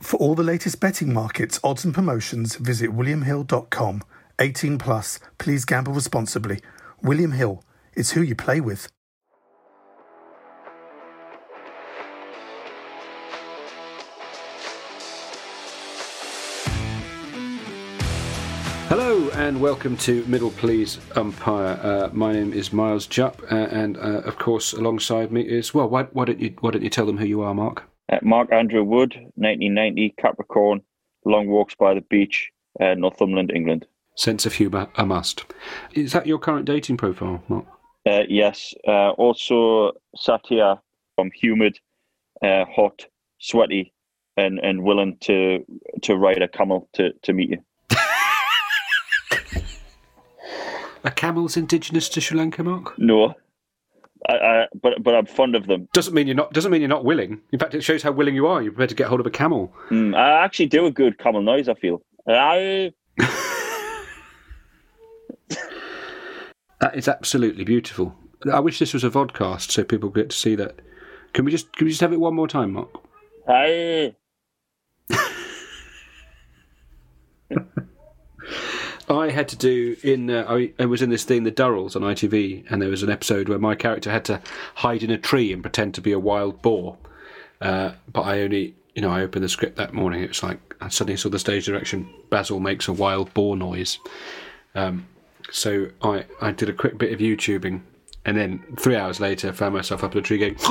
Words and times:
For 0.00 0.16
all 0.16 0.34
the 0.34 0.42
latest 0.42 0.80
betting 0.80 1.12
markets, 1.12 1.60
odds 1.62 1.84
and 1.84 1.94
promotions, 1.94 2.56
visit 2.56 2.90
williamhill.com. 2.90 4.02
18 4.38 4.78
plus. 4.78 5.20
Please 5.36 5.66
gamble 5.66 5.92
responsibly. 5.92 6.60
William 7.02 7.32
Hill. 7.32 7.62
It's 7.92 8.12
who 8.12 8.22
you 8.22 8.34
play 8.34 8.62
with. 8.62 8.88
Hello 18.88 19.28
and 19.34 19.60
welcome 19.60 19.98
to 19.98 20.24
Middle 20.24 20.50
Please 20.50 20.98
Umpire. 21.14 21.78
Uh, 21.82 22.08
my 22.12 22.32
name 22.32 22.54
is 22.54 22.72
Miles 22.72 23.06
Jupp, 23.06 23.42
uh, 23.52 23.54
and 23.54 23.98
uh, 23.98 24.22
of 24.24 24.38
course, 24.38 24.72
alongside 24.72 25.30
me 25.30 25.42
is 25.42 25.74
well. 25.74 25.88
Why, 25.88 26.04
why 26.04 26.24
don't 26.24 26.40
you 26.40 26.54
Why 26.60 26.70
don't 26.70 26.82
you 26.82 26.90
tell 26.90 27.06
them 27.06 27.18
who 27.18 27.26
you 27.26 27.42
are, 27.42 27.54
Mark? 27.54 27.84
Uh, 28.10 28.18
Mark 28.22 28.52
Andrew 28.52 28.82
Wood, 28.82 29.14
1990, 29.36 30.14
Capricorn, 30.18 30.80
long 31.24 31.46
walks 31.46 31.74
by 31.74 31.94
the 31.94 32.00
beach, 32.00 32.50
uh, 32.80 32.94
Northumberland, 32.94 33.52
England. 33.54 33.86
Sense 34.16 34.44
of 34.46 34.54
humour, 34.54 34.88
a 34.96 35.06
must. 35.06 35.44
Is 35.92 36.12
that 36.12 36.26
your 36.26 36.38
current 36.38 36.64
dating 36.66 36.96
profile, 36.96 37.42
Mark? 37.48 37.66
Uh, 38.06 38.22
yes. 38.28 38.74
Uh, 38.86 39.10
also 39.10 39.92
sat 40.16 40.40
here. 40.48 40.76
I'm 41.18 41.30
humid, 41.34 41.78
uh, 42.42 42.64
hot, 42.64 43.06
sweaty, 43.38 43.92
and, 44.36 44.58
and 44.58 44.82
willing 44.82 45.18
to 45.22 45.64
to 46.02 46.16
ride 46.16 46.42
a 46.42 46.48
camel 46.48 46.88
to, 46.94 47.12
to 47.22 47.32
meet 47.32 47.50
you. 47.50 47.58
Are 51.04 51.10
camels 51.10 51.56
indigenous 51.56 52.08
to 52.10 52.20
Sri 52.20 52.38
Lanka, 52.38 52.64
Mark? 52.64 52.98
No, 52.98 53.34
I, 54.30 54.62
I, 54.62 54.66
but 54.82 55.02
but 55.02 55.14
I'm 55.14 55.26
fond 55.26 55.54
of 55.54 55.66
them. 55.66 55.88
Doesn't 55.92 56.14
mean 56.14 56.26
you're 56.26 56.36
not. 56.36 56.52
Doesn't 56.52 56.70
mean 56.70 56.80
you're 56.80 56.88
not 56.88 57.04
willing. 57.04 57.40
In 57.52 57.58
fact, 57.58 57.74
it 57.74 57.82
shows 57.82 58.02
how 58.02 58.12
willing 58.12 58.34
you 58.34 58.46
are. 58.46 58.62
You're 58.62 58.72
prepared 58.72 58.90
to 58.90 58.94
get 58.94 59.08
hold 59.08 59.20
of 59.20 59.26
a 59.26 59.30
camel. 59.30 59.72
Mm, 59.90 60.16
I 60.16 60.44
actually 60.44 60.66
do 60.66 60.86
a 60.86 60.90
good 60.90 61.18
camel 61.18 61.42
noise. 61.42 61.68
I 61.68 61.74
feel. 61.74 62.02
I, 62.28 62.92
That 66.80 66.96
is 66.96 67.08
absolutely 67.08 67.64
beautiful. 67.64 68.16
I 68.50 68.58
wish 68.60 68.78
this 68.78 68.94
was 68.94 69.04
a 69.04 69.10
vodcast 69.10 69.70
so 69.70 69.84
people 69.84 70.08
get 70.08 70.30
to 70.30 70.36
see 70.36 70.54
that. 70.54 70.80
Can 71.34 71.44
we 71.44 71.50
just 71.50 71.70
can 71.76 71.84
we 71.84 71.90
just 71.90 72.00
have 72.00 72.12
it 72.12 72.20
one 72.20 72.34
more 72.34 72.48
time, 72.48 72.72
Mark? 72.72 72.88
I, 73.46 74.14
I 79.10 79.30
had 79.30 79.48
to 79.48 79.56
do 79.56 79.96
in 80.02 80.30
uh, 80.30 80.44
I, 80.48 80.72
I 80.78 80.86
was 80.86 81.02
in 81.02 81.10
this 81.10 81.24
thing, 81.24 81.42
The 81.42 81.50
Durrells 81.50 81.96
on 81.96 82.02
ITV, 82.02 82.70
and 82.70 82.80
there 82.80 82.88
was 82.88 83.02
an 83.02 83.10
episode 83.10 83.48
where 83.48 83.58
my 83.58 83.74
character 83.74 84.10
had 84.10 84.24
to 84.26 84.40
hide 84.76 85.02
in 85.02 85.10
a 85.10 85.18
tree 85.18 85.52
and 85.52 85.62
pretend 85.62 85.94
to 85.94 86.00
be 86.00 86.12
a 86.12 86.18
wild 86.18 86.62
boar. 86.62 86.96
Uh, 87.60 87.92
but 88.12 88.22
I 88.22 88.40
only, 88.40 88.74
you 88.94 89.02
know, 89.02 89.10
I 89.10 89.22
opened 89.22 89.44
the 89.44 89.48
script 89.48 89.76
that 89.76 89.92
morning. 89.92 90.22
It 90.22 90.28
was 90.28 90.42
like 90.42 90.58
I 90.80 90.88
suddenly 90.88 91.16
saw 91.16 91.28
the 91.28 91.38
stage 91.38 91.66
direction. 91.66 92.08
Basil 92.30 92.60
makes 92.60 92.88
a 92.88 92.92
wild 92.92 93.34
boar 93.34 93.56
noise. 93.56 93.98
Um, 94.74 95.06
so 95.50 95.88
I 96.02 96.24
I 96.40 96.52
did 96.52 96.68
a 96.68 96.72
quick 96.72 96.96
bit 96.96 97.12
of 97.12 97.18
YouTubing, 97.18 97.82
and 98.24 98.36
then 98.36 98.62
three 98.78 98.96
hours 98.96 99.20
later, 99.20 99.52
found 99.52 99.74
myself 99.74 100.04
up 100.04 100.12
in 100.12 100.18
a 100.18 100.22
tree 100.22 100.38
going. 100.38 100.56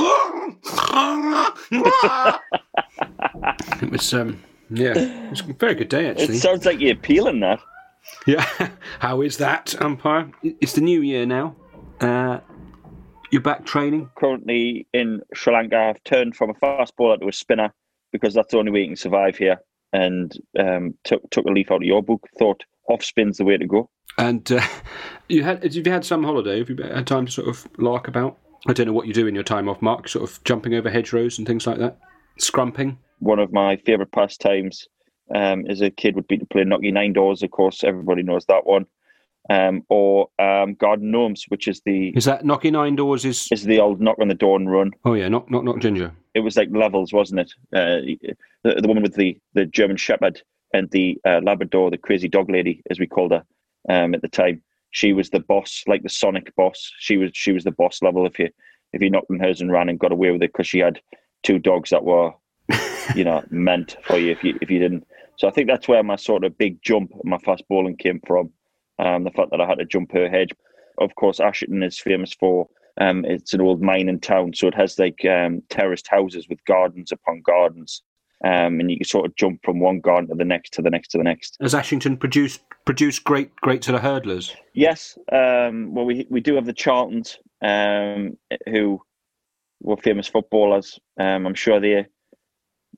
it 3.82 3.90
was 3.90 4.14
um 4.14 4.42
yeah, 4.70 4.96
it 4.96 5.30
was 5.30 5.40
a 5.40 5.52
very 5.54 5.74
good 5.74 5.88
day 5.88 6.08
actually. 6.08 6.36
it 6.36 6.40
sounds 6.40 6.64
like 6.64 6.80
you're 6.80 6.96
peeling 6.96 7.40
that. 7.40 7.60
Yeah. 8.26 8.46
How 8.98 9.20
is 9.22 9.38
that, 9.38 9.80
umpire? 9.80 10.30
It's 10.42 10.74
the 10.74 10.80
new 10.80 11.02
year 11.02 11.26
now. 11.26 11.56
Uh, 12.00 12.40
you're 13.30 13.42
back 13.42 13.64
training. 13.64 14.10
Currently 14.16 14.86
in 14.92 15.20
Sri 15.34 15.52
Lanka, 15.52 15.76
I've 15.76 16.02
turned 16.04 16.36
from 16.36 16.50
a 16.50 16.54
fast 16.54 16.96
bowler 16.96 17.18
to 17.18 17.28
a 17.28 17.32
spinner 17.32 17.72
because 18.12 18.34
that's 18.34 18.50
the 18.50 18.58
only 18.58 18.72
way 18.72 18.80
you 18.80 18.88
can 18.88 18.96
survive 18.96 19.36
here. 19.36 19.58
And 19.92 20.32
um, 20.58 20.94
took 21.04 21.28
took 21.30 21.46
a 21.46 21.50
leaf 21.50 21.70
out 21.70 21.76
of 21.76 21.82
your 21.82 22.02
book. 22.02 22.28
Thought 22.38 22.64
off 22.88 23.04
spin's 23.04 23.38
the 23.38 23.44
way 23.44 23.56
to 23.56 23.66
go. 23.66 23.90
And 24.18 24.50
uh, 24.52 24.66
you 25.28 25.42
had 25.42 25.62
have 25.62 25.74
you 25.74 25.90
had 25.90 26.04
some 26.04 26.24
holiday? 26.24 26.58
Have 26.58 26.70
you 26.70 26.76
had 26.76 27.06
time 27.06 27.26
to 27.26 27.32
sort 27.32 27.48
of 27.48 27.66
lark 27.78 28.08
about? 28.08 28.38
I 28.68 28.72
don't 28.72 28.86
know 28.86 28.92
what 28.92 29.06
you 29.06 29.14
do 29.14 29.26
in 29.26 29.34
your 29.34 29.44
time 29.44 29.68
off, 29.68 29.80
Mark. 29.80 30.08
Sort 30.08 30.28
of 30.28 30.42
jumping 30.44 30.74
over 30.74 30.90
hedgerows 30.90 31.38
and 31.38 31.46
things 31.46 31.66
like 31.66 31.78
that. 31.78 31.98
Scrumping. 32.38 32.98
One 33.18 33.38
of 33.38 33.52
my 33.52 33.76
favourite 33.76 34.12
pastimes 34.12 34.86
um, 35.34 35.66
as 35.68 35.80
a 35.80 35.90
kid 35.90 36.14
would 36.16 36.28
be 36.28 36.38
to 36.38 36.46
play 36.46 36.62
Knocky 36.62 36.92
Nine 36.92 37.12
Doors. 37.12 37.42
Of 37.42 37.50
course, 37.50 37.84
everybody 37.84 38.22
knows 38.22 38.44
that 38.46 38.66
one. 38.66 38.86
Um, 39.48 39.82
or 39.88 40.28
um, 40.38 40.74
Garden 40.74 41.10
Gnomes, 41.10 41.44
which 41.48 41.66
is 41.66 41.80
the 41.84 42.10
Is 42.10 42.26
that 42.26 42.44
knocking 42.44 42.74
nine 42.74 42.94
doors? 42.94 43.24
Is 43.24 43.48
is 43.50 43.64
the 43.64 43.80
old 43.80 44.00
knock 44.00 44.18
on 44.20 44.28
the 44.28 44.34
door 44.34 44.56
and 44.56 44.70
run. 44.70 44.92
oh 45.04 45.14
yeah, 45.14 45.28
knock 45.28 45.50
knock 45.50 45.64
knock 45.64 45.80
ginger. 45.80 46.12
It 46.34 46.40
was 46.40 46.56
like 46.56 46.68
levels, 46.70 47.12
wasn't 47.12 47.40
it? 47.40 47.52
Uh, 47.74 48.34
the, 48.62 48.80
the 48.80 48.86
woman 48.86 49.02
with 49.02 49.14
the, 49.14 49.36
the 49.54 49.66
German 49.66 49.96
Shepherd 49.96 50.40
and 50.72 50.88
the 50.90 51.18
uh, 51.26 51.40
Labrador, 51.42 51.90
the 51.90 51.98
crazy 51.98 52.28
dog 52.28 52.50
lady, 52.50 52.82
as 52.90 53.00
we 53.00 53.06
called 53.06 53.32
her 53.32 53.44
um, 53.88 54.14
at 54.14 54.22
the 54.22 54.28
time. 54.28 54.62
She 54.90 55.12
was 55.12 55.30
the 55.30 55.40
boss, 55.40 55.84
like 55.86 56.02
the 56.02 56.08
Sonic 56.08 56.54
boss. 56.56 56.92
She 56.98 57.16
was 57.16 57.30
she 57.32 57.52
was 57.52 57.64
the 57.64 57.72
boss 57.72 58.02
level. 58.02 58.26
If 58.26 58.38
you 58.38 58.50
if 58.92 59.00
you 59.00 59.10
knocked 59.10 59.30
on 59.30 59.38
hers 59.40 59.60
and 59.60 59.70
ran 59.70 59.88
and 59.88 59.98
got 59.98 60.12
away 60.12 60.30
with 60.30 60.42
it 60.42 60.52
because 60.52 60.66
she 60.66 60.80
had 60.80 61.00
two 61.42 61.58
dogs 61.58 61.90
that 61.90 62.04
were, 62.04 62.32
you 63.14 63.24
know, 63.24 63.42
meant 63.50 63.96
for 64.02 64.18
you 64.18 64.32
if 64.32 64.44
you 64.44 64.58
if 64.60 64.70
you 64.70 64.78
didn't. 64.78 65.06
So 65.40 65.48
I 65.48 65.52
think 65.52 65.68
that's 65.68 65.88
where 65.88 66.02
my 66.02 66.16
sort 66.16 66.44
of 66.44 66.58
big 66.58 66.82
jump, 66.82 67.12
my 67.24 67.38
fast 67.38 67.64
bowling 67.66 67.96
came 67.96 68.20
from. 68.26 68.50
Um, 68.98 69.24
the 69.24 69.30
fact 69.30 69.50
that 69.50 69.60
I 69.62 69.66
had 69.66 69.78
to 69.78 69.86
jump 69.86 70.12
her 70.12 70.28
hedge. 70.28 70.50
Of 70.98 71.14
course, 71.14 71.40
Ashington 71.40 71.82
is 71.82 71.98
famous 71.98 72.34
for 72.34 72.68
um, 73.00 73.24
it's 73.24 73.54
an 73.54 73.62
old 73.62 73.80
mining 73.80 74.20
town, 74.20 74.52
so 74.52 74.68
it 74.68 74.74
has 74.74 74.98
like 74.98 75.24
um, 75.24 75.62
terraced 75.70 76.08
houses 76.08 76.46
with 76.50 76.62
gardens 76.66 77.10
upon 77.10 77.40
gardens, 77.40 78.02
um, 78.44 78.80
and 78.80 78.90
you 78.90 78.98
can 78.98 79.06
sort 79.06 79.24
of 79.24 79.34
jump 79.36 79.60
from 79.64 79.80
one 79.80 80.00
garden 80.00 80.28
to 80.28 80.34
the 80.34 80.44
next, 80.44 80.74
to 80.74 80.82
the 80.82 80.90
next, 80.90 81.08
to 81.12 81.18
the 81.18 81.24
next. 81.24 81.56
Has 81.62 81.74
Ashington 81.74 82.18
produced 82.18 82.60
produced 82.84 83.24
great 83.24 83.56
great 83.62 83.82
sort 83.82 83.94
of 83.94 84.02
hurdlers? 84.02 84.54
Yes, 84.74 85.16
um, 85.32 85.94
well, 85.94 86.04
we 86.04 86.26
we 86.28 86.42
do 86.42 86.54
have 86.56 86.66
the 86.66 86.74
Charltons, 86.74 87.38
um, 87.62 88.36
who 88.68 89.00
were 89.80 89.96
famous 89.96 90.28
footballers. 90.28 91.00
Um, 91.18 91.46
I'm 91.46 91.54
sure 91.54 91.80
they 91.80 92.04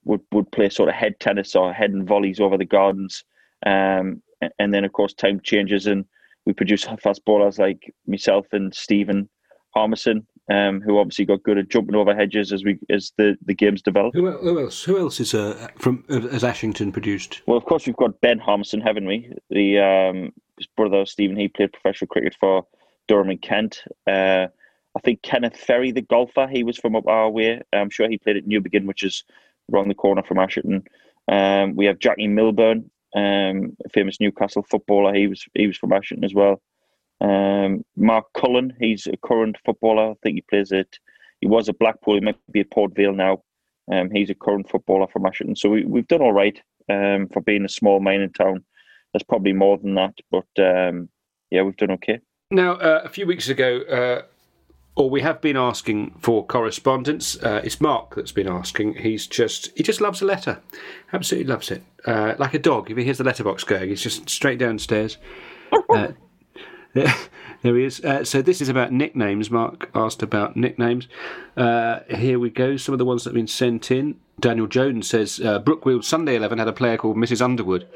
would 0.05 0.21
would 0.33 0.51
play 0.53 0.69
sort 0.69 0.89
of 0.89 0.95
head 0.95 1.19
tennis 1.21 1.55
or 1.55 1.73
head 1.73 1.91
and 1.91 2.07
volleys 2.07 2.41
over 2.41 2.57
the 2.57 2.65
gardens. 2.65 3.25
Um, 3.65 4.23
and 4.59 4.75
then 4.75 4.85
of 4.85 4.93
course 4.93 5.15
time 5.15 5.41
changes 5.43 5.87
and 5.87 6.05
we 6.47 6.53
produce 6.53 6.85
fast 7.01 7.25
bowlers 7.25 7.59
like 7.59 7.95
myself 8.07 8.47
and 8.53 8.75
Stephen 8.75 9.29
Harmison 9.71 10.27
um, 10.51 10.81
who 10.81 10.99
obviously 10.99 11.25
got 11.25 11.43
good 11.43 11.59
at 11.59 11.69
jumping 11.69 11.95
over 11.95 12.15
hedges 12.15 12.53
as 12.53 12.65
we 12.65 12.79
as 12.91 13.13
the, 13.17 13.37
the 13.45 13.55
games 13.55 13.83
developed. 13.83 14.17
Who, 14.17 14.31
who 14.31 14.61
else? 14.61 14.83
Who 14.83 14.99
else 14.99 15.21
is 15.21 15.35
uh, 15.35 15.69
from 15.79 16.05
as 16.09 16.45
Ashington 16.45 16.93
produced? 16.93 17.43
Well, 17.47 17.57
of 17.57 17.65
course, 17.65 17.87
we've 17.87 17.97
got 17.97 18.21
Ben 18.21 18.39
Harmison, 18.39 18.81
haven't 18.81 19.07
we? 19.07 19.33
The 19.51 19.79
um, 19.79 20.33
his 20.57 20.67
brother 20.67 21.07
Stephen. 21.07 21.37
He 21.37 21.49
played 21.49 21.73
professional 21.73 22.09
cricket 22.09 22.37
for 22.39 22.67
Durham 23.09 23.31
and 23.31 23.41
Kent. 23.41 23.83
Uh, 24.07 24.49
I 24.95 25.01
think 25.03 25.23
Kenneth 25.23 25.57
Ferrie, 25.57 25.93
the 25.93 26.03
golfer, 26.03 26.47
he 26.47 26.65
was 26.65 26.77
from 26.77 26.97
up 26.97 27.07
our 27.07 27.31
way. 27.31 27.63
I'm 27.73 27.89
sure 27.89 28.09
he 28.09 28.19
played 28.19 28.37
at 28.37 28.47
Newbiggin, 28.47 28.85
which 28.85 29.03
is 29.03 29.25
around 29.73 29.89
the 29.89 29.95
corner 29.95 30.23
from 30.23 30.39
Ashington. 30.39 30.85
Um, 31.29 31.77
we 31.77 31.87
have 31.87 31.99
Jackie 31.99 32.29
Milburn, 32.29 32.91
um, 33.15 33.77
a 33.85 33.89
famous 33.93 34.21
Newcastle 34.21 34.65
footballer. 34.69 35.15
He 35.15 35.27
was 35.27 35.45
he 35.55 35.67
was 35.67 35.77
from 35.77 35.93
Ashington 35.93 36.25
as 36.25 36.35
well. 36.35 36.61
Um, 37.21 37.85
Mark 37.97 38.27
Cullen, 38.35 38.75
he's 38.81 39.07
a 39.07 39.17
current 39.17 39.57
footballer. 39.65 40.11
I 40.11 40.15
think 40.23 40.37
he 40.37 40.43
plays 40.43 40.73
at 40.73 40.89
he 41.41 41.47
was 41.47 41.69
at 41.69 41.79
Blackpool. 41.79 42.15
He 42.15 42.21
might 42.21 42.39
be 42.51 42.61
at 42.61 42.71
Port 42.71 42.95
Vale 42.95 43.13
now. 43.13 43.43
Um, 43.91 44.11
he's 44.11 44.31
a 44.31 44.35
current 44.35 44.69
footballer 44.69 45.07
from 45.09 45.27
Ashington. 45.27 45.57
So 45.57 45.69
we, 45.69 45.85
we've 45.85 46.07
done 46.07 46.23
all 46.23 46.33
right 46.33 46.61
um, 46.89 47.29
for 47.29 47.41
being 47.41 47.65
a 47.65 47.69
small 47.69 48.01
mining 48.01 48.33
town. 48.33 48.65
There's 49.13 49.25
probably 49.25 49.53
more 49.53 49.77
than 49.77 49.95
that, 49.95 50.15
but 50.31 50.47
um, 50.59 51.09
yeah, 51.51 51.63
we've 51.63 51.77
done 51.77 51.91
okay. 51.93 52.21
Now, 52.51 52.73
uh, 52.75 53.03
a 53.05 53.09
few 53.09 53.27
weeks 53.27 53.49
ago, 53.49 53.81
uh, 53.83 54.23
or 54.95 55.09
we 55.09 55.23
have 55.23 55.41
been 55.41 55.57
asking 55.57 56.15
for 56.21 56.45
correspondence. 56.45 57.43
Uh, 57.43 57.63
it's 57.65 57.81
Mark 57.81 58.15
that's 58.15 58.33
been 58.33 58.49
asking. 58.49 58.95
He's 58.95 59.27
just 59.27 59.71
he 59.77 59.83
just 59.83 60.01
loves 60.01 60.23
a 60.23 60.27
letter, 60.27 60.61
absolutely 61.13 61.51
loves 61.51 61.71
it. 61.71 61.83
Uh, 62.07 62.35
like 62.39 62.55
a 62.55 62.59
dog, 62.59 62.91
if 62.91 62.97
he 62.97 63.05
hears 63.05 63.19
the 63.19 63.25
letterbox 63.25 63.65
going, 63.65 63.89
he's 63.89 64.03
just 64.03 64.29
straight 64.29 64.59
downstairs. 64.59 65.19
Uh, 65.89 66.13
there, 66.95 67.15
there 67.63 67.77
he 67.77 67.85
is. 67.85 68.05
Uh, 68.05 68.25
so 68.25 68.43
this 68.43 68.61
is 68.61 68.69
about 68.69 68.93
nicknames. 68.93 69.51
Mark 69.51 69.91
asked 69.95 70.23
about 70.23 70.57
nicknames. 70.57 71.09
Uh, 71.57 72.01
here 72.11 72.39
we 72.39 72.51
go. 72.51 72.77
Some 72.77 72.93
of 72.93 72.99
the 72.99 73.05
ones 73.05 73.25
that 73.25 73.31
have 73.31 73.35
been 73.35 73.47
sent 73.47 73.91
in. 73.91 74.21
Daniel 74.41 74.67
Jones 74.67 75.09
says 75.09 75.41
uh, 75.41 75.61
Brookfield 75.61 76.05
Sunday 76.05 76.37
Eleven 76.37 76.59
had 76.59 76.69
a 76.69 76.73
player 76.73 76.99
called 76.99 77.17
Mrs 77.17 77.41
Underwood. 77.41 77.89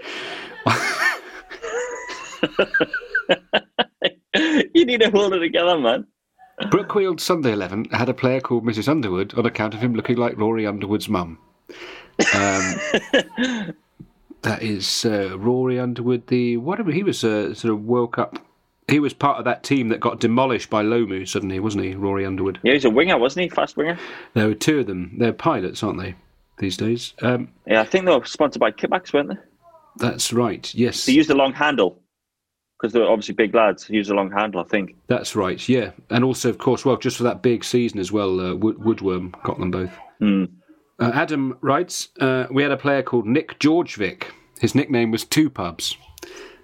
you 4.75 4.84
need 4.84 5.00
to 5.00 5.10
hold 5.10 5.32
it 5.34 5.40
together, 5.40 5.78
man. 5.78 6.06
Brookfield 6.70 7.20
Sunday 7.20 7.53
Eleven 7.53 7.85
had 7.87 8.08
a 8.08 8.14
player 8.14 8.41
called 8.41 8.64
Mrs 8.64 8.88
Underwood 8.88 9.35
on 9.35 9.44
account 9.47 9.75
of 9.75 9.81
him 9.81 9.94
looking 9.94 10.17
like 10.17 10.37
Rory 10.38 10.67
Underwood's 10.67 11.08
mum. 11.08 11.38
Um, 11.69 11.75
that 14.43 14.62
is 14.62 15.05
uh, 15.05 15.38
Rory 15.38 15.79
Underwood. 15.79 16.26
The 16.29 16.56
whatever 16.56 16.91
he 16.91 17.03
was 17.03 17.23
a 17.25 17.55
sort 17.55 17.73
of 17.75 17.85
World 17.85 18.12
Cup. 18.12 18.38
He 18.88 19.00
was 19.00 19.12
part 19.12 19.38
of 19.38 19.44
that 19.47 19.64
team 19.64 19.88
that 19.88 19.99
got 19.99 20.20
demolished 20.20 20.70
by 20.70 20.85
Lomu 20.85 21.26
suddenly, 21.29 21.58
wasn't 21.58 21.85
he? 21.85 21.94
Rory 21.94 22.25
Underwood. 22.25 22.61
Yeah, 22.62 22.75
he's 22.75 22.85
a 22.85 22.91
winger, 22.91 23.19
wasn't 23.19 23.43
he? 23.44 23.49
Fast 23.49 23.76
winger. 23.76 23.99
There 24.35 24.47
were 24.47 24.55
two 24.55 24.79
of 24.79 24.87
them. 24.87 25.12
They're 25.19 25.32
pilots, 25.32 25.82
aren't 25.82 25.99
they? 26.00 26.14
These 26.58 26.76
days. 26.76 27.12
Um, 27.20 27.49
Yeah, 27.67 27.81
I 27.81 27.85
think 27.85 28.05
they 28.06 28.17
were 28.17 28.25
sponsored 28.25 28.61
by 28.61 28.70
Kitbacks, 28.70 29.12
weren't 29.12 29.31
they? 29.31 29.37
that's 29.99 30.32
right. 30.32 30.73
Yes. 30.75 31.05
They 31.06 31.12
used 31.14 31.31
a 31.31 31.35
long 31.35 31.53
handle 31.53 31.99
because 32.78 32.93
they're 32.93 33.08
obviously 33.08 33.34
big 33.34 33.55
lads. 33.55 33.88
Used 33.88 34.11
a 34.11 34.14
long 34.14 34.31
handle, 34.31 34.61
I 34.61 34.64
think. 34.64 34.94
That's 35.06 35.34
right, 35.34 35.67
yeah. 35.69 35.93
And 36.11 36.25
also, 36.25 36.50
of 36.50 36.58
course, 36.58 36.84
well, 36.84 36.96
just 36.96 37.17
for 37.17 37.23
that 37.25 37.43
big 37.43 37.64
season 37.64 37.99
as 37.99 38.12
well, 38.12 38.40
uh, 38.40 38.55
Wood- 38.55 38.78
Woodworm 38.78 39.32
got 39.43 39.58
them 39.58 39.70
both. 39.70 39.96
Uh, 40.99 41.11
Adam 41.12 41.58
writes, 41.61 42.08
uh, 42.20 42.46
we 42.50 42.62
had 42.62 42.73
a 42.73 42.76
player 42.76 43.02
called 43.02 43.26
Nick 43.26 43.58
Georgevic. 43.58 44.25
His 44.61 44.75
nickname 44.75 45.11
was 45.11 45.25
Two 45.25 45.50
Pubs. 45.50 45.96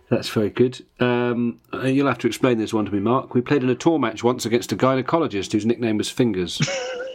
That's 0.08 0.28
very 0.28 0.50
good. 0.50 0.84
Um, 1.00 1.60
uh, 1.72 1.82
you'll 1.84 2.06
have 2.06 2.18
to 2.18 2.26
explain 2.26 2.58
this 2.58 2.74
one 2.74 2.84
to 2.84 2.92
me, 2.92 3.00
Mark. 3.00 3.34
We 3.34 3.40
played 3.40 3.62
in 3.62 3.70
a 3.70 3.74
tour 3.74 3.98
match 3.98 4.22
once 4.22 4.44
against 4.44 4.72
a 4.72 4.76
gynecologist 4.76 5.52
whose 5.52 5.64
nickname 5.64 5.96
was 5.96 6.10
Fingers. 6.10 6.60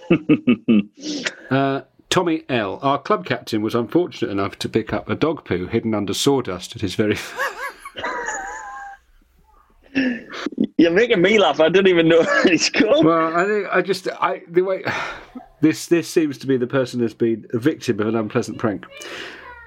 uh, 1.52 1.82
Tommy 2.10 2.44
L. 2.50 2.80
Our 2.82 2.98
club 2.98 3.26
captain 3.26 3.62
was 3.62 3.76
unfortunate 3.76 4.32
enough 4.32 4.58
to 4.60 4.70
pick 4.70 4.94
up 4.94 5.10
a 5.10 5.16
dog 5.16 5.46
poo 5.46 5.68
hidden 5.68 5.94
under 5.94 6.14
sawdust 6.14 6.76
at 6.76 6.82
his 6.82 6.96
very 6.96 7.16
You're 10.78 10.92
making 10.92 11.22
me 11.22 11.40
laugh. 11.40 11.60
I 11.60 11.70
don't 11.70 11.88
even 11.88 12.08
know 12.08 12.20
what 12.22 12.50
he's 12.50 12.70
called. 12.70 13.06
Well, 13.06 13.36
I 13.36 13.46
think 13.46 13.68
I 13.72 13.82
just 13.82 14.08
I 14.20 14.44
the 14.50 14.62
way 14.62 14.84
this 15.62 15.88
this 15.88 16.10
seems 16.10 16.38
to 16.40 16.48
be 16.48 16.58
the 16.58 16.68
person 16.68 17.00
who's 17.00 17.14
been 17.14 17.48
a 17.54 17.60
victim 17.60 18.00
of 18.00 18.08
an 18.08 18.16
unpleasant 18.16 18.58
prank. 18.58 18.86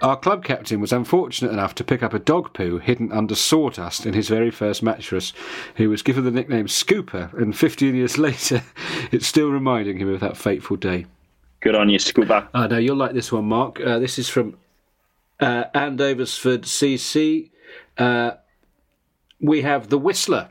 Our 0.02 0.16
club 0.16 0.44
captain 0.44 0.80
was 0.80 0.94
unfortunate 0.94 1.52
enough 1.52 1.74
to 1.74 1.84
pick 1.84 2.02
up 2.02 2.14
a 2.14 2.18
dog 2.18 2.54
poo 2.54 2.78
hidden 2.78 3.12
under 3.12 3.34
sawdust 3.34 4.06
in 4.06 4.14
his 4.14 4.28
very 4.28 4.50
first 4.50 4.82
mattress. 4.82 5.34
He 5.76 5.86
was 5.86 6.00
given 6.00 6.24
the 6.24 6.30
nickname 6.30 6.68
Scooper, 6.68 7.30
and 7.34 7.54
15 7.54 7.94
years 7.94 8.16
later, 8.18 8.62
it's 9.12 9.26
still 9.26 9.50
reminding 9.50 9.98
him 9.98 10.08
of 10.08 10.20
that 10.20 10.38
fateful 10.38 10.76
day. 10.78 11.04
Good 11.60 11.74
on 11.74 11.90
you, 11.90 11.98
Scuba. 11.98 12.48
Uh, 12.54 12.66
now 12.66 12.78
you'll 12.78 12.96
like 12.96 13.12
this 13.12 13.30
one, 13.30 13.44
Mark. 13.44 13.78
Uh, 13.78 13.98
this 13.98 14.18
is 14.18 14.30
from 14.30 14.56
uh, 15.38 15.64
Andoversford 15.74 16.62
CC. 16.62 17.50
Uh, 17.98 18.32
we 19.40 19.62
have 19.62 19.88
the 19.88 19.98
Whistler, 19.98 20.48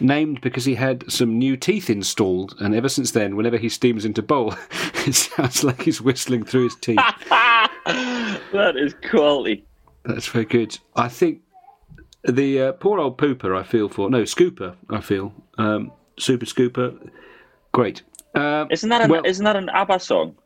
named 0.00 0.40
because 0.40 0.64
he 0.64 0.74
had 0.74 1.10
some 1.10 1.38
new 1.38 1.56
teeth 1.56 1.90
installed, 1.90 2.54
and 2.60 2.74
ever 2.74 2.88
since 2.88 3.10
then, 3.12 3.36
whenever 3.36 3.56
he 3.56 3.68
steams 3.68 4.04
into 4.04 4.22
bowl, 4.22 4.54
it 5.06 5.14
sounds 5.14 5.62
like 5.64 5.82
he's 5.82 6.00
whistling 6.00 6.44
through 6.44 6.64
his 6.64 6.76
teeth. 6.76 6.98
that 7.28 8.74
is 8.76 8.94
quality. 9.08 9.64
That's 10.04 10.26
very 10.26 10.46
good. 10.46 10.78
I 10.96 11.08
think 11.08 11.42
the 12.26 12.60
uh, 12.62 12.72
poor 12.72 12.98
old 12.98 13.18
pooper. 13.18 13.56
I 13.58 13.62
feel 13.62 13.88
for 13.88 14.08
no 14.10 14.22
scooper. 14.22 14.74
I 14.88 15.00
feel 15.00 15.32
um, 15.58 15.92
super 16.18 16.46
scooper. 16.46 17.10
Great. 17.72 18.02
Uh, 18.34 18.66
Isn't 18.70 18.88
that 18.90 19.02
an 19.02 19.10
well, 19.10 19.22
isn't 19.24 19.44
that 19.44 19.56
an 19.56 19.68
ABBA 19.70 20.00
song? 20.00 20.36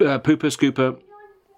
uh, 0.00 0.18
pooper 0.18 0.50
scooper? 0.50 1.00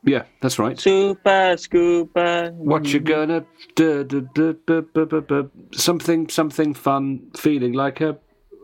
Yeah, 0.08 0.25
that's 0.40 0.58
right. 0.58 0.78
Super 0.78 1.55
Scooper. 1.56 2.52
What 2.55 2.93
you 2.93 3.00
gonna 3.00 3.44
do? 3.75 4.05
do, 4.05 4.28
do, 4.34 5.50
Something, 5.72 6.28
something 6.28 6.75
fun, 6.75 7.31
feeling 7.37 7.75
like 7.75 8.00
a 8.00 8.19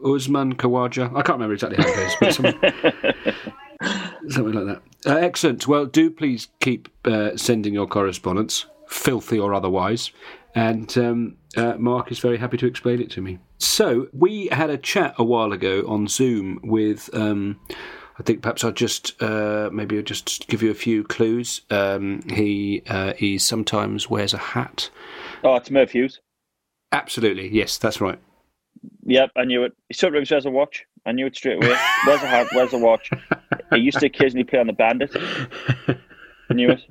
Usman 0.04 0.54
Khawaja. 0.54 1.10
I 1.10 1.22
can't 1.22 1.38
remember 1.38 1.54
exactly 1.54 1.82
how 1.82 1.88
it 1.88 1.96
goes, 1.96 2.16
but 2.20 2.34
something, 2.34 4.30
something 4.30 4.54
like 4.54 4.66
that. 4.66 4.82
Uh, 5.06 5.18
excellent. 5.18 5.68
Well, 5.68 5.86
do 5.86 6.10
please 6.10 6.48
keep 6.60 6.88
uh, 7.04 7.36
sending 7.36 7.74
your 7.74 7.86
correspondence, 7.86 8.66
filthy 8.88 9.38
or 9.38 9.52
otherwise. 9.52 10.12
And 10.54 10.96
um, 10.96 11.36
uh, 11.56 11.74
Mark 11.78 12.12
is 12.12 12.20
very 12.20 12.38
happy 12.38 12.56
to 12.58 12.66
explain 12.66 13.00
it 13.00 13.10
to 13.12 13.20
me. 13.20 13.38
So, 13.58 14.08
we 14.12 14.48
had 14.52 14.70
a 14.70 14.78
chat 14.78 15.14
a 15.18 15.24
while 15.24 15.52
ago 15.52 15.84
on 15.86 16.06
Zoom 16.08 16.60
with. 16.62 17.10
Um, 17.12 17.60
I 18.18 18.22
think 18.22 18.42
perhaps 18.42 18.62
I'll 18.62 18.72
just 18.72 19.20
uh, 19.22 19.70
maybe 19.72 19.96
I'll 19.96 20.04
just 20.04 20.46
give 20.46 20.62
you 20.62 20.70
a 20.70 20.74
few 20.74 21.02
clues. 21.04 21.62
Um, 21.70 22.22
he 22.30 22.82
uh, 22.88 23.14
he 23.14 23.38
sometimes 23.38 24.08
wears 24.08 24.32
a 24.32 24.38
hat. 24.38 24.90
Oh, 25.42 25.56
it's 25.56 25.70
Merv 25.70 25.90
Hughes. 25.90 26.20
Absolutely, 26.92 27.48
yes, 27.48 27.76
that's 27.76 28.00
right. 28.00 28.18
Yep, 29.06 29.30
I 29.36 29.44
knew 29.44 29.64
it. 29.64 29.72
He 29.88 29.94
sometimes 29.94 30.30
wears 30.30 30.46
a 30.46 30.50
watch. 30.50 30.84
I 31.06 31.12
knew 31.12 31.26
it 31.26 31.36
straight 31.36 31.62
away. 31.62 31.76
Wears 32.06 32.22
a 32.22 32.26
hat, 32.26 32.46
wears 32.54 32.72
a 32.72 32.78
watch. 32.78 33.10
He 33.70 33.80
used 33.80 33.98
to 34.00 34.06
occasionally 34.06 34.44
play 34.44 34.60
on 34.60 34.66
the 34.68 34.72
bandit. 34.72 35.10
I 35.16 36.54
knew 36.54 36.70
it. 36.70 36.82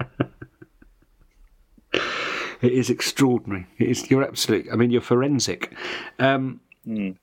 It 2.62 2.72
is 2.72 2.90
extraordinary. 2.90 3.68
It 3.78 3.90
is. 3.90 4.10
You're 4.10 4.24
absolutely. 4.24 4.72
I 4.72 4.76
mean, 4.76 4.92
you're 4.92 5.02
forensic. 5.02 5.74
Um, 6.20 6.62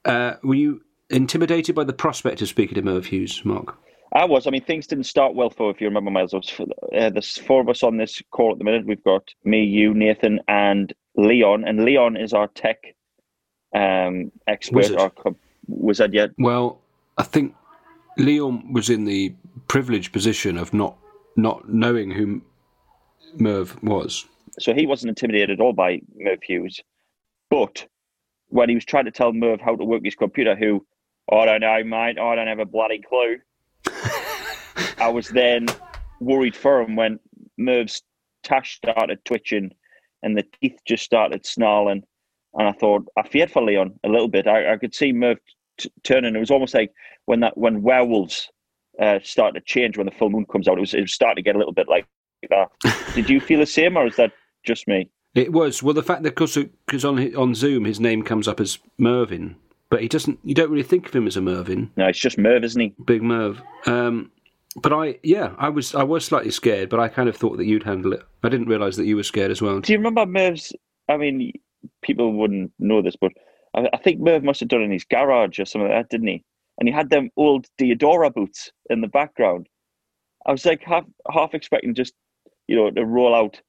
uh, 0.05 0.35
were 0.43 0.55
you 0.55 0.83
intimidated 1.11 1.75
by 1.75 1.85
the 1.85 1.93
prospect 1.93 2.43
of 2.43 2.49
speaking 2.49 2.75
to 2.75 2.83
Merv 2.83 3.07
Hughes, 3.07 3.45
Mark? 3.45 3.77
I 4.13 4.25
was. 4.25 4.47
I 4.47 4.51
mean, 4.51 4.65
things 4.65 4.87
didn't 4.87 5.05
start 5.05 5.35
well 5.35 5.51
for, 5.51 5.71
if 5.71 5.81
you 5.81 5.87
remember, 5.87 6.11
Miles. 6.11 6.33
Was, 6.33 6.53
uh, 6.59 7.11
there's 7.11 7.39
four 7.39 7.61
of 7.61 7.69
us 7.69 7.83
on 7.83 7.97
this 7.97 8.21
call 8.33 8.53
at 8.53 8.59
the 8.59 8.65
minute. 8.65 8.87
We've 8.87 9.03
got 9.05 9.29
me, 9.45 9.63
you, 9.63 9.95
Nathan, 9.95 10.41
and 10.49 10.93
Leon. 11.17 11.65
And 11.65 11.85
Leon 11.85 12.17
is 12.17 12.33
our 12.33 12.49
tech 12.49 12.79
um, 13.75 14.33
expert, 14.49 14.77
Wizard. 14.77 14.99
our 14.99 15.13
wizard 15.69 16.13
yet. 16.13 16.31
Well, 16.39 16.81
I 17.19 17.23
think 17.23 17.55
Leon 18.19 18.73
was 18.73 18.91
in 18.91 19.05
the 19.05 19.33
privileged 19.69 20.13
position 20.13 20.59
of 20.59 20.75
not 20.75 20.97
not 21.37 21.69
knowing 21.69 22.11
who 22.11 22.43
Merv 23.37 23.81
was. 23.83 24.27
So 24.59 24.75
he 24.75 24.87
wasn't 24.87 25.11
intimidated 25.11 25.51
at 25.51 25.61
all 25.61 25.73
by 25.73 26.01
Merv 26.17 26.43
Hughes. 26.43 26.81
But 27.49 27.87
when 28.49 28.69
he 28.69 28.75
was 28.75 28.85
trying 28.85 29.05
to 29.05 29.11
tell 29.13 29.33
Merv 29.33 29.61
how 29.61 29.77
to 29.77 29.85
work 29.85 30.05
his 30.05 30.17
computer, 30.17 30.57
who, 30.57 30.85
I 31.33 31.45
don't 31.47 31.61
know, 31.61 31.85
mate, 31.85 32.19
I 32.19 32.35
don't 32.35 32.49
have 32.49 32.59
a 32.59 32.65
bloody 32.65 33.01
clue. 33.01 33.39
I 34.99 35.09
was 35.09 35.29
then 35.29 35.67
worried 36.21 36.57
for 36.57 36.81
him 36.81 36.97
when 36.97 37.19
Merv's 37.59 38.03
tash 38.43 38.77
started 38.77 39.25
twitching 39.25 39.71
and 40.23 40.37
the 40.37 40.45
teeth 40.61 40.79
just 40.87 41.05
started 41.05 41.47
snarling. 41.47 42.03
And 42.55 42.69
I 42.69 42.73
thought, 42.73 43.07
I 43.17 43.27
feared 43.27 43.51
for 43.51 43.63
Leon 43.63 43.99
a 44.05 44.09
little 44.09 44.29
bit. 44.29 44.47
I, 44.47 44.73
I 44.73 44.77
could 44.77 44.95
see 44.95 45.13
Merv 45.13 45.39
t- 45.79 45.93
turning. 46.03 46.35
It 46.35 46.41
was 46.41 46.51
almost 46.51 46.75
like 46.75 46.93
when 47.27 47.41
that 47.41 47.57
when 47.57 47.83
werewolves 47.83 48.51
uh, 49.01 49.19
start 49.23 49.55
to 49.55 49.61
change 49.61 49.97
when 49.97 50.07
the 50.07 50.13
full 50.13 50.31
moon 50.31 50.47
comes 50.47 50.69
out. 50.69 50.79
It 50.79 50.81
was, 50.81 50.95
it 50.95 51.03
was 51.03 51.13
starting 51.13 51.37
to 51.37 51.43
get 51.43 51.55
a 51.55 51.59
little 51.59 51.73
bit 51.73 51.89
like 51.89 52.07
that. 52.49 52.69
Did 53.15 53.31
you 53.31 53.41
feel 53.41 53.61
the 53.61 53.67
same, 53.67 53.97
or 53.97 54.07
is 54.07 54.17
that 54.17 54.33
just 54.65 54.89
me? 54.89 55.09
It 55.35 55.53
was 55.53 55.83
well 55.83 55.95
the 55.95 56.03
fact 56.03 56.25
that 56.25 56.35
because 56.35 57.05
on 57.05 57.37
on 57.37 57.55
Zoom 57.55 57.85
his 57.85 58.01
name 58.01 58.23
comes 58.25 58.49
up 58.49 58.59
as 58.59 58.79
Mervyn, 58.99 59.55
but 59.89 60.03
he 60.03 60.09
doesn't. 60.09 60.41
You 60.43 60.55
don't 60.55 60.71
really 60.71 60.83
think 60.83 61.07
of 61.07 61.15
him 61.15 61.29
as 61.29 61.37
a 61.37 61.41
Mervyn. 61.41 61.93
No, 61.97 62.07
it's 62.07 62.19
just 62.19 62.37
Merv, 62.37 62.65
isn't 62.65 62.81
he? 62.81 62.95
Big 63.05 63.23
Merv. 63.23 63.63
Um, 63.87 64.33
but 64.77 64.93
I, 64.93 65.19
yeah, 65.23 65.55
I 65.59 65.69
was, 65.69 65.95
I 65.95 66.03
was 66.03 66.25
slightly 66.25 66.51
scared, 66.51 66.89
but 66.89 67.01
I 67.01 67.09
kind 67.09 67.29
of 67.29 67.37
thought 67.37 67.57
that 67.57 67.67
you'd 67.67 67.83
handle 67.83 68.13
it. 68.13 68.23
I 68.43 68.49
didn't 68.49 68.69
realise 68.69 68.97
that 68.97 69.07
you 69.07 69.17
were 69.17 69.23
scared 69.23 69.51
as 69.51 69.61
well. 69.61 69.81
Do 69.81 69.93
you 69.93 69.99
remember 69.99 70.27
Merv's? 70.27 70.73
I 71.09 71.17
mean, 71.17 71.53
people 72.03 72.33
wouldn't 72.33 72.73
know 72.79 73.03
this, 73.03 73.17
but 73.17 73.33
I, 73.75 73.89
I 73.93 73.97
think 73.99 74.21
Merv 74.21 74.45
must 74.45 74.61
have 74.61 74.69
done 74.69 74.83
it 74.83 74.85
in 74.85 74.93
his 74.93 75.05
garage 75.05 75.59
or 75.59 75.65
something 75.65 75.89
like 75.91 75.99
that, 75.99 76.11
didn't 76.11 76.29
he? 76.29 76.45
And 76.79 76.89
he 76.89 76.95
had 76.95 77.11
them 77.11 77.31
old 77.37 77.67
Diadora 77.79 78.33
boots 78.33 78.73
in 78.89 79.01
the 79.01 79.09
background. 79.09 79.69
I 80.47 80.53
was 80.53 80.65
like 80.65 80.83
half 80.83 81.05
half 81.31 81.53
expecting 81.55 81.95
just 81.95 82.15
you 82.67 82.77
know 82.77 82.91
to 82.91 83.05
roll 83.05 83.35
out 83.35 83.61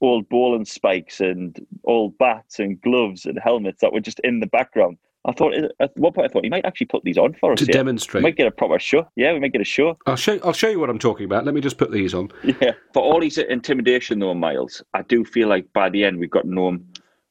old 0.00 0.28
ball 0.28 0.54
and 0.54 0.66
spikes 0.66 1.20
and 1.20 1.64
old 1.84 2.16
bats 2.18 2.58
and 2.58 2.80
gloves 2.80 3.26
and 3.26 3.38
helmets 3.38 3.80
that 3.80 3.92
were 3.92 4.00
just 4.00 4.20
in 4.20 4.40
the 4.40 4.46
background. 4.46 4.96
I 5.28 5.32
thought 5.32 5.54
at 5.80 5.96
one 5.96 6.12
point 6.12 6.28
I 6.30 6.32
thought 6.32 6.44
he 6.44 6.50
might 6.50 6.64
actually 6.64 6.86
put 6.86 7.04
these 7.04 7.18
on 7.18 7.34
for 7.34 7.52
us 7.52 7.58
To 7.58 7.64
here. 7.66 7.72
demonstrate. 7.72 8.24
We 8.24 8.30
might 8.30 8.36
get 8.36 8.46
a 8.46 8.50
proper 8.50 8.78
show. 8.78 9.06
Yeah, 9.14 9.32
we 9.34 9.40
might 9.40 9.52
get 9.52 9.60
a 9.60 9.64
show. 9.64 9.96
I'll 10.06 10.16
show, 10.16 10.38
I'll 10.42 10.52
show 10.52 10.68
you 10.68 10.80
what 10.80 10.88
I'm 10.90 10.98
talking 10.98 11.26
about. 11.26 11.44
Let 11.44 11.54
me 11.54 11.60
just 11.60 11.76
put 11.78 11.92
these 11.92 12.14
on. 12.14 12.30
Yeah. 12.42 12.72
For 12.94 13.02
all 13.02 13.20
his 13.20 13.38
intimidation, 13.38 14.18
though, 14.18 14.34
Miles, 14.34 14.82
I 14.94 15.02
do 15.02 15.24
feel 15.24 15.48
like 15.48 15.66
by 15.74 15.90
the 15.90 16.04
end 16.04 16.18
we've 16.18 16.30
got 16.30 16.42
to 16.42 16.50
know 16.52 16.68
him 16.70 16.86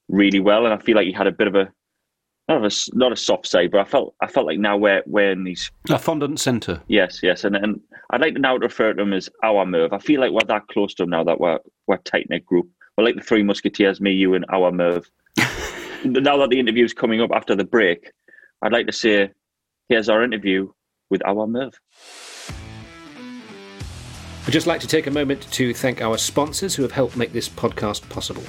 really 0.09 0.39
well, 0.39 0.65
and 0.65 0.73
I 0.73 0.77
feel 0.77 0.95
like 0.95 1.07
he 1.07 1.11
had 1.11 1.27
a 1.27 1.31
bit 1.31 1.47
of 1.47 1.55
a 1.55 1.71
not 2.49 2.57
of 2.57 2.63
a 2.63 2.67
s- 2.67 2.89
not 2.93 3.11
a 3.11 3.15
soft 3.17 3.45
side, 3.47 3.71
but 3.71 3.81
I 3.81 3.83
felt 3.83 4.15
I 4.21 4.27
felt 4.27 4.45
like 4.45 4.57
now 4.59 4.77
we're 4.77 5.03
we're 5.05 5.31
in 5.31 5.43
these 5.43 5.69
A 5.89 5.99
fondant 5.99 6.39
centre. 6.39 6.81
yes, 6.87 7.19
yes, 7.21 7.43
and 7.43 7.55
and 7.57 7.81
I'd 8.11 8.21
like 8.21 8.35
to 8.35 8.39
now 8.39 8.55
refer 8.55 8.93
to 8.93 9.01
him 9.01 9.11
as 9.11 9.27
our 9.43 9.65
Merv. 9.65 9.91
I 9.91 9.97
feel 9.99 10.21
like 10.21 10.31
we're 10.31 10.47
that 10.47 10.67
close 10.67 10.93
to 10.95 11.03
him 11.03 11.09
now 11.09 11.25
that 11.25 11.41
we're 11.41 11.59
we're 11.87 11.97
tight 11.97 12.27
knit 12.29 12.45
group. 12.45 12.69
We're 12.97 13.03
like 13.03 13.15
the 13.15 13.21
three 13.21 13.43
musketeers, 13.43 13.99
me, 13.99 14.11
you, 14.13 14.33
and 14.33 14.45
our 14.49 14.71
Merv. 14.71 15.09
Now 16.13 16.37
that 16.37 16.49
the 16.49 16.59
interview 16.59 16.85
is 16.85 16.93
coming 16.93 17.21
up 17.21 17.31
after 17.33 17.55
the 17.55 17.63
break, 17.63 18.11
I'd 18.61 18.71
like 18.71 18.87
to 18.87 18.93
say, 18.93 19.31
here's 19.89 20.09
our 20.09 20.23
interview 20.23 20.71
with 21.09 21.25
our 21.25 21.47
Merv. 21.47 21.79
I'd 24.45 24.53
just 24.53 24.67
like 24.67 24.81
to 24.81 24.87
take 24.87 25.07
a 25.07 25.11
moment 25.11 25.41
to 25.53 25.73
thank 25.73 26.01
our 26.01 26.17
sponsors 26.17 26.75
who 26.75 26.83
have 26.83 26.91
helped 26.91 27.17
make 27.17 27.33
this 27.33 27.49
podcast 27.49 28.07
possible. 28.09 28.43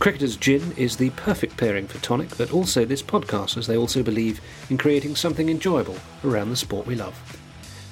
Cricketer's 0.00 0.36
Gin 0.36 0.72
is 0.76 0.96
the 0.96 1.10
perfect 1.10 1.56
pairing 1.56 1.86
for 1.86 1.98
tonic, 1.98 2.36
but 2.38 2.52
also 2.52 2.84
this 2.84 3.02
podcast, 3.02 3.56
as 3.56 3.66
they 3.66 3.76
also 3.76 4.02
believe 4.02 4.40
in 4.70 4.78
creating 4.78 5.14
something 5.14 5.48
enjoyable 5.48 5.96
around 6.24 6.50
the 6.50 6.56
sport 6.56 6.86
we 6.86 6.94
love. 6.94 7.14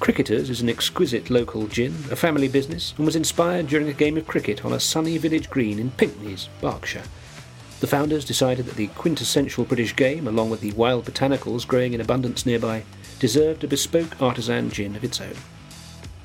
Cricketers 0.01 0.49
is 0.49 0.61
an 0.61 0.69
exquisite 0.69 1.29
local 1.29 1.67
gin, 1.67 1.93
a 2.11 2.17
family 2.17 2.49
business, 2.49 2.95
and 2.97 3.05
was 3.05 3.17
inspired 3.17 3.67
during 3.67 3.89
a 3.89 3.93
game 3.93 4.17
of 4.17 4.27
cricket 4.27 4.65
on 4.65 4.73
a 4.73 4.81
sunny 4.81 5.19
village 5.19 5.51
green 5.51 5.79
in 5.79 5.91
Pinkneys, 5.91 6.49
Berkshire. 6.61 7.05
The 7.81 7.87
founders 7.87 8.25
decided 8.25 8.67
that 8.67 8.75
the 8.75 8.89
quintessential 8.89 9.65
British 9.65 9.95
game, 9.95 10.27
along 10.27 10.51
with 10.51 10.61
the 10.61 10.73
wild 10.73 11.05
botanicals 11.05 11.65
growing 11.65 11.93
in 11.93 12.01
abundance 12.01 12.45
nearby, 12.45 12.83
deserved 13.21 13.63
a 13.63 13.69
bespoke 13.69 14.21
artisan 14.21 14.69
gin 14.71 14.97
of 14.97 15.05
its 15.05 15.21
own. 15.21 15.35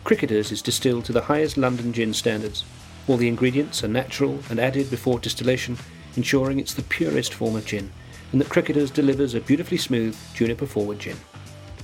Cricketers 0.04 0.52
is 0.52 0.64
distilled 0.64 1.06
to 1.06 1.12
the 1.12 1.22
highest 1.22 1.56
London 1.56 1.94
gin 1.94 2.12
standards. 2.14 2.66
All 3.08 3.18
the 3.18 3.28
ingredients 3.28 3.84
are 3.84 3.88
natural 3.88 4.40
and 4.50 4.60
added 4.60 4.90
before 4.90 5.20
distillation, 5.20 5.78
ensuring 6.16 6.60
it's 6.60 6.74
the 6.74 6.82
purest 6.82 7.36
form 7.36 7.56
of 7.56 7.68
gin, 7.68 7.92
and 8.32 8.42
that 8.42 8.50
Cricketers 8.50 8.90
delivers 8.90 9.36
a 9.36 9.40
beautifully 9.40 9.78
smooth, 9.78 10.18
juniper 10.34 10.66
forward 10.66 10.98
gin. 10.98 11.18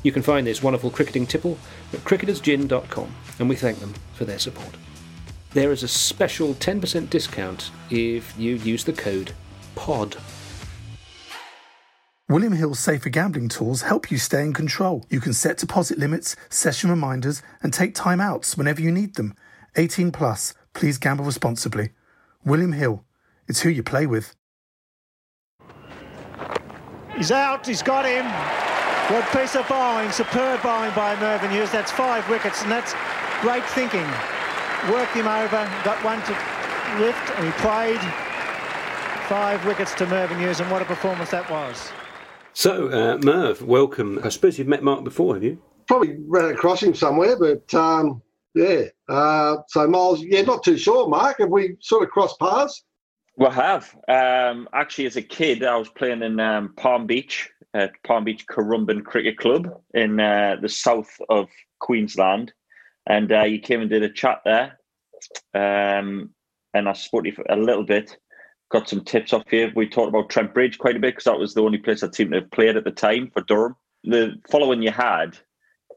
You 0.01 0.11
can 0.11 0.23
find 0.23 0.47
this 0.47 0.63
wonderful 0.63 0.89
cricketing 0.89 1.27
tipple 1.27 1.59
at 1.93 1.99
cricketersgin.com, 1.99 3.15
and 3.37 3.47
we 3.47 3.55
thank 3.55 3.79
them 3.79 3.93
for 4.13 4.25
their 4.25 4.39
support. 4.39 4.77
There 5.51 5.71
is 5.71 5.83
a 5.83 5.87
special 5.87 6.55
10% 6.55 7.09
discount 7.11 7.69
if 7.91 8.37
you 8.37 8.55
use 8.55 8.83
the 8.85 8.93
code 8.93 9.33
POD. 9.79 10.17
William 12.27 12.51
Hill's 12.53 12.79
safer 12.79 13.09
gambling 13.09 13.47
tools 13.47 13.83
help 13.83 14.11
you 14.11 14.17
stay 14.17 14.43
in 14.43 14.53
control. 14.53 15.05
You 15.09 15.21
can 15.21 15.31
set 15.31 15.57
deposit 15.57 15.97
limits, 15.97 16.35
session 16.49 16.89
reminders, 16.89 17.41
and 17.63 17.73
take 17.73 17.95
timeouts 17.95 18.57
whenever 18.57 18.81
you 18.81 18.91
need 18.91 19.15
them. 19.15 19.35
18 19.77 20.11
plus. 20.11 20.53
Please 20.73 20.97
gamble 20.97 21.23
responsibly. 21.23 21.91
William 22.43 22.73
Hill. 22.73 23.05
It's 23.47 23.61
who 23.61 23.69
you 23.69 23.81
play 23.81 24.05
with. 24.05 24.35
He's 27.15 27.31
out, 27.31 27.65
he's 27.65 27.81
got 27.81 28.05
him. 28.05 28.25
What 29.15 29.25
piece 29.31 29.55
of 29.55 29.67
bowling, 29.67 30.11
superb 30.11 30.61
bowling 30.61 30.93
by 30.93 31.15
Mervyn 31.19 31.51
Hughes. 31.51 31.71
That's 31.71 31.91
five 31.91 32.29
wickets, 32.29 32.61
and 32.63 32.71
that's 32.71 32.93
great 33.41 33.65
thinking. 33.69 34.07
Worked 34.91 35.15
him 35.15 35.27
over, 35.27 35.63
got 35.83 36.03
one 36.03 36.21
to 36.23 36.33
lift, 36.99 37.31
and 37.37 37.45
he 37.45 37.51
played 37.53 38.28
five 39.29 39.63
wickets 39.63 39.93
to 39.93 40.07
Mervyn 40.07 40.39
Hughes, 40.39 40.59
and 40.59 40.71
what 40.71 40.81
a 40.81 40.85
performance 40.85 41.29
that 41.29 41.47
was. 41.51 41.91
So, 42.53 42.89
uh, 42.89 43.19
Merv, 43.19 43.61
welcome. 43.61 44.19
I 44.23 44.29
suppose 44.29 44.57
you've 44.57 44.67
met 44.67 44.81
Mark 44.81 45.03
before, 45.03 45.35
have 45.35 45.43
you? 45.43 45.61
Probably 45.87 46.17
ran 46.25 46.49
across 46.49 46.81
him 46.81 46.95
somewhere, 46.95 47.37
but 47.37 47.71
um, 47.75 48.23
yeah. 48.55 48.85
Uh, 49.07 49.57
so 49.67 49.87
Miles, 49.87 50.23
yeah, 50.23 50.41
not 50.41 50.63
too 50.63 50.77
sure. 50.77 51.07
Mark, 51.07 51.37
have 51.37 51.49
we 51.49 51.77
sort 51.79 52.01
of 52.01 52.09
crossed 52.09 52.39
paths? 52.39 52.83
Well, 53.35 53.51
I 53.51 53.53
have. 53.53 53.95
Um, 54.07 54.67
actually, 54.73 55.05
as 55.05 55.15
a 55.15 55.21
kid, 55.21 55.63
I 55.63 55.77
was 55.77 55.89
playing 55.89 56.23
in 56.23 56.39
um, 56.39 56.73
Palm 56.75 57.05
Beach 57.05 57.51
at 57.75 57.91
Palm 58.03 58.23
Beach 58.23 58.47
Currumbin 58.47 59.05
Cricket 59.05 59.37
Club 59.37 59.69
in 59.93 60.19
uh, 60.19 60.55
the 60.59 60.69
south 60.69 61.15
of 61.29 61.47
Queensland. 61.79 62.51
And 63.05 63.31
uh, 63.31 63.43
you 63.43 63.59
came 63.59 63.81
and 63.81 63.91
did 63.91 64.01
a 64.01 64.09
chat 64.09 64.41
there. 64.43 64.79
Um, 65.53 66.31
and 66.73 66.89
I 66.89 66.93
spoke 66.93 67.25
to 67.25 67.29
you 67.29 67.35
for 67.35 67.45
a 67.47 67.55
little 67.55 67.85
bit, 67.85 68.17
got 68.71 68.89
some 68.89 69.03
tips 69.05 69.33
off 69.33 69.43
you. 69.51 69.71
We 69.75 69.89
talked 69.89 70.09
about 70.09 70.29
Trent 70.29 70.53
Bridge 70.53 70.79
quite 70.79 70.97
a 70.97 70.99
bit 70.99 71.13
because 71.13 71.25
that 71.25 71.39
was 71.39 71.53
the 71.55 71.63
only 71.63 71.79
place 71.79 72.03
I 72.03 72.11
seemed 72.11 72.31
to 72.33 72.41
have 72.41 72.51
played 72.51 72.77
at 72.77 72.85
the 72.85 72.91
time 72.91 73.31
for 73.33 73.41
Durham. 73.43 73.75
The 74.05 74.35
following 74.51 74.81
you 74.83 74.91
had 74.91 75.37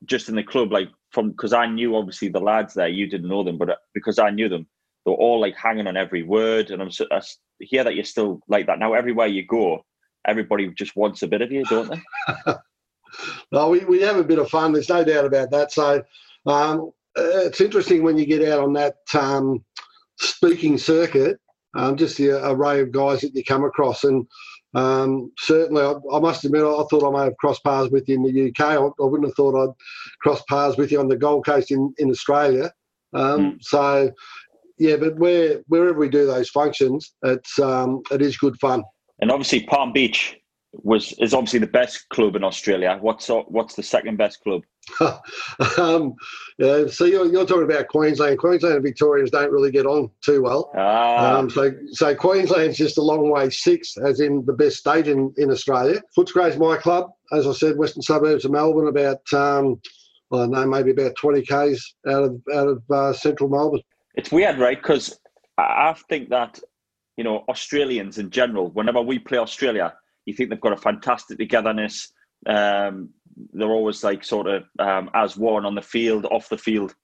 just 0.06 0.28
in 0.28 0.36
the 0.36 0.42
club, 0.44 0.72
like 0.72 0.88
from 1.12 1.30
because 1.30 1.52
I 1.52 1.66
knew 1.66 1.96
obviously 1.96 2.28
the 2.28 2.40
lads 2.40 2.74
there, 2.74 2.88
you 2.88 3.08
didn't 3.08 3.28
know 3.28 3.44
them, 3.44 3.58
but 3.58 3.70
uh, 3.70 3.76
because 3.94 4.18
I 4.18 4.30
knew 4.30 4.48
them, 4.48 4.66
they 5.04 5.10
were 5.12 5.18
all 5.18 5.40
like 5.40 5.56
hanging 5.56 5.86
on 5.88 5.96
every 5.96 6.22
word. 6.24 6.70
And 6.70 6.82
I'm 6.82 6.90
so, 6.90 7.06
I 7.12 7.18
s- 7.18 7.38
hear 7.60 7.84
that 7.84 7.94
you're 7.96 8.04
still 8.04 8.40
like 8.48 8.66
that 8.68 8.78
now. 8.80 8.94
Everywhere 8.94 9.28
you 9.28 9.46
go, 9.46 9.84
everybody 10.26 10.68
just 10.74 10.96
wants 10.96 11.22
a 11.22 11.28
bit 11.28 11.42
of 11.42 11.52
you, 11.52 11.66
don't 11.66 11.90
they? 11.90 12.02
No, 13.52 13.70
we, 13.70 13.80
we 13.84 14.00
have 14.02 14.16
a 14.16 14.24
bit 14.24 14.38
of 14.38 14.50
fun. 14.50 14.72
There's 14.72 14.88
no 14.88 15.04
doubt 15.04 15.24
about 15.24 15.50
that. 15.50 15.72
So 15.72 16.02
um, 16.46 16.90
uh, 17.18 17.46
it's 17.46 17.60
interesting 17.60 18.02
when 18.02 18.18
you 18.18 18.26
get 18.26 18.46
out 18.48 18.60
on 18.60 18.74
that 18.74 18.96
um, 19.14 19.64
speaking 20.18 20.78
circuit, 20.78 21.40
um, 21.74 21.96
just 21.96 22.16
the 22.16 22.30
array 22.48 22.80
of 22.80 22.92
guys 22.92 23.20
that 23.20 23.34
you 23.34 23.44
come 23.44 23.64
across. 23.64 24.04
And 24.04 24.26
um, 24.74 25.32
certainly, 25.38 25.82
I, 25.82 25.94
I 26.12 26.20
must 26.20 26.44
admit, 26.44 26.62
I 26.62 26.84
thought 26.90 27.06
I 27.06 27.18
may 27.18 27.24
have 27.24 27.36
crossed 27.38 27.64
paths 27.64 27.90
with 27.90 28.08
you 28.08 28.16
in 28.16 28.22
the 28.22 28.48
UK. 28.48 28.60
I, 28.60 28.76
I 28.76 29.06
wouldn't 29.06 29.28
have 29.28 29.36
thought 29.36 29.62
I'd 29.62 29.74
cross 30.20 30.42
paths 30.48 30.76
with 30.76 30.92
you 30.92 31.00
on 31.00 31.08
the 31.08 31.16
Gold 31.16 31.46
Coast 31.46 31.70
in, 31.70 31.92
in 31.98 32.10
Australia. 32.10 32.72
Um, 33.14 33.58
So, 33.60 34.10
yeah, 34.78 34.96
but 34.96 35.16
where 35.16 35.62
wherever 35.68 35.98
we 35.98 36.08
do 36.08 36.26
those 36.26 36.48
functions, 36.48 37.14
it's 37.22 37.58
um, 37.58 38.02
it 38.10 38.22
is 38.22 38.36
good 38.36 38.58
fun. 38.58 38.82
And 39.20 39.30
obviously, 39.30 39.64
Palm 39.64 39.92
Beach 39.92 40.36
was 40.72 41.12
is 41.18 41.34
obviously 41.34 41.58
the 41.58 41.66
best 41.66 42.08
club 42.08 42.36
in 42.36 42.44
Australia. 42.44 42.98
What's 43.00 43.28
what's 43.28 43.74
the 43.74 43.82
second 43.82 44.16
best 44.16 44.42
club? 44.42 44.62
um, 45.78 46.14
yeah, 46.58 46.86
so 46.88 47.04
you're, 47.04 47.26
you're 47.26 47.46
talking 47.46 47.70
about 47.70 47.88
Queensland. 47.88 48.38
Queensland 48.38 48.74
and 48.76 48.84
Victorians 48.84 49.30
don't 49.30 49.52
really 49.52 49.70
get 49.70 49.86
on 49.86 50.10
too 50.24 50.42
well. 50.42 50.72
Ah. 50.76 51.36
Um, 51.36 51.48
so, 51.48 51.72
so 51.92 52.14
Queensland's 52.14 52.78
just 52.78 52.98
a 52.98 53.02
long 53.02 53.30
way 53.30 53.48
sixth, 53.48 53.96
as 54.04 54.20
in 54.20 54.44
the 54.44 54.52
best 54.52 54.78
state 54.78 55.06
in, 55.06 55.32
in 55.36 55.50
Australia. 55.50 56.00
Footscray's 56.16 56.58
my 56.58 56.76
club, 56.76 57.10
as 57.32 57.46
I 57.46 57.52
said, 57.52 57.76
western 57.76 58.02
suburbs 58.02 58.44
of 58.44 58.50
Melbourne, 58.50 58.88
about 58.88 59.20
um, 59.32 59.80
I 60.32 60.38
don't 60.38 60.50
know, 60.50 60.66
maybe 60.66 60.90
about 60.90 61.14
20 61.16 61.42
k's 61.42 61.94
out 62.08 62.24
of 62.24 62.42
out 62.52 62.68
of 62.68 62.82
uh, 62.90 63.12
central 63.12 63.48
Melbourne. 63.50 63.82
It's 64.14 64.32
weird, 64.32 64.58
right? 64.58 64.80
Because 64.80 65.18
I 65.58 65.90
I 65.90 65.96
think 66.08 66.30
that 66.30 66.58
you 67.16 67.24
know 67.24 67.44
Australians 67.48 68.18
in 68.18 68.30
general, 68.30 68.70
whenever 68.70 69.00
we 69.00 69.18
play 69.18 69.38
Australia, 69.38 69.94
you 70.26 70.34
think 70.34 70.50
they've 70.50 70.60
got 70.60 70.72
a 70.72 70.76
fantastic 70.76 71.38
togetherness. 71.38 72.12
Um, 72.46 73.10
they're 73.52 73.68
always 73.68 74.04
like 74.04 74.24
sort 74.24 74.46
of 74.46 74.64
um, 74.78 75.10
as 75.14 75.36
one 75.36 75.64
on 75.64 75.74
the 75.74 75.82
field, 75.82 76.26
off 76.26 76.48
the 76.48 76.58
field. 76.58 76.94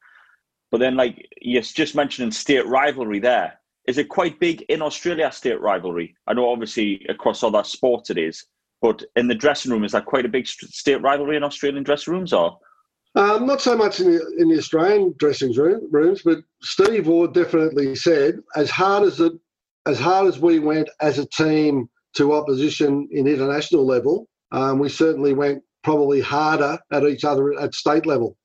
But 0.70 0.78
then, 0.78 0.96
like 0.96 1.26
you're 1.40 1.62
just 1.62 1.94
mentioning 1.94 2.30
state 2.30 2.66
rivalry, 2.66 3.20
there 3.20 3.58
is 3.86 3.96
it 3.96 4.10
quite 4.10 4.38
big 4.38 4.62
in 4.68 4.82
Australia? 4.82 5.32
State 5.32 5.60
rivalry. 5.60 6.14
I 6.26 6.34
know, 6.34 6.50
obviously, 6.50 7.06
across 7.08 7.42
other 7.42 7.64
sports 7.64 8.10
it 8.10 8.18
is, 8.18 8.44
but 8.82 9.02
in 9.16 9.28
the 9.28 9.34
dressing 9.34 9.72
room, 9.72 9.82
is 9.82 9.92
that 9.92 10.04
quite 10.04 10.26
a 10.26 10.28
big 10.28 10.46
state 10.46 11.00
rivalry 11.00 11.36
in 11.36 11.42
Australian 11.42 11.84
dressing 11.84 12.12
rooms? 12.12 12.34
Or 12.34 12.58
Um, 13.14 13.46
not 13.46 13.62
so 13.62 13.74
much 13.74 14.00
in 14.00 14.10
the, 14.10 14.36
in 14.38 14.48
the 14.50 14.58
Australian 14.58 15.14
dressing 15.18 15.54
room, 15.54 15.88
rooms, 15.90 16.20
but 16.22 16.38
Steve 16.60 17.08
Waugh 17.08 17.28
definitely 17.28 17.96
said, 17.96 18.40
as 18.56 18.70
hard 18.70 19.04
as 19.04 19.20
it, 19.20 19.32
as 19.86 19.98
hard 19.98 20.26
as 20.26 20.38
we 20.38 20.58
went 20.58 20.90
as 21.00 21.18
a 21.18 21.26
team 21.26 21.88
to 22.16 22.34
opposition 22.34 23.08
in 23.12 23.26
international 23.26 23.86
level, 23.86 24.28
um, 24.52 24.78
we 24.78 24.88
certainly 24.88 25.34
went 25.34 25.62
probably 25.84 26.20
harder 26.20 26.78
at 26.92 27.04
each 27.04 27.24
other 27.24 27.58
at 27.58 27.74
state 27.74 28.06
level. 28.06 28.36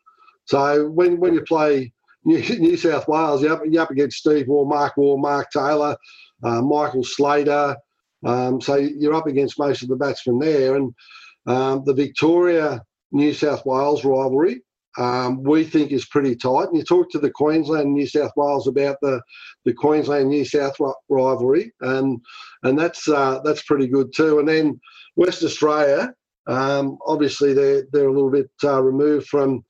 So 0.46 0.89
when 0.89 1.20
when 1.20 1.34
you 1.34 1.41
play 1.41 1.93
New, 2.25 2.39
New 2.60 2.77
South 2.77 3.08
Wales, 3.08 3.41
you're 3.41 3.53
up, 3.53 3.62
you're 3.65 3.84
up 3.84 3.91
against 3.91 4.17
Steve 4.17 4.48
Waugh, 4.48 4.65
Mark 4.65 4.93
Waugh, 4.98 5.17
Mark 5.17 5.50
Taylor, 5.51 5.98
uh, 6.43 6.62
Michael 6.62 7.03
Slater. 7.03 7.75
Um, 8.25 8.62
so 8.62 8.75
you're 8.75 9.15
up 9.15 9.27
against 9.27 9.60
most 9.60 9.84
of 9.84 9.89
the 9.89 9.98
batsmen 9.98 10.39
there, 10.39 10.75
and 10.75 10.93
Um, 11.46 11.84
the 11.86 11.93
Victoria 11.93 12.82
New 13.12 13.34
South 13.34 13.65
Wales 13.65 14.05
rivalry 14.05 14.62
um, 14.97 15.43
we 15.43 15.63
think 15.63 15.91
is 15.91 16.05
pretty 16.05 16.35
tight. 16.35 16.67
And 16.69 16.77
you 16.77 16.83
talk 16.83 17.09
to 17.12 17.19
the 17.19 17.31
Queensland 17.31 17.93
New 17.93 18.07
South 18.07 18.31
Wales 18.35 18.67
about 18.67 18.97
the 19.01 19.21
the 19.65 19.73
Queensland 19.73 20.29
New 20.29 20.45
South 20.45 20.75
rivalry, 21.09 21.71
and 21.81 22.19
and 22.63 22.77
that's 22.77 23.07
uh, 23.07 23.39
that's 23.43 23.63
pretty 23.63 23.88
good 23.88 24.13
too. 24.15 24.39
And 24.39 24.47
then 24.47 24.79
West 25.15 25.43
Australia, 25.43 26.13
um, 26.47 26.97
obviously 27.05 27.53
they're 27.53 27.83
they're 27.91 28.09
a 28.09 28.13
little 28.13 28.31
bit 28.31 28.50
uh, 28.63 28.81
removed 28.81 29.27
from, 29.27 29.63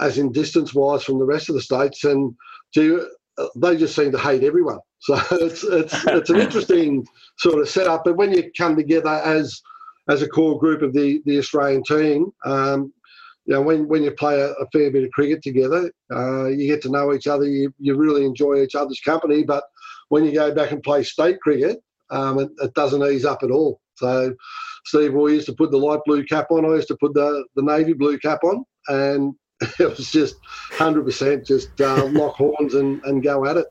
as 0.00 0.18
in 0.18 0.32
distance 0.32 0.74
wise, 0.74 1.04
from 1.04 1.18
the 1.18 1.26
rest 1.26 1.48
of 1.48 1.54
the 1.54 1.60
states, 1.60 2.04
and 2.04 2.34
do 2.72 3.08
uh, 3.38 3.48
they 3.56 3.76
just 3.76 3.94
seem 3.94 4.12
to 4.12 4.18
hate 4.18 4.42
everyone. 4.44 4.78
So 4.98 5.14
it's 5.32 5.62
it's 5.62 6.04
it's 6.06 6.30
an 6.30 6.40
interesting 6.40 7.06
sort 7.38 7.60
of 7.60 7.68
setup. 7.68 8.02
But 8.04 8.16
when 8.16 8.32
you 8.32 8.50
come 8.58 8.74
together 8.74 9.10
as 9.24 9.60
as 10.08 10.22
a 10.22 10.28
core 10.28 10.58
group 10.58 10.82
of 10.82 10.92
the 10.94 11.22
the 11.26 11.38
Australian 11.38 11.84
team, 11.84 12.32
um, 12.44 12.92
you 13.46 13.54
know, 13.54 13.62
when, 13.62 13.86
when 13.86 14.02
you 14.02 14.10
play 14.10 14.40
a, 14.40 14.50
a 14.52 14.66
fair 14.72 14.90
bit 14.90 15.04
of 15.04 15.10
cricket 15.12 15.42
together, 15.42 15.90
uh, 16.12 16.46
you 16.46 16.66
get 16.66 16.82
to 16.82 16.90
know 16.90 17.14
each 17.14 17.28
other. 17.28 17.46
You, 17.46 17.72
you 17.78 17.94
really 17.94 18.24
enjoy 18.24 18.60
each 18.60 18.74
other's 18.74 19.00
company. 19.00 19.44
But 19.44 19.64
when 20.08 20.24
you 20.24 20.32
go 20.32 20.52
back 20.52 20.72
and 20.72 20.82
play 20.82 21.04
state 21.04 21.40
cricket, 21.40 21.78
um, 22.10 22.40
it, 22.40 22.50
it, 22.60 22.74
doesn't 22.74 23.02
ease 23.04 23.24
up 23.24 23.42
at 23.42 23.52
all. 23.52 23.80
So 23.94 24.34
Steve 24.84 25.14
Waugh 25.14 25.28
used 25.28 25.46
to 25.46 25.54
put 25.54 25.70
the 25.70 25.78
light 25.78 26.00
blue 26.06 26.24
cap 26.24 26.48
on. 26.50 26.64
I 26.64 26.74
used 26.74 26.88
to 26.88 26.96
put 26.96 27.14
the, 27.14 27.44
the 27.54 27.62
navy 27.62 27.92
blue 27.92 28.18
cap 28.18 28.42
on. 28.42 28.64
And 28.88 29.34
it 29.78 29.96
was 29.96 30.10
just 30.10 30.36
100% 30.72 31.46
just 31.46 31.80
uh, 31.80 32.04
lock 32.10 32.34
horns 32.34 32.74
and, 32.74 33.02
and 33.04 33.22
go 33.22 33.46
at 33.46 33.56
it. 33.56 33.66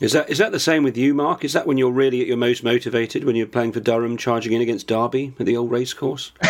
Is 0.00 0.12
that 0.12 0.30
is 0.30 0.38
that 0.38 0.50
the 0.50 0.58
same 0.58 0.82
with 0.82 0.96
you, 0.96 1.12
Mark? 1.12 1.44
Is 1.44 1.52
that 1.52 1.66
when 1.66 1.76
you're 1.76 1.90
really 1.90 2.22
at 2.22 2.26
your 2.26 2.38
most 2.38 2.64
motivated 2.64 3.24
when 3.24 3.36
you're 3.36 3.46
playing 3.46 3.72
for 3.72 3.80
Durham, 3.80 4.16
charging 4.16 4.54
in 4.54 4.62
against 4.62 4.86
Derby 4.86 5.34
at 5.38 5.44
the 5.44 5.58
old 5.58 5.70
racecourse? 5.70 6.32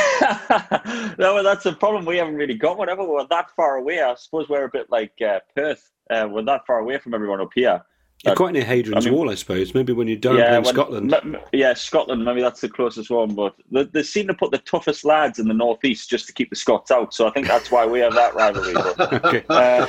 no, 1.18 1.42
that's 1.42 1.64
the 1.64 1.76
problem. 1.78 2.04
We 2.04 2.18
haven't 2.18 2.36
really 2.36 2.54
got 2.54 2.78
whatever. 2.78 3.02
We're 3.04 3.26
that 3.26 3.50
far 3.56 3.76
away. 3.76 4.00
I 4.00 4.14
suppose 4.14 4.48
we're 4.48 4.66
a 4.66 4.70
bit 4.70 4.88
like 4.88 5.14
uh, 5.20 5.40
Perth. 5.56 5.90
Uh, 6.08 6.28
we're 6.30 6.44
that 6.44 6.64
far 6.64 6.78
away 6.78 6.98
from 6.98 7.12
everyone 7.12 7.40
up 7.40 7.50
here. 7.52 7.82
You're 8.24 8.34
quite 8.34 8.52
near 8.52 8.64
Hadrian's 8.64 9.06
I 9.06 9.10
mean, 9.10 9.18
Wall, 9.18 9.30
I 9.30 9.34
suppose. 9.34 9.74
Maybe 9.74 9.94
when 9.94 10.06
you're 10.06 10.18
done 10.18 10.36
yeah, 10.36 10.60
playing 10.60 10.64
Scotland. 10.66 11.14
M- 11.14 11.38
yeah, 11.52 11.72
Scotland. 11.72 12.22
Maybe 12.22 12.42
that's 12.42 12.60
the 12.60 12.68
closest 12.68 13.08
one. 13.08 13.34
But 13.34 13.54
they, 13.70 13.84
they, 13.84 14.02
seem 14.02 14.26
to 14.26 14.34
put 14.34 14.50
the 14.50 14.58
toughest 14.58 15.06
lads 15.06 15.38
in 15.38 15.48
the 15.48 15.54
northeast 15.54 16.10
just 16.10 16.26
to 16.26 16.34
keep 16.34 16.50
the 16.50 16.56
Scots 16.56 16.90
out. 16.90 17.14
So 17.14 17.26
I 17.26 17.30
think 17.30 17.46
that's 17.46 17.70
why 17.70 17.86
we 17.86 17.98
have 18.00 18.12
that 18.12 18.34
rivalry. 18.34 18.74
But, 18.74 19.24
okay. 19.24 19.44
Uh, 19.48 19.86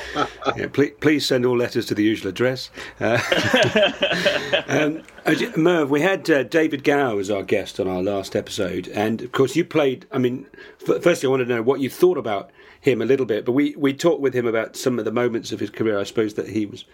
yeah, 0.55 0.67
please, 0.71 0.93
please, 1.01 1.25
send 1.25 1.45
all 1.45 1.57
letters 1.57 1.85
to 1.87 1.95
the 1.95 2.03
usual 2.03 2.29
address. 2.29 2.69
Uh, 3.01 3.19
um, 4.67 5.03
Merv, 5.57 5.89
we 5.89 5.99
had 5.99 6.29
uh, 6.29 6.43
David 6.43 6.85
Gower 6.85 7.19
as 7.19 7.29
our 7.29 7.43
guest 7.43 7.81
on 7.81 7.87
our 7.89 8.01
last 8.01 8.37
episode, 8.37 8.87
and 8.89 9.21
of 9.21 9.33
course 9.33 9.57
you 9.57 9.65
played. 9.65 10.05
I 10.09 10.19
mean, 10.19 10.45
firstly, 10.77 11.27
I 11.27 11.29
wanted 11.29 11.49
to 11.49 11.55
know 11.55 11.63
what 11.63 11.81
you 11.81 11.89
thought 11.89 12.17
about 12.17 12.49
him 12.79 13.01
a 13.01 13.05
little 13.05 13.25
bit, 13.25 13.43
but 13.43 13.51
we 13.51 13.75
we 13.75 13.93
talked 13.93 14.21
with 14.21 14.33
him 14.33 14.47
about 14.47 14.77
some 14.77 14.99
of 14.99 15.03
the 15.03 15.11
moments 15.11 15.51
of 15.51 15.59
his 15.59 15.69
career. 15.69 15.99
I 15.99 16.03
suppose 16.03 16.35
that 16.35 16.47
he 16.47 16.65
was 16.65 16.85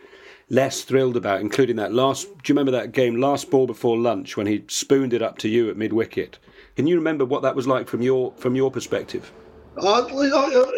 less 0.50 0.84
thrilled 0.84 1.18
about, 1.18 1.42
including 1.42 1.75
that 1.77 1.94
last. 1.94 2.25
Do 2.25 2.51
you 2.51 2.54
remember 2.54 2.72
that 2.72 2.92
game, 2.92 3.20
last 3.20 3.50
ball 3.50 3.68
before 3.68 3.98
lunch, 3.98 4.38
when 4.38 4.48
he 4.48 4.63
spooned 4.68 5.13
it 5.13 5.22
up 5.22 5.38
to 5.39 5.50
you 5.50 5.70
at 5.70 5.77
mid 5.77 5.94
wicket? 5.94 6.39
Can 6.75 6.88
you 6.88 6.96
remember 6.96 7.25
what 7.25 7.42
that 7.42 7.56
was 7.56 7.68
like 7.68 7.88
from 7.88 8.01
your 8.01 8.34
from 8.34 8.56
your 8.56 8.72
perspective? 8.72 9.32
Uh, 9.77 10.08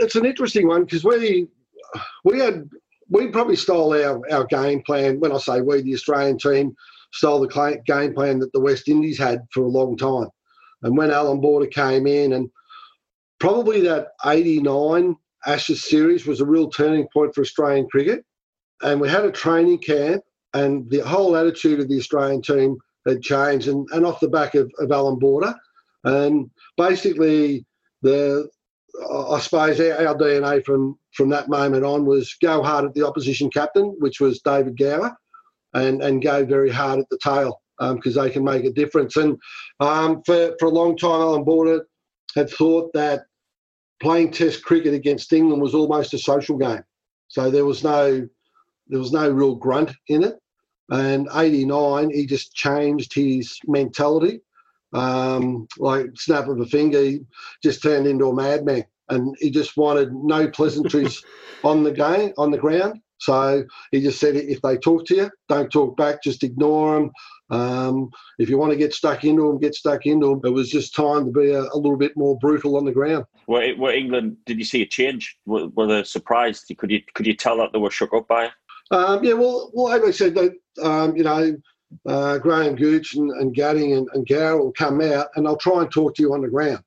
it's 0.01 0.15
an 0.15 0.25
interesting 0.25 0.67
one 0.67 0.83
because 0.83 1.03
we 1.03 1.47
we 2.23 2.39
had 2.39 2.69
we 3.09 3.27
probably 3.27 3.55
stole 3.55 3.93
our, 3.93 4.21
our 4.31 4.45
game 4.45 4.81
plan. 4.83 5.19
When 5.19 5.31
I 5.31 5.37
say 5.37 5.61
we, 5.61 5.81
the 5.81 5.93
Australian 5.93 6.37
team 6.37 6.75
stole 7.11 7.39
the 7.39 7.81
game 7.85 8.13
plan 8.13 8.39
that 8.39 8.53
the 8.53 8.59
West 8.59 8.87
Indies 8.87 9.17
had 9.17 9.41
for 9.51 9.61
a 9.61 9.67
long 9.67 9.97
time. 9.97 10.29
And 10.83 10.95
when 10.95 11.11
Allan 11.11 11.41
Border 11.41 11.67
came 11.67 12.07
in, 12.07 12.33
and 12.33 12.49
probably 13.39 13.81
that 13.81 14.09
'89 14.25 15.15
Ashes 15.45 15.89
series 15.89 16.25
was 16.25 16.41
a 16.41 16.45
real 16.45 16.69
turning 16.69 17.07
point 17.13 17.33
for 17.33 17.41
Australian 17.41 17.87
cricket 17.89 18.25
and 18.83 18.99
we 18.99 19.09
had 19.09 19.25
a 19.25 19.31
training 19.31 19.79
camp, 19.79 20.23
and 20.53 20.89
the 20.89 20.99
whole 20.99 21.35
attitude 21.35 21.79
of 21.79 21.89
the 21.89 21.97
Australian 21.97 22.41
team 22.41 22.77
had 23.07 23.21
changed, 23.21 23.67
and, 23.67 23.87
and 23.91 24.05
off 24.05 24.19
the 24.19 24.29
back 24.29 24.55
of, 24.55 24.71
of 24.79 24.91
Allan 24.91 25.19
Border, 25.19 25.53
and 26.03 26.49
basically 26.77 27.65
the 28.01 28.49
I 29.31 29.39
suppose 29.39 29.79
our, 29.79 30.07
our, 30.07 30.15
DNA 30.15 30.63
from 30.65 30.97
from 31.13 31.29
that 31.29 31.49
moment 31.49 31.85
on 31.85 32.05
was 32.05 32.35
go 32.41 32.63
hard 32.63 32.85
at 32.85 32.93
the 32.93 33.05
opposition 33.05 33.49
captain, 33.49 33.95
which 33.99 34.19
was 34.19 34.41
David 34.41 34.77
Gower, 34.77 35.15
and 35.73 36.01
and 36.01 36.21
go 36.21 36.45
very 36.45 36.69
hard 36.69 36.99
at 36.99 37.09
the 37.09 37.19
tail 37.21 37.61
because 37.79 38.17
um, 38.17 38.23
they 38.23 38.29
can 38.29 38.43
make 38.43 38.65
a 38.65 38.71
difference. 38.71 39.15
And 39.15 39.37
um, 39.79 40.21
for 40.25 40.55
for 40.59 40.67
a 40.67 40.71
long 40.71 40.97
time, 40.97 41.21
Allan 41.21 41.43
Border 41.43 41.85
had 42.35 42.49
thought 42.49 42.91
that 42.93 43.23
playing 44.01 44.31
Test 44.31 44.63
cricket 44.63 44.93
against 44.93 45.33
England 45.33 45.61
was 45.61 45.75
almost 45.75 46.13
a 46.13 46.19
social 46.19 46.57
game. 46.57 46.83
So 47.27 47.51
there 47.51 47.65
was 47.65 47.83
no 47.83 48.27
there 48.89 48.99
was 48.99 49.11
no 49.11 49.29
real 49.29 49.55
grunt 49.55 49.91
in 50.07 50.23
it. 50.23 50.35
And 50.89 51.29
89, 51.33 52.09
he 52.09 52.25
just 52.25 52.53
changed 52.53 53.13
his 53.13 53.59
mentality. 53.67 54.41
Um, 54.91 55.67
like 55.77 56.07
snap 56.15 56.47
of 56.47 56.59
a 56.59 56.65
finger, 56.65 57.01
he 57.01 57.19
just 57.63 57.83
turned 57.83 58.07
into 58.07 58.29
a 58.29 58.35
madman. 58.35 58.85
And 59.07 59.35
he 59.39 59.49
just 59.51 59.77
wanted 59.77 60.13
no 60.13 60.47
pleasantries 60.49 61.23
on 61.63 61.83
the 61.83 61.91
game, 61.91 62.33
on 62.37 62.51
the 62.51 62.57
ground. 62.57 63.01
So 63.19 63.63
he 63.91 64.01
just 64.01 64.19
said, 64.19 64.35
if 64.35 64.61
they 64.61 64.77
talk 64.77 65.05
to 65.07 65.15
you, 65.15 65.29
don't 65.49 65.69
talk 65.69 65.97
back, 65.97 66.23
just 66.23 66.43
ignore 66.43 66.95
them. 66.95 67.11
Um, 67.49 68.11
if 68.37 68.49
you 68.49 68.57
want 68.57 68.71
to 68.71 68.77
get 68.77 68.93
stuck 68.93 69.23
into 69.23 69.47
them, 69.47 69.59
get 69.59 69.75
stuck 69.75 70.05
into 70.05 70.27
them. 70.27 70.41
It 70.43 70.53
was 70.53 70.69
just 70.69 70.95
time 70.95 71.25
to 71.25 71.31
be 71.31 71.51
a, 71.51 71.61
a 71.61 71.77
little 71.77 71.97
bit 71.97 72.15
more 72.15 72.37
brutal 72.37 72.77
on 72.77 72.85
the 72.85 72.91
ground. 72.91 73.25
Were, 73.47 73.75
were 73.75 73.91
England? 73.91 74.37
Did 74.45 74.57
you 74.57 74.63
see 74.63 74.83
a 74.83 74.85
change? 74.85 75.37
Were, 75.45 75.67
were 75.69 75.87
they 75.87 76.03
surprised? 76.03 76.71
Could 76.77 76.91
you 76.91 77.01
could 77.13 77.27
you 77.27 77.35
tell 77.35 77.57
that 77.57 77.73
they 77.73 77.79
were 77.79 77.91
shook 77.91 78.13
up 78.13 78.27
by 78.27 78.45
it? 78.45 78.51
Um, 78.91 79.23
yeah, 79.23 79.33
well, 79.33 79.71
well, 79.73 79.89
like 79.97 80.07
I 80.07 80.11
said, 80.11 80.35
that 80.35 80.53
um, 80.81 81.15
you 81.15 81.23
know, 81.23 81.55
uh, 82.07 82.37
Graham 82.37 82.75
Gooch 82.75 83.15
and, 83.15 83.31
and 83.31 83.55
Gatting 83.55 83.97
and, 83.97 84.07
and 84.13 84.27
will 84.59 84.73
come 84.73 85.01
out 85.01 85.27
and 85.35 85.45
they'll 85.45 85.57
try 85.57 85.81
and 85.81 85.91
talk 85.91 86.15
to 86.15 86.23
you 86.23 86.33
on 86.33 86.41
the 86.41 86.47
ground. 86.47 86.83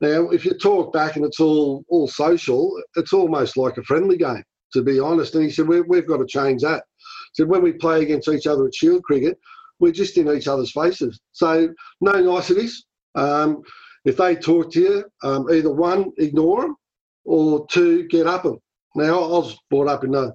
Now, 0.00 0.28
if 0.28 0.44
you 0.44 0.52
talk 0.52 0.92
back 0.92 1.16
and 1.16 1.24
it's 1.24 1.40
all 1.40 1.84
all 1.88 2.08
social, 2.08 2.80
it's 2.96 3.12
almost 3.12 3.56
like 3.56 3.78
a 3.78 3.82
friendly 3.84 4.16
game, 4.16 4.42
to 4.72 4.82
be 4.82 5.00
honest. 5.00 5.34
And 5.34 5.44
he 5.44 5.50
said, 5.50 5.68
we, 5.68 5.80
we've 5.80 6.06
got 6.06 6.18
to 6.18 6.26
change 6.26 6.62
that. 6.62 6.84
He 7.32 7.42
said, 7.42 7.48
when 7.48 7.62
we 7.62 7.72
play 7.72 8.02
against 8.02 8.28
each 8.28 8.46
other 8.46 8.66
at 8.66 8.74
Shield 8.74 9.02
cricket, 9.04 9.38
we're 9.78 9.92
just 9.92 10.18
in 10.18 10.28
each 10.28 10.48
other's 10.48 10.72
faces. 10.72 11.18
So 11.32 11.68
no 12.00 12.12
niceties. 12.12 12.84
Um, 13.14 13.62
if 14.04 14.16
they 14.16 14.36
talk 14.36 14.70
to 14.72 14.80
you, 14.80 15.04
um, 15.22 15.50
either 15.50 15.72
one, 15.72 16.12
ignore 16.18 16.62
them, 16.62 16.76
or 17.24 17.66
two, 17.70 18.06
get 18.08 18.26
up 18.26 18.44
them. 18.44 18.58
Now, 18.94 19.24
I 19.24 19.28
was 19.28 19.58
brought 19.70 19.88
up 19.88 20.04
in 20.04 20.12
the 20.12 20.32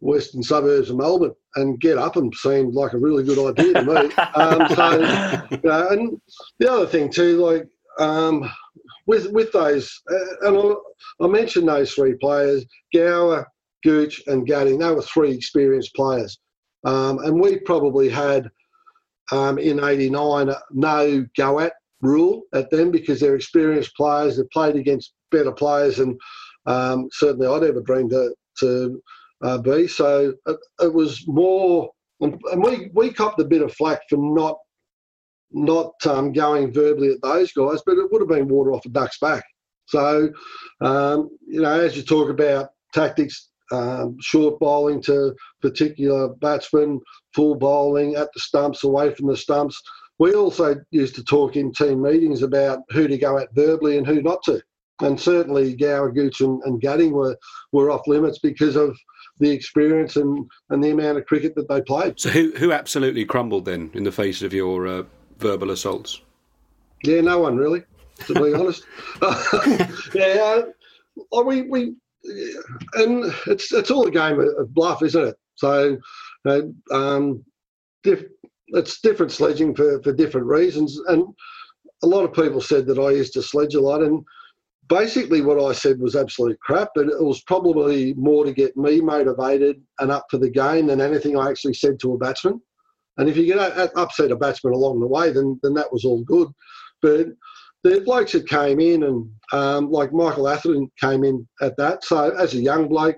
western 0.00 0.42
suburbs 0.42 0.90
of 0.90 0.96
Melbourne 0.96 1.34
and 1.56 1.80
get 1.80 1.98
up 1.98 2.16
and 2.16 2.34
seemed 2.34 2.74
like 2.74 2.92
a 2.92 2.98
really 2.98 3.24
good 3.24 3.38
idea 3.38 3.74
to 3.74 3.82
me. 3.82 4.14
um, 4.34 4.68
so, 4.74 5.46
you 5.50 5.60
know, 5.64 5.88
and 5.88 6.20
the 6.58 6.72
other 6.72 6.86
thing 6.86 7.10
too, 7.10 7.44
like 7.44 7.66
um, 7.98 8.48
with 9.06 9.30
with 9.32 9.52
those, 9.52 10.00
uh, 10.10 10.48
and 10.48 10.56
I, 10.56 11.24
I, 11.24 11.28
mentioned 11.28 11.68
those 11.68 11.92
three 11.92 12.14
players: 12.14 12.64
Gower, 12.94 13.46
Gooch, 13.82 14.22
and 14.26 14.46
Gatting. 14.46 14.78
They 14.78 14.90
were 14.90 15.02
three 15.02 15.32
experienced 15.32 15.94
players, 15.94 16.38
um, 16.84 17.18
and 17.24 17.40
we 17.40 17.58
probably 17.60 18.08
had 18.08 18.48
um, 19.32 19.58
in 19.58 19.82
'89 19.82 20.54
no 20.72 21.26
go 21.36 21.60
at 21.60 21.72
rule 22.00 22.42
at 22.54 22.70
them 22.70 22.90
because 22.90 23.20
they're 23.20 23.34
experienced 23.34 23.96
players. 23.96 24.36
They 24.36 24.44
played 24.52 24.76
against 24.76 25.14
better 25.32 25.52
players, 25.52 25.98
and 25.98 26.18
um, 26.66 27.08
certainly 27.12 27.46
I'd 27.46 27.68
ever 27.68 27.80
dreamed 27.80 28.10
to, 28.10 28.34
to 28.60 29.02
uh, 29.42 29.58
be. 29.58 29.88
So 29.88 30.34
it, 30.46 30.56
it, 30.80 30.92
was 30.92 31.26
more, 31.26 31.90
and, 32.20 32.40
we 32.56 32.90
we 32.94 33.12
copped 33.12 33.40
a 33.40 33.44
bit 33.44 33.62
of 33.62 33.74
flack 33.74 34.00
for 34.08 34.16
not 34.16 34.58
not 35.50 35.94
um, 36.06 36.32
going 36.32 36.72
verbally 36.72 37.10
at 37.10 37.22
those 37.22 37.52
guys, 37.52 37.80
but 37.86 37.96
it 37.96 38.10
would 38.12 38.20
have 38.20 38.28
been 38.28 38.48
water 38.48 38.72
off 38.72 38.84
a 38.84 38.90
duck's 38.90 39.18
back. 39.18 39.44
So 39.86 40.30
um, 40.80 41.30
you 41.46 41.62
know, 41.62 41.80
as 41.80 41.96
you 41.96 42.02
talk 42.02 42.28
about 42.28 42.70
tactics, 42.92 43.50
um, 43.72 44.16
short 44.20 44.58
bowling 44.60 45.02
to 45.02 45.34
particular 45.60 46.28
batsmen, 46.28 47.00
full 47.34 47.54
bowling 47.54 48.14
at 48.14 48.28
the 48.34 48.40
stumps, 48.40 48.84
away 48.84 49.14
from 49.14 49.28
the 49.28 49.36
stumps. 49.36 49.80
We 50.18 50.34
also 50.34 50.76
used 50.90 51.14
to 51.16 51.24
talk 51.24 51.56
in 51.56 51.72
team 51.72 52.02
meetings 52.02 52.42
about 52.42 52.80
who 52.90 53.06
to 53.06 53.16
go 53.16 53.38
at 53.38 53.54
verbally 53.54 53.98
and 53.98 54.06
who 54.06 54.20
not 54.20 54.42
to. 54.44 54.60
And 55.00 55.20
certainly 55.20 55.76
Gower, 55.76 56.10
Gooch 56.10 56.40
and, 56.40 56.60
and 56.64 56.80
Gatting 56.80 57.12
were, 57.12 57.36
were 57.72 57.90
off 57.90 58.08
limits 58.08 58.40
because 58.40 58.74
of 58.74 58.98
the 59.40 59.50
experience 59.50 60.16
and, 60.16 60.48
and 60.70 60.82
the 60.82 60.90
amount 60.90 61.18
of 61.18 61.26
cricket 61.26 61.54
that 61.56 61.68
they 61.68 61.80
played. 61.82 62.18
So 62.18 62.30
who 62.30 62.52
who 62.56 62.72
absolutely 62.72 63.24
crumbled 63.24 63.64
then 63.64 63.90
in 63.94 64.04
the 64.04 64.12
face 64.12 64.42
of 64.42 64.52
your 64.52 64.86
uh, 64.86 65.02
verbal 65.38 65.70
assaults? 65.70 66.20
Yeah, 67.04 67.20
no 67.20 67.38
one 67.38 67.56
really, 67.56 67.82
to 68.26 68.34
be 68.34 68.54
honest. 68.54 68.84
yeah, 70.14 70.62
uh, 71.32 71.42
we 71.42 71.62
we 71.62 71.94
and 72.94 73.32
it's 73.46 73.72
it's 73.72 73.90
all 73.90 74.06
a 74.06 74.10
game 74.10 74.40
of 74.40 74.74
bluff, 74.74 75.02
isn't 75.02 75.28
it? 75.28 75.36
So, 75.54 75.98
uh, 76.46 76.60
um, 76.92 77.44
diff, 78.02 78.24
it's 78.68 79.00
different 79.00 79.32
sledging 79.32 79.74
for, 79.74 80.02
for 80.02 80.12
different 80.12 80.46
reasons. 80.46 80.98
And 81.08 81.24
a 82.02 82.06
lot 82.06 82.24
of 82.24 82.32
people 82.32 82.60
said 82.60 82.86
that 82.86 82.98
I 82.98 83.10
used 83.10 83.32
to 83.34 83.42
sledge 83.42 83.74
a 83.74 83.80
lot, 83.80 84.02
and 84.02 84.24
basically 84.88 85.40
what 85.40 85.62
I 85.62 85.72
said 85.72 85.98
was 86.00 86.16
absolute 86.16 86.58
crap. 86.60 86.90
But 86.94 87.08
it 87.08 87.22
was 87.22 87.42
probably 87.42 88.14
more 88.14 88.44
to 88.44 88.52
get 88.52 88.76
me 88.76 89.00
motivated 89.00 89.82
and 89.98 90.10
up 90.10 90.26
for 90.30 90.38
the 90.38 90.50
game 90.50 90.86
than 90.86 91.00
anything 91.00 91.38
I 91.38 91.50
actually 91.50 91.74
said 91.74 91.98
to 92.00 92.14
a 92.14 92.18
batsman. 92.18 92.60
And 93.18 93.28
if 93.28 93.36
you 93.36 93.46
get 93.46 93.58
upset 93.96 94.30
a 94.30 94.36
batsman 94.36 94.74
along 94.74 95.00
the 95.00 95.06
way, 95.06 95.32
then 95.32 95.58
then 95.62 95.74
that 95.74 95.92
was 95.92 96.04
all 96.04 96.22
good. 96.24 96.48
But 97.02 97.26
the 97.84 98.00
blokes 98.00 98.32
that 98.32 98.48
came 98.48 98.80
in, 98.80 99.04
and 99.04 99.30
um, 99.52 99.90
like 99.90 100.12
Michael 100.12 100.48
Atherton 100.48 100.90
came 101.00 101.24
in 101.24 101.46
at 101.60 101.76
that. 101.76 102.04
So 102.04 102.30
as 102.30 102.54
a 102.54 102.58
young 102.58 102.88
bloke 102.88 103.16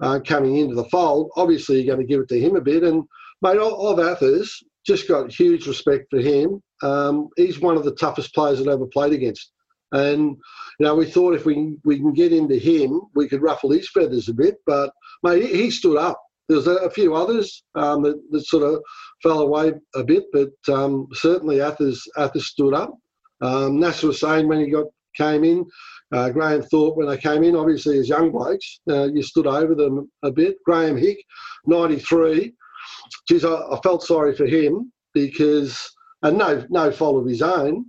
uh, 0.00 0.20
coming 0.26 0.56
into 0.56 0.74
the 0.74 0.88
fold, 0.88 1.30
obviously 1.36 1.76
you're 1.76 1.94
going 1.94 2.06
to 2.06 2.10
give 2.10 2.20
it 2.20 2.28
to 2.28 2.40
him 2.40 2.56
a 2.56 2.60
bit. 2.60 2.84
And 2.84 3.04
mate, 3.42 3.58
of 3.58 3.98
Athers, 3.98 4.62
just 4.86 5.08
got 5.08 5.32
huge 5.32 5.66
respect 5.66 6.06
for 6.10 6.20
him. 6.20 6.62
Um, 6.82 7.28
he's 7.36 7.60
one 7.60 7.76
of 7.76 7.84
the 7.84 7.94
toughest 7.94 8.34
players 8.34 8.60
I've 8.60 8.68
ever 8.68 8.86
played 8.86 9.12
against. 9.12 9.52
And 9.92 10.36
you 10.78 10.86
know, 10.86 10.94
we 10.94 11.06
thought 11.06 11.34
if 11.34 11.46
we 11.46 11.76
we 11.84 11.98
can 11.98 12.12
get 12.12 12.32
into 12.32 12.56
him, 12.56 13.00
we 13.14 13.28
could 13.28 13.42
ruffle 13.42 13.70
his 13.70 13.88
feathers 13.88 14.28
a 14.28 14.34
bit. 14.34 14.56
But 14.66 14.92
mate, 15.22 15.44
he, 15.44 15.70
stood 15.70 15.96
up. 15.96 16.20
There's 16.48 16.66
a, 16.66 16.76
a 16.76 16.90
few 16.90 17.14
others 17.14 17.62
um, 17.74 18.02
that, 18.02 18.16
that, 18.30 18.46
sort 18.46 18.62
of 18.62 18.82
fell 19.22 19.40
away 19.40 19.72
a 19.94 20.04
bit, 20.04 20.24
but 20.32 20.50
um, 20.72 21.08
certainly 21.12 21.60
Athers 21.60 22.02
Athers 22.16 22.46
stood 22.46 22.74
up. 22.74 22.94
Um, 23.40 23.78
Nasser 23.78 24.08
Hussain 24.08 24.48
when 24.48 24.60
he 24.60 24.70
got 24.70 24.86
came 25.16 25.44
in, 25.44 25.66
uh, 26.12 26.30
Graham 26.30 26.62
Thorpe 26.62 26.96
when 26.96 27.08
they 27.08 27.16
came 27.16 27.42
in, 27.42 27.56
obviously 27.56 27.98
as 27.98 28.08
young 28.08 28.30
blokes, 28.30 28.80
uh, 28.88 29.08
you 29.12 29.22
stood 29.22 29.46
over 29.46 29.74
them 29.74 30.10
a 30.22 30.30
bit. 30.30 30.56
Graeme 30.64 30.96
Hick, 30.96 31.18
93. 31.66 32.54
Geez, 33.28 33.44
I, 33.44 33.54
I 33.54 33.78
felt 33.82 34.02
sorry 34.02 34.34
for 34.34 34.46
him 34.46 34.92
because, 35.12 35.78
and 36.22 36.38
no 36.38 36.64
no 36.70 36.90
fault 36.90 37.16
of 37.16 37.28
his 37.28 37.42
own, 37.42 37.86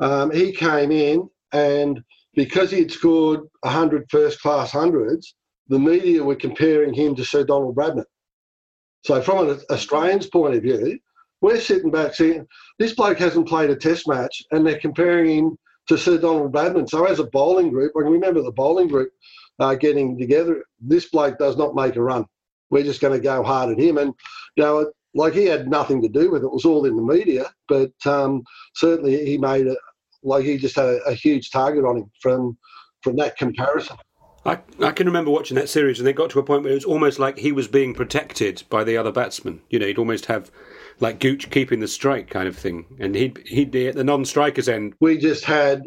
um, 0.00 0.30
he 0.30 0.52
came 0.52 0.92
in 0.92 1.28
and 1.52 2.02
because 2.34 2.70
he 2.70 2.80
had 2.80 2.92
scored 2.92 3.40
100 3.60 4.06
first 4.10 4.40
class 4.40 4.70
hundreds, 4.70 5.34
the 5.68 5.78
media 5.78 6.22
were 6.22 6.36
comparing 6.36 6.94
him 6.94 7.14
to 7.14 7.24
Sir 7.24 7.44
Donald 7.44 7.76
Bradman. 7.76 8.04
So, 9.04 9.20
from 9.22 9.48
an 9.48 9.60
Australian's 9.70 10.28
point 10.28 10.54
of 10.54 10.62
view, 10.62 10.98
we're 11.40 11.60
sitting 11.60 11.90
back 11.90 12.14
saying 12.14 12.46
this 12.78 12.94
bloke 12.94 13.18
hasn't 13.18 13.48
played 13.48 13.70
a 13.70 13.76
test 13.76 14.08
match 14.08 14.42
and 14.50 14.66
they're 14.66 14.78
comparing 14.78 15.30
him 15.30 15.58
to 15.88 15.96
Sir 15.96 16.18
Donald 16.18 16.52
Bradman. 16.52 16.88
So, 16.88 17.04
as 17.04 17.18
a 17.18 17.24
bowling 17.24 17.70
group, 17.70 17.92
I 17.96 18.00
remember 18.00 18.42
the 18.42 18.52
bowling 18.52 18.88
group 18.88 19.10
uh, 19.58 19.74
getting 19.74 20.18
together, 20.18 20.64
this 20.80 21.10
bloke 21.10 21.38
does 21.38 21.56
not 21.56 21.74
make 21.74 21.96
a 21.96 22.02
run. 22.02 22.24
We're 22.70 22.84
just 22.84 23.00
going 23.00 23.14
to 23.14 23.22
go 23.22 23.42
hard 23.42 23.70
at 23.70 23.78
him. 23.78 23.98
And, 23.98 24.12
you 24.56 24.62
know, 24.62 24.90
like 25.14 25.32
he 25.32 25.46
had 25.46 25.68
nothing 25.68 26.02
to 26.02 26.08
do 26.08 26.30
with 26.30 26.42
it. 26.42 26.46
It 26.46 26.52
was 26.52 26.64
all 26.64 26.84
in 26.84 26.96
the 26.96 27.02
media, 27.02 27.46
but 27.66 27.92
um, 28.06 28.42
certainly 28.74 29.24
he 29.24 29.38
made 29.38 29.66
it 29.66 29.78
like 30.22 30.44
he 30.44 30.58
just 30.58 30.76
had 30.76 30.86
a, 30.86 30.98
a 31.04 31.14
huge 31.14 31.50
target 31.50 31.84
on 31.84 31.98
him 31.98 32.10
from 32.20 32.58
from 33.02 33.16
that 33.16 33.36
comparison. 33.36 33.96
I, 34.44 34.58
I 34.80 34.92
can 34.92 35.06
remember 35.06 35.30
watching 35.30 35.56
that 35.56 35.68
series, 35.68 35.98
and 35.98 36.06
they 36.06 36.12
got 36.12 36.30
to 36.30 36.38
a 36.38 36.42
point 36.42 36.62
where 36.62 36.72
it 36.72 36.76
was 36.76 36.84
almost 36.84 37.18
like 37.18 37.38
he 37.38 37.52
was 37.52 37.68
being 37.68 37.92
protected 37.92 38.62
by 38.70 38.84
the 38.84 38.96
other 38.96 39.12
batsmen. 39.12 39.60
You 39.68 39.78
know, 39.78 39.86
he'd 39.86 39.98
almost 39.98 40.26
have 40.26 40.50
like 41.00 41.20
Gooch 41.20 41.50
keeping 41.50 41.80
the 41.80 41.88
strike 41.88 42.30
kind 42.30 42.48
of 42.48 42.56
thing, 42.56 42.86
and 42.98 43.14
he'd 43.14 43.38
he'd 43.46 43.70
be 43.70 43.88
at 43.88 43.94
the 43.94 44.04
non-strikers 44.04 44.68
end. 44.68 44.94
We 45.00 45.18
just 45.18 45.44
had, 45.44 45.82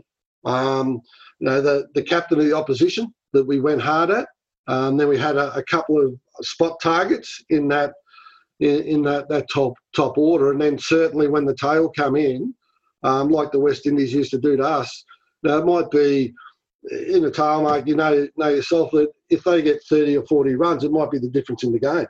um, 0.45 1.01
you 1.39 1.47
know, 1.47 1.61
the 1.61 1.87
the 1.95 2.03
captain 2.03 2.39
of 2.39 2.45
the 2.45 2.55
opposition 2.55 3.13
that 3.33 3.45
we 3.45 3.59
went 3.59 3.81
hard 3.81 4.11
at. 4.11 4.27
Um, 4.67 4.97
then 4.97 5.07
we 5.07 5.17
had 5.17 5.37
a, 5.37 5.53
a, 5.55 5.63
couple 5.63 5.99
of 5.99 6.13
spot 6.45 6.79
targets 6.81 7.43
in 7.49 7.67
that 7.69 7.93
in, 8.59 8.83
in 8.83 9.01
that, 9.03 9.27
that 9.29 9.49
top 9.49 9.73
top 9.95 10.17
order, 10.17 10.51
and 10.51 10.61
then 10.61 10.77
certainly 10.77 11.27
when 11.27 11.45
the 11.45 11.55
tail 11.55 11.89
come 11.89 12.15
in, 12.15 12.53
um, 13.03 13.29
like 13.29 13.51
the 13.51 13.59
West 13.59 13.85
Indies 13.85 14.13
used 14.13 14.31
to 14.31 14.39
do 14.39 14.57
to 14.57 14.63
us, 14.63 15.05
now 15.43 15.57
it 15.57 15.65
might 15.65 15.89
be 15.91 16.33
in 16.89 17.31
tail, 17.31 17.63
mate. 17.63 17.87
You 17.87 17.95
know 17.95 18.27
know 18.37 18.49
yourself 18.49 18.91
that 18.91 19.11
if 19.29 19.43
they 19.43 19.61
get 19.61 19.83
thirty 19.89 20.17
or 20.17 20.25
forty 20.25 20.55
runs, 20.55 20.83
it 20.83 20.91
might 20.91 21.11
be 21.11 21.19
the 21.19 21.29
difference 21.29 21.63
in 21.63 21.71
the 21.71 21.79
game. 21.79 22.07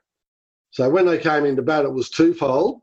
So 0.71 0.89
when 0.89 1.05
they 1.05 1.17
came 1.17 1.45
into 1.45 1.61
bat, 1.61 1.85
it 1.85 1.93
was 1.93 2.09
twofold. 2.09 2.81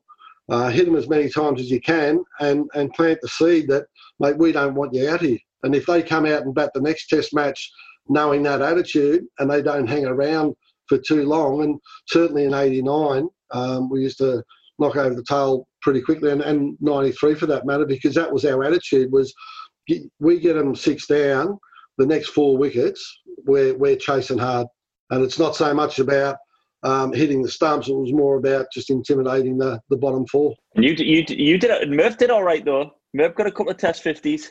Uh, 0.50 0.70
hit 0.70 0.86
them 0.86 0.96
as 0.96 1.08
many 1.08 1.28
times 1.28 1.60
as 1.60 1.70
you 1.70 1.80
can 1.80 2.24
and, 2.40 2.70
and 2.74 2.92
plant 2.94 3.18
the 3.20 3.28
seed 3.28 3.68
that, 3.68 3.84
mate, 4.18 4.38
we 4.38 4.50
don't 4.50 4.74
want 4.74 4.94
you 4.94 5.06
out 5.06 5.20
here. 5.20 5.38
And 5.62 5.74
if 5.74 5.84
they 5.84 6.02
come 6.02 6.24
out 6.24 6.42
and 6.42 6.54
bat 6.54 6.70
the 6.72 6.80
next 6.80 7.08
test 7.08 7.34
match 7.34 7.70
knowing 8.08 8.42
that 8.44 8.62
attitude 8.62 9.24
and 9.38 9.50
they 9.50 9.60
don't 9.60 9.86
hang 9.86 10.06
around 10.06 10.54
for 10.88 10.96
too 10.96 11.24
long, 11.24 11.62
and 11.62 11.78
certainly 12.06 12.44
in 12.44 12.54
89, 12.54 13.28
um, 13.50 13.90
we 13.90 14.02
used 14.02 14.16
to 14.18 14.42
knock 14.78 14.96
over 14.96 15.14
the 15.14 15.24
tail 15.24 15.68
pretty 15.82 16.00
quickly, 16.00 16.30
and, 16.30 16.42
and 16.42 16.76
93 16.80 17.34
for 17.34 17.46
that 17.46 17.66
matter, 17.66 17.86
because 17.86 18.14
that 18.14 18.32
was 18.32 18.44
our 18.44 18.64
attitude 18.64 19.10
was 19.12 19.32
we 20.20 20.38
get 20.38 20.54
them 20.54 20.74
six 20.74 21.06
down, 21.06 21.58
the 21.96 22.06
next 22.06 22.28
four 22.28 22.56
wickets, 22.56 23.20
we're, 23.44 23.74
we're 23.76 23.96
chasing 23.96 24.38
hard. 24.38 24.66
And 25.10 25.24
it's 25.24 25.38
not 25.38 25.56
so 25.56 25.72
much 25.72 25.98
about 25.98 26.36
um, 26.82 27.12
hitting 27.12 27.42
the 27.42 27.48
stumps, 27.48 27.88
it 27.88 27.94
was 27.94 28.12
more 28.12 28.36
about 28.36 28.66
just 28.72 28.90
intimidating 28.90 29.58
the, 29.58 29.80
the 29.88 29.96
bottom 29.96 30.26
four. 30.26 30.54
And 30.76 30.84
you, 30.84 30.92
you, 30.92 31.24
you 31.28 31.58
did 31.58 31.70
it, 31.70 31.88
Merv 31.88 32.18
did 32.18 32.30
all 32.30 32.42
right 32.42 32.64
though. 32.64 32.92
Merv 33.14 33.34
got 33.34 33.46
a 33.46 33.50
couple 33.50 33.70
of 33.70 33.78
test 33.78 34.04
50s. 34.04 34.48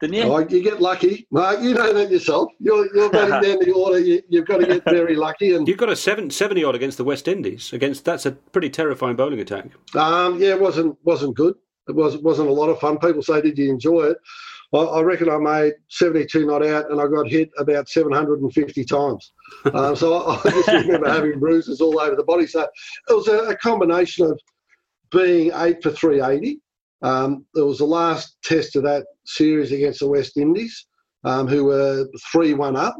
Didn't 0.00 0.16
you? 0.16 0.22
Oh, 0.24 0.38
you 0.38 0.62
get 0.62 0.80
lucky, 0.80 1.26
Mark. 1.30 1.60
You 1.60 1.72
know 1.72 1.92
that 1.92 2.10
yourself. 2.10 2.52
You're 2.58 2.94
you're 2.94 3.10
batting 3.12 3.50
down 3.50 3.64
the 3.64 3.72
order. 3.72 3.98
You, 3.98 4.22
have 4.34 4.46
got 4.46 4.58
to 4.58 4.66
get 4.66 4.84
very 4.84 5.16
lucky. 5.16 5.54
And 5.54 5.66
you've 5.66 5.78
got 5.78 5.88
a 5.88 5.96
seven, 5.96 6.30
70 6.30 6.64
odd 6.64 6.74
against 6.74 6.98
the 6.98 7.04
West 7.04 7.28
Indies. 7.28 7.72
Against 7.72 8.04
that's 8.04 8.26
a 8.26 8.32
pretty 8.32 8.68
terrifying 8.68 9.16
bowling 9.16 9.40
attack. 9.40 9.70
Um, 9.94 10.38
yeah, 10.38 10.50
it 10.50 10.60
wasn't 10.60 10.98
wasn't 11.04 11.34
good. 11.34 11.54
It 11.88 11.94
was 11.94 12.18
wasn't 12.18 12.48
a 12.48 12.52
lot 12.52 12.68
of 12.68 12.78
fun. 12.78 12.98
People 12.98 13.22
say, 13.22 13.40
"Did 13.40 13.56
you 13.56 13.70
enjoy 13.70 14.02
it?" 14.02 14.18
I, 14.74 14.78
I 14.78 15.00
reckon 15.00 15.30
I 15.30 15.38
made 15.38 15.74
72 15.88 16.44
not 16.44 16.66
out, 16.66 16.90
and 16.90 17.00
I 17.00 17.06
got 17.06 17.28
hit 17.28 17.50
about 17.56 17.88
750 17.88 18.84
times. 18.84 19.32
um, 19.72 19.96
so 19.96 20.14
I, 20.14 20.34
I, 20.34 20.50
just 20.50 20.68
remember 20.68 21.08
having 21.08 21.38
bruises 21.38 21.80
all 21.80 21.98
over 22.00 22.16
the 22.16 22.24
body. 22.24 22.46
So 22.46 22.62
it 23.08 23.12
was 23.12 23.28
a, 23.28 23.50
a 23.50 23.56
combination 23.56 24.26
of 24.26 24.40
being 25.10 25.52
eight 25.54 25.82
for 25.82 25.90
380 25.90 26.60
um, 27.02 27.44
it 27.54 27.62
was 27.62 27.78
the 27.78 27.84
last 27.84 28.36
test 28.42 28.76
of 28.76 28.82
that 28.84 29.06
series 29.24 29.72
against 29.72 30.00
the 30.00 30.08
West 30.08 30.36
Indies, 30.36 30.86
um, 31.24 31.46
who 31.46 31.64
were 31.64 32.06
3 32.32 32.54
1 32.54 32.76
up. 32.76 32.96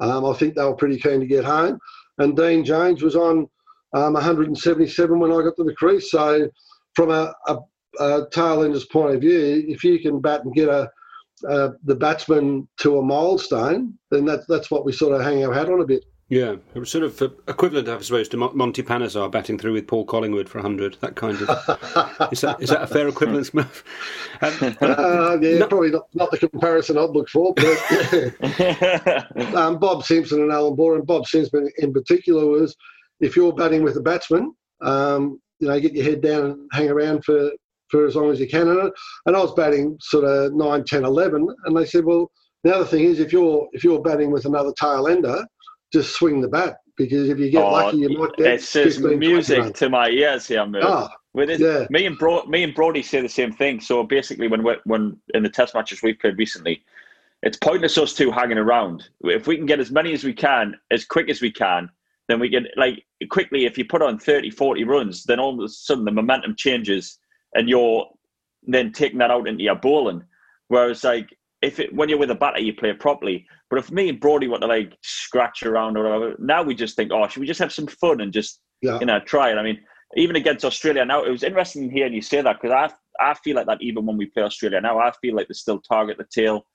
Um, 0.00 0.24
I 0.24 0.32
think 0.34 0.54
they 0.54 0.64
were 0.64 0.76
pretty 0.76 0.98
keen 0.98 1.20
to 1.20 1.26
get 1.26 1.44
home. 1.44 1.78
And 2.18 2.36
Dean 2.36 2.64
Jones 2.64 3.02
was 3.02 3.16
on 3.16 3.48
um, 3.94 4.14
177 4.14 5.18
when 5.18 5.32
I 5.32 5.42
got 5.42 5.56
to 5.56 5.64
the 5.64 5.74
crease. 5.74 6.10
So, 6.10 6.48
from 6.94 7.10
a, 7.10 7.32
a, 7.46 7.58
a 8.00 8.26
tail 8.30 8.62
ender's 8.62 8.86
point 8.86 9.14
of 9.14 9.20
view, 9.20 9.64
if 9.66 9.82
you 9.82 9.98
can 9.98 10.20
bat 10.20 10.44
and 10.44 10.54
get 10.54 10.68
a, 10.68 10.90
the 11.42 11.96
batsman 11.98 12.68
to 12.78 12.98
a 12.98 13.02
milestone, 13.02 13.98
then 14.10 14.24
that's 14.24 14.46
that's 14.46 14.70
what 14.70 14.84
we 14.84 14.92
sort 14.92 15.14
of 15.14 15.22
hang 15.22 15.44
our 15.44 15.52
hat 15.52 15.68
on 15.68 15.80
a 15.80 15.86
bit. 15.86 16.04
Yeah, 16.32 16.56
it 16.74 16.78
was 16.78 16.90
sort 16.90 17.04
of 17.04 17.20
equivalent, 17.46 17.90
I 17.90 18.00
suppose, 18.00 18.26
to 18.30 18.38
Monty 18.38 18.82
Panesar 18.82 19.30
batting 19.30 19.58
through 19.58 19.74
with 19.74 19.86
Paul 19.86 20.06
Collingwood 20.06 20.48
for 20.48 20.60
100, 20.60 20.96
that 21.02 21.14
kind 21.14 21.36
of. 21.36 21.42
is, 22.32 22.40
that, 22.40 22.56
is 22.58 22.70
that 22.70 22.84
a 22.84 22.86
fair 22.86 23.06
equivalence, 23.06 23.52
Merv? 23.52 23.84
Um, 24.40 24.54
uh, 24.80 25.36
yeah, 25.42 25.58
no. 25.58 25.66
probably 25.66 25.90
not, 25.90 26.06
not 26.14 26.30
the 26.30 26.38
comparison 26.38 26.96
I'd 26.96 27.10
look 27.10 27.28
for, 27.28 27.52
but 27.52 29.54
um, 29.56 29.78
Bob 29.78 30.04
Simpson 30.04 30.40
and 30.40 30.50
Allan 30.50 30.74
Border, 30.74 31.00
and 31.00 31.06
Bob 31.06 31.26
Simpson 31.26 31.68
in 31.76 31.92
particular 31.92 32.46
was 32.46 32.74
if 33.20 33.36
you're 33.36 33.52
batting 33.52 33.82
with 33.82 33.98
a 33.98 34.02
batsman, 34.02 34.54
um, 34.80 35.38
you 35.58 35.68
know, 35.68 35.78
get 35.78 35.92
your 35.92 36.06
head 36.06 36.22
down 36.22 36.46
and 36.46 36.70
hang 36.72 36.88
around 36.88 37.26
for, 37.26 37.50
for 37.88 38.06
as 38.06 38.16
long 38.16 38.30
as 38.30 38.40
you 38.40 38.48
can. 38.48 38.68
And, 38.68 38.90
and 39.26 39.36
I 39.36 39.38
was 39.38 39.52
batting 39.52 39.98
sort 40.00 40.24
of 40.24 40.54
9, 40.54 40.84
10, 40.84 41.04
11, 41.04 41.46
and 41.66 41.76
they 41.76 41.84
said, 41.84 42.06
well, 42.06 42.30
the 42.64 42.74
other 42.74 42.86
thing 42.86 43.04
is 43.04 43.20
if 43.20 43.34
you're 43.34 43.68
if 43.72 43.84
you're 43.84 44.00
batting 44.00 44.30
with 44.30 44.46
another 44.46 44.72
tail 44.80 45.08
ender, 45.08 45.44
just 45.92 46.14
swing 46.14 46.40
the 46.40 46.48
bat 46.48 46.78
because 46.96 47.28
if 47.28 47.38
you 47.38 47.50
get 47.50 47.62
oh, 47.62 47.72
lucky, 47.72 47.98
you 47.98 48.18
might 48.18 48.36
get. 48.36 48.46
It's 48.54 48.72
just 48.72 49.00
music 49.00 49.74
to 49.74 49.90
my 49.90 50.08
ears 50.08 50.46
here, 50.46 50.66
man. 50.66 51.08
With 51.34 51.48
it, 51.48 51.60
yeah. 51.60 51.86
me 51.88 52.04
and 52.04 52.18
Bro- 52.18 52.44
me 52.44 52.62
and 52.62 52.74
Broady 52.74 53.02
say 53.02 53.22
the 53.22 53.28
same 53.28 53.52
thing. 53.52 53.80
So 53.80 54.02
basically, 54.02 54.48
when 54.48 54.62
we 54.62 54.76
when 54.84 55.16
in 55.32 55.42
the 55.42 55.48
test 55.48 55.74
matches 55.74 56.02
we've 56.02 56.18
played 56.18 56.36
recently, 56.36 56.84
it's 57.42 57.56
pointless 57.56 57.96
us 57.96 58.12
two 58.12 58.30
hanging 58.30 58.58
around. 58.58 59.08
If 59.22 59.46
we 59.46 59.56
can 59.56 59.66
get 59.66 59.80
as 59.80 59.90
many 59.90 60.12
as 60.12 60.24
we 60.24 60.34
can, 60.34 60.76
as 60.90 61.06
quick 61.06 61.30
as 61.30 61.40
we 61.40 61.50
can, 61.50 61.88
then 62.28 62.38
we 62.38 62.50
can 62.50 62.66
like 62.76 63.06
quickly. 63.30 63.64
If 63.64 63.78
you 63.78 63.86
put 63.86 64.02
on 64.02 64.18
30, 64.18 64.50
40 64.50 64.84
runs, 64.84 65.24
then 65.24 65.40
all 65.40 65.54
of 65.54 65.64
a 65.64 65.68
sudden 65.68 66.04
the 66.04 66.10
momentum 66.10 66.54
changes, 66.54 67.18
and 67.54 67.66
you're 67.66 68.06
then 68.64 68.92
taking 68.92 69.18
that 69.18 69.30
out 69.30 69.48
into 69.48 69.64
your 69.64 69.76
bowling. 69.76 70.22
Whereas 70.68 71.02
like 71.02 71.30
if 71.62 71.80
it, 71.80 71.94
when 71.94 72.08
you're 72.08 72.18
with 72.18 72.30
a 72.30 72.34
batter, 72.34 72.60
you 72.60 72.74
play 72.74 72.90
it 72.90 73.00
properly. 73.00 73.46
But 73.72 73.78
if 73.78 73.90
me 73.90 74.10
and 74.10 74.20
Broady 74.20 74.48
want 74.48 74.60
to 74.60 74.66
like 74.66 74.98
scratch 75.00 75.62
around 75.62 75.96
or 75.96 76.04
whatever, 76.04 76.36
now 76.38 76.62
we 76.62 76.74
just 76.74 76.94
think, 76.94 77.10
oh, 77.10 77.26
should 77.26 77.40
we 77.40 77.46
just 77.46 77.58
have 77.58 77.72
some 77.72 77.86
fun 77.86 78.20
and 78.20 78.30
just 78.30 78.60
yeah. 78.82 79.00
you 79.00 79.06
know 79.06 79.18
try 79.18 79.50
it? 79.50 79.56
I 79.56 79.62
mean, 79.62 79.80
even 80.14 80.36
against 80.36 80.66
Australia 80.66 81.06
now, 81.06 81.24
it 81.24 81.30
was 81.30 81.42
interesting 81.42 81.90
hearing 81.90 82.12
you 82.12 82.20
say 82.20 82.42
that 82.42 82.60
because 82.60 82.70
I 82.70 83.30
I 83.30 83.32
feel 83.32 83.56
like 83.56 83.64
that 83.68 83.80
even 83.80 84.04
when 84.04 84.18
we 84.18 84.26
play 84.26 84.42
Australia 84.42 84.78
now, 84.78 84.98
I 84.98 85.10
feel 85.22 85.34
like 85.34 85.48
they 85.48 85.54
still 85.54 85.80
target 85.80 86.18
the 86.18 86.26
tail, 86.30 86.66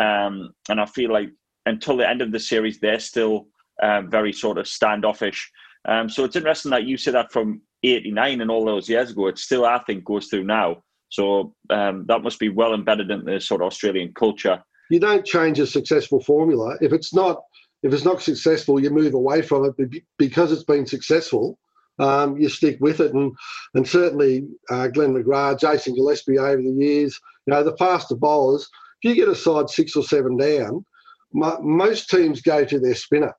um, 0.00 0.50
and 0.70 0.80
I 0.80 0.86
feel 0.86 1.12
like 1.12 1.28
until 1.66 1.98
the 1.98 2.08
end 2.08 2.22
of 2.22 2.32
the 2.32 2.40
series, 2.40 2.80
they're 2.80 3.00
still 3.00 3.48
um, 3.82 4.08
very 4.10 4.32
sort 4.32 4.56
of 4.56 4.66
standoffish. 4.66 5.52
Um, 5.86 6.08
so 6.08 6.24
it's 6.24 6.36
interesting 6.36 6.70
that 6.70 6.84
you 6.84 6.96
say 6.96 7.10
that 7.10 7.32
from 7.32 7.60
'89 7.82 8.40
and 8.40 8.50
all 8.50 8.64
those 8.64 8.88
years 8.88 9.10
ago. 9.10 9.26
It 9.26 9.36
still, 9.36 9.66
I 9.66 9.80
think, 9.80 10.04
goes 10.04 10.28
through 10.28 10.44
now. 10.44 10.82
So 11.10 11.54
um, 11.68 12.06
that 12.08 12.22
must 12.22 12.38
be 12.38 12.48
well 12.48 12.72
embedded 12.72 13.10
in 13.10 13.26
the 13.26 13.40
sort 13.40 13.60
of 13.60 13.66
Australian 13.66 14.14
culture. 14.14 14.62
You 14.90 15.00
don't 15.00 15.24
change 15.24 15.58
a 15.58 15.66
successful 15.66 16.20
formula 16.20 16.76
if 16.80 16.92
it's 16.92 17.14
not 17.14 17.42
if 17.82 17.92
it's 17.92 18.04
not 18.04 18.22
successful. 18.22 18.80
You 18.80 18.90
move 18.90 19.14
away 19.14 19.42
from 19.42 19.72
it 19.78 20.02
because 20.18 20.52
it's 20.52 20.64
been 20.64 20.86
successful. 20.86 21.58
Um, 21.98 22.36
you 22.36 22.48
stick 22.48 22.78
with 22.80 23.00
it, 23.00 23.14
and 23.14 23.34
and 23.74 23.86
certainly 23.86 24.46
uh, 24.70 24.88
Glenn 24.88 25.14
McGrath, 25.14 25.60
Jason 25.60 25.94
Gillespie 25.94 26.38
over 26.38 26.60
the 26.60 26.70
years, 26.70 27.18
you 27.46 27.54
know, 27.54 27.62
the 27.62 27.76
faster 27.76 28.14
bowlers. 28.14 28.68
If 29.02 29.10
you 29.10 29.14
get 29.14 29.28
a 29.28 29.34
side 29.34 29.70
six 29.70 29.96
or 29.96 30.02
seven 30.02 30.36
down, 30.36 30.84
most 31.32 32.10
teams 32.10 32.42
go 32.42 32.64
to 32.64 32.78
their 32.78 32.94
spinner. 32.94 33.34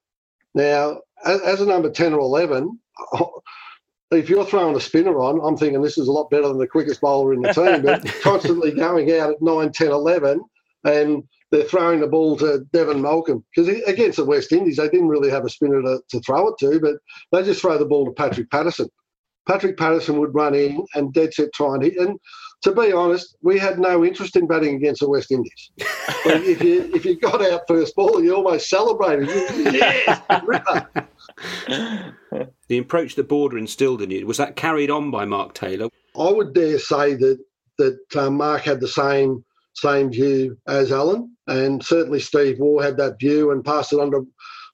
Now, 0.55 1.01
as, 1.25 1.41
as 1.41 1.61
a 1.61 1.65
number 1.65 1.91
ten 1.91 2.13
or 2.13 2.19
eleven, 2.19 2.79
if 4.11 4.29
you're 4.29 4.45
throwing 4.45 4.75
a 4.75 4.79
spinner 4.79 5.19
on, 5.19 5.39
I'm 5.43 5.57
thinking 5.57 5.81
this 5.81 5.97
is 5.97 6.07
a 6.07 6.11
lot 6.11 6.29
better 6.29 6.47
than 6.47 6.57
the 6.57 6.67
quickest 6.67 7.01
bowler 7.01 7.33
in 7.33 7.41
the 7.41 7.53
team, 7.53 7.81
but 7.81 8.05
constantly 8.21 8.71
going 8.71 9.11
out 9.13 9.31
at 9.31 9.41
9, 9.41 9.71
10, 9.71 9.87
11, 9.89 10.41
and 10.85 11.23
they're 11.51 11.63
throwing 11.63 12.01
the 12.01 12.07
ball 12.07 12.37
to 12.37 12.65
Devon 12.73 13.01
Malcolm. 13.01 13.43
Because 13.55 13.69
against 13.87 14.17
the 14.17 14.25
West 14.25 14.51
Indies, 14.51 14.77
they 14.77 14.89
didn't 14.89 15.07
really 15.07 15.29
have 15.29 15.45
a 15.45 15.49
spinner 15.49 15.81
to, 15.81 15.99
to 16.09 16.19
throw 16.21 16.47
it 16.49 16.55
to, 16.59 16.79
but 16.79 16.95
they 17.31 17.45
just 17.45 17.61
throw 17.61 17.77
the 17.77 17.85
ball 17.85 18.05
to 18.05 18.11
Patrick 18.11 18.49
Patterson. 18.49 18.89
Patrick 19.47 19.77
Patterson 19.77 20.19
would 20.19 20.35
run 20.35 20.53
in 20.53 20.85
and 20.93 21.13
dead 21.13 21.33
set 21.33 21.53
try 21.53 21.75
and 21.75 21.83
hit. 21.83 21.97
And 21.97 22.19
to 22.63 22.73
be 22.73 22.91
honest, 22.91 23.37
we 23.41 23.57
had 23.57 23.79
no 23.79 24.03
interest 24.03 24.35
in 24.35 24.45
batting 24.45 24.75
against 24.75 25.01
the 25.01 25.09
West 25.09 25.31
Indies. 25.31 25.71
if 25.77 26.61
you 26.61 26.91
if 26.93 27.05
you 27.05 27.17
got 27.17 27.41
out 27.41 27.61
first 27.67 27.95
ball, 27.95 28.21
you 28.21 28.35
almost 28.35 28.69
celebrated. 28.69 29.29
yes, 29.73 30.21
ripper. 30.43 31.07
the 32.67 32.77
approach 32.77 33.15
that 33.15 33.29
Border 33.29 33.57
instilled 33.57 34.01
in 34.01 34.11
you 34.11 34.27
was 34.27 34.37
that 34.37 34.57
carried 34.57 34.91
on 34.91 35.11
by 35.11 35.23
Mark 35.23 35.53
Taylor? 35.53 35.87
I 36.19 36.29
would 36.29 36.53
dare 36.53 36.79
say 36.79 37.13
that 37.13 37.37
that 37.77 38.15
um, 38.17 38.37
Mark 38.37 38.63
had 38.63 38.81
the 38.81 38.87
same 38.87 39.45
same 39.79 40.11
view 40.11 40.57
as 40.67 40.91
Allan, 40.91 41.35
and 41.47 41.83
certainly 41.83 42.19
Steve 42.19 42.59
Waugh 42.59 42.81
had 42.81 42.97
that 42.97 43.19
view 43.19 43.51
and 43.51 43.63
passed 43.63 43.93
it 43.93 43.99
on 43.99 44.11
to, 44.11 44.27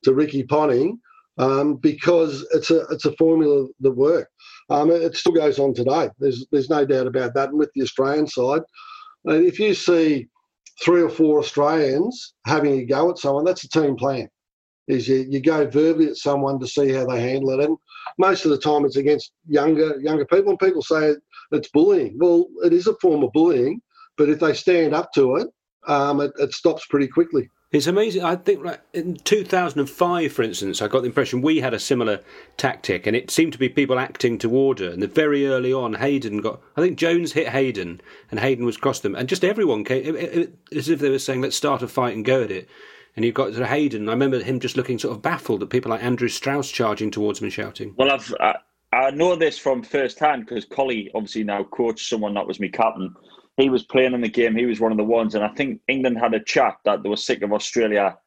to 0.04 0.14
Ricky 0.14 0.44
Ponting 0.44 1.00
um, 1.38 1.76
because 1.76 2.46
it's 2.52 2.72
a 2.72 2.82
it's 2.88 3.06
a 3.06 3.16
formula 3.18 3.68
that 3.82 3.92
worked. 3.92 4.32
Um, 4.70 4.92
it 4.92 5.16
still 5.16 5.34
goes 5.34 5.60
on 5.60 5.74
today. 5.74 6.10
There's 6.20 6.46
there's 6.52 6.70
no 6.70 6.86
doubt 6.86 7.08
about 7.08 7.34
that. 7.34 7.50
And 7.50 7.60
with 7.60 7.72
the 7.76 7.84
Australian 7.84 8.28
side, 8.28 8.62
if 9.26 9.60
you 9.60 9.74
see 9.74 10.28
three 10.84 11.02
or 11.02 11.10
four 11.10 11.40
Australians 11.40 12.34
having 12.46 12.80
a 12.80 12.86
go 12.86 13.10
at 13.10 13.18
someone, 13.18 13.46
that's 13.46 13.64
a 13.64 13.70
team 13.70 13.96
plan 13.96 14.30
is 14.88 15.08
you, 15.08 15.26
you 15.30 15.40
go 15.40 15.66
verbally 15.70 16.10
at 16.10 16.18
someone 16.18 16.60
to 16.60 16.68
see 16.68 16.92
how 16.92 17.06
they 17.06 17.22
handle 17.22 17.52
it. 17.52 17.66
And 17.66 17.78
most 18.18 18.46
of 18.46 18.52
the 18.52 18.58
time 18.58 18.86
it's 18.86 18.98
against 18.98 19.32
younger 19.48 20.00
younger 20.00 20.26
people 20.26 20.52
and 20.52 20.60
people 20.60 20.82
say 20.82 21.16
it's 21.52 21.70
bullying. 21.70 22.18
Well, 22.20 22.48
it 22.64 22.74
is 22.74 22.88
a 22.88 22.96
form 22.96 23.24
of 23.24 23.32
bullying, 23.32 23.82
but 24.18 24.30
if 24.30 24.40
they 24.40 24.54
stand 24.54 24.94
up 24.94 25.12
to 25.14 25.36
it, 25.38 25.48
um, 25.88 26.22
it, 26.22 26.32
it 26.38 26.54
stops 26.54 26.86
pretty 26.86 27.08
quickly. 27.08 27.50
It's 27.72 27.88
amazing. 27.88 28.24
I 28.24 28.36
think 28.36 28.64
like, 28.64 28.82
in 28.94 29.16
2005, 29.16 30.32
for 30.32 30.44
instance, 30.44 30.82
I 30.82 30.88
got 30.88 31.00
the 31.00 31.08
impression 31.08 31.42
we 31.42 31.60
had 31.60 31.74
a 31.74 31.80
similar 31.80 32.20
tactic, 32.56 33.08
and 33.08 33.16
it 33.16 33.32
seemed 33.32 33.52
to 33.54 33.60
be 33.60 33.68
people 33.68 33.98
acting 33.98 34.38
toward 34.38 34.78
her. 34.78 34.92
And 34.92 35.02
the 35.02 35.08
very 35.08 35.48
early 35.48 35.74
on, 35.74 35.96
Hayden 35.96 36.42
got. 36.42 36.62
I 36.78 36.82
think 36.82 37.00
Jones 37.00 37.34
hit 37.34 37.50
Hayden, 37.50 38.00
and 38.30 38.40
Hayden 38.40 38.64
was 38.64 38.76
across 38.76 39.00
them, 39.00 39.16
and 39.16 39.28
just 39.28 39.44
everyone 39.44 39.84
came 39.84 40.16
it, 40.16 40.16
it, 40.16 40.58
as 40.76 40.88
if 40.88 41.00
they 41.00 41.10
were 41.10 41.18
saying, 41.18 41.42
"Let's 41.42 41.56
start 41.56 41.82
a 41.82 41.88
fight 41.88 42.16
and 42.16 42.24
go 42.24 42.44
at 42.44 42.52
it." 42.52 42.70
and 43.16 43.24
you've 43.24 43.36
got 43.36 43.52
sort 43.52 43.62
of 43.62 43.70
Hayden. 43.70 44.10
I 44.10 44.14
remember 44.14 44.40
him 44.42 44.60
just 44.60 44.78
looking 44.78 44.98
sort 44.98 45.16
of 45.16 45.22
baffled 45.22 45.62
at 45.62 45.70
people 45.70 45.92
like 45.92 46.04
Andrew 46.04 46.28
Strauss 46.28 46.72
charging 46.72 47.12
towards 47.12 47.40
him 47.40 47.46
and 47.46 47.54
shouting. 47.54 47.94
Well, 47.96 48.12
I've 48.12 48.34
I, 48.40 48.56
I 48.92 49.12
know 49.12 49.36
this 49.36 49.58
from 49.58 49.84
first 49.84 50.20
hand 50.20 50.46
because 50.46 50.66
Collie 50.66 51.10
obviously 51.16 51.44
now 51.44 51.64
coached 51.64 52.10
someone 52.10 52.34
that 52.36 52.48
was 52.48 52.60
me 52.60 52.70
captain. 52.70 53.14
He 53.58 53.70
was 53.70 53.84
playing 53.84 54.14
in 54.14 54.22
the 54.22 54.30
game. 54.30 54.56
He 54.56 54.66
was 54.66 54.80
one 54.80 54.92
of 54.92 54.98
the 54.98 55.04
ones, 55.04 55.36
and 55.36 55.44
I 55.44 55.50
think 55.50 55.82
England 55.88 56.18
had 56.18 56.34
a 56.34 56.44
chat 56.44 56.76
that 56.86 57.04
they 57.04 57.10
were 57.10 57.16
sick 57.18 57.44
of 57.44 57.54
Australia 57.54 58.18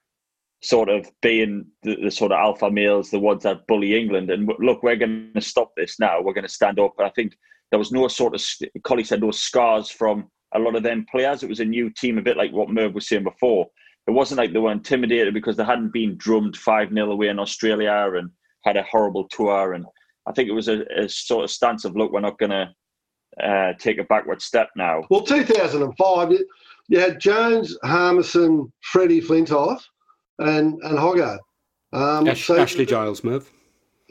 sort 0.63 0.89
of 0.89 1.09
being 1.21 1.67
the, 1.83 1.97
the 2.03 2.11
sort 2.11 2.33
of 2.33 2.39
alpha 2.39 2.71
males, 2.71 3.11
the 3.11 3.19
ones 3.19 3.43
that 3.43 3.67
bully 3.67 3.97
England. 3.99 4.31
And 4.31 4.51
look, 4.59 4.83
we're 4.83 4.97
going 4.97 5.33
to 5.35 5.41
stop 5.41 5.73
this 5.77 5.99
now. 6.01 6.21
We're 6.21 6.33
going 6.33 6.47
to 6.47 6.53
stand 6.53 6.79
up. 6.81 6.95
And 6.99 7.07
I 7.07 7.11
think 7.11 7.35
there 7.71 7.79
was 7.79 7.93
no 7.93 8.09
sort 8.09 8.35
of 8.35 8.45
Collie 8.85 9.05
said 9.05 9.21
no 9.21 9.33
scars 9.33 9.91
from 9.91 10.31
a 10.55 10.59
lot 10.59 10.77
of 10.77 10.83
them 10.83 11.07
players. 11.11 11.43
It 11.43 11.49
was 11.49 11.61
a 11.61 11.65
new 11.65 11.91
team, 11.91 12.19
a 12.19 12.23
bit 12.23 12.37
like 12.37 12.53
what 12.53 12.71
Merv 12.71 12.95
was 12.95 13.09
saying 13.09 13.25
before 13.25 13.67
it 14.07 14.13
wasn't 14.13 14.39
like 14.39 14.53
they 14.53 14.59
were 14.59 14.73
intimidated 14.73 15.35
because 15.35 15.57
they 15.57 15.65
hadn't 15.65 15.93
been 15.93 16.17
drummed 16.17 16.57
5 16.57 16.93
0 16.93 17.11
away 17.11 17.29
in 17.29 17.39
Australia 17.39 18.13
and 18.15 18.31
had 18.65 18.77
a 18.77 18.85
horrible 18.85 19.27
tour. 19.29 19.73
And 19.73 19.85
I 20.27 20.33
think 20.33 20.49
it 20.49 20.53
was 20.53 20.69
a, 20.69 20.85
a 20.97 21.09
sort 21.09 21.45
of 21.45 21.51
stance 21.51 21.85
of, 21.85 21.97
look, 21.97 22.13
we're 22.13 22.21
not 22.21 22.39
going 22.39 22.51
to 22.51 22.71
uh, 23.43 23.73
take 23.79 23.99
a 23.99 24.05
backward 24.05 24.43
step 24.43 24.71
now. 24.77 25.05
Well, 25.11 25.23
2005, 25.23 26.33
you, 26.33 26.47
you 26.89 27.01
had 27.01 27.21
Jones, 27.21 27.77
Harmison, 27.83 28.73
Freddie 28.83 29.21
Flintoff, 29.21 29.83
and, 30.39 30.81
and 30.83 30.99
Hoggard. 30.99 31.39
Um, 31.93 32.29
Ash, 32.29 32.47
so, 32.47 32.59
Ashley 32.59 32.87
Giles, 32.87 33.25
Merv. 33.25 33.51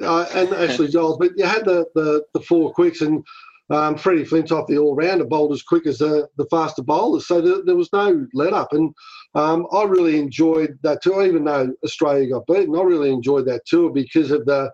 Uh, 0.01 0.25
and 0.33 0.49
Ashley 0.53 0.87
Giles, 0.87 1.17
but 1.17 1.31
you 1.37 1.45
had 1.45 1.65
the, 1.65 1.85
the, 1.95 2.23
the 2.33 2.39
four 2.41 2.73
quicks, 2.73 3.01
and 3.01 3.23
um, 3.69 3.97
Freddie 3.97 4.25
Flintoff, 4.25 4.67
the 4.67 4.77
all-rounder, 4.77 5.25
bowled 5.25 5.53
as 5.53 5.63
quick 5.63 5.87
as 5.87 5.97
the, 5.97 6.27
the 6.37 6.45
faster 6.51 6.83
bowlers. 6.83 7.27
So 7.27 7.41
there, 7.41 7.63
there 7.65 7.75
was 7.75 7.91
no 7.93 8.27
let-up. 8.33 8.73
And 8.73 8.93
um, 9.33 9.65
I 9.71 9.83
really 9.83 10.19
enjoyed 10.19 10.77
that 10.83 11.01
tour, 11.01 11.25
even 11.25 11.45
though 11.45 11.73
Australia 11.83 12.29
got 12.29 12.45
beaten. 12.45 12.75
I 12.75 12.81
really 12.81 13.11
enjoyed 13.11 13.45
that 13.47 13.65
tour 13.65 13.91
because 13.91 14.29
of 14.29 14.45
the, 14.45 14.71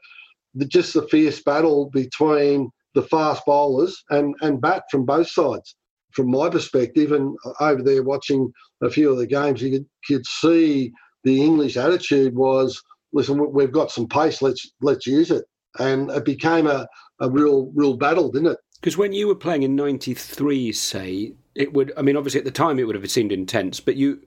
the 0.56 0.66
just 0.66 0.94
the 0.94 1.08
fierce 1.08 1.42
battle 1.42 1.90
between 1.92 2.70
the 2.94 3.04
fast 3.04 3.44
bowlers 3.46 4.04
and, 4.10 4.36
and 4.42 4.62
bat 4.62 4.84
from 4.92 5.06
both 5.06 5.30
sides. 5.30 5.76
From 6.14 6.30
my 6.30 6.50
perspective, 6.50 7.14
and 7.14 7.38
over 7.62 7.82
there 7.82 8.04
watching 8.04 8.52
a 8.84 8.90
few 8.90 9.10
of 9.10 9.18
the 9.18 9.28
games, 9.28 9.62
you 9.62 9.72
could, 9.72 9.86
could 10.06 10.26
see 10.26 10.92
the 11.24 11.42
English 11.42 11.78
attitude 11.78 12.36
was, 12.36 12.82
listen, 13.14 13.52
we've 13.54 13.72
got 13.72 13.92
some 13.92 14.08
pace, 14.08 14.42
let's 14.42 14.70
let's 14.82 15.08
use 15.08 15.32
it. 15.32 15.46
And 15.80 16.12
it 16.12 16.26
became 16.26 16.68
a, 16.68 16.86
a 17.22 17.30
real 17.30 17.72
real 17.74 17.96
battle, 17.96 18.30
didn't 18.30 18.52
it? 18.52 18.58
Because 18.82 18.98
when 18.98 19.14
you 19.14 19.28
were 19.28 19.36
playing 19.36 19.64
in 19.64 19.76
'93, 19.78 20.74
say, 20.74 21.34
it 21.56 21.72
would. 21.72 21.94
I 21.96 22.02
mean, 22.02 22.18
obviously 22.18 22.40
at 22.40 22.46
the 22.46 22.52
time 22.52 22.78
it 22.78 22.84
would 22.84 22.96
have 22.96 23.10
seemed 23.10 23.32
intense, 23.32 23.80
but 23.80 23.96
you 23.96 24.22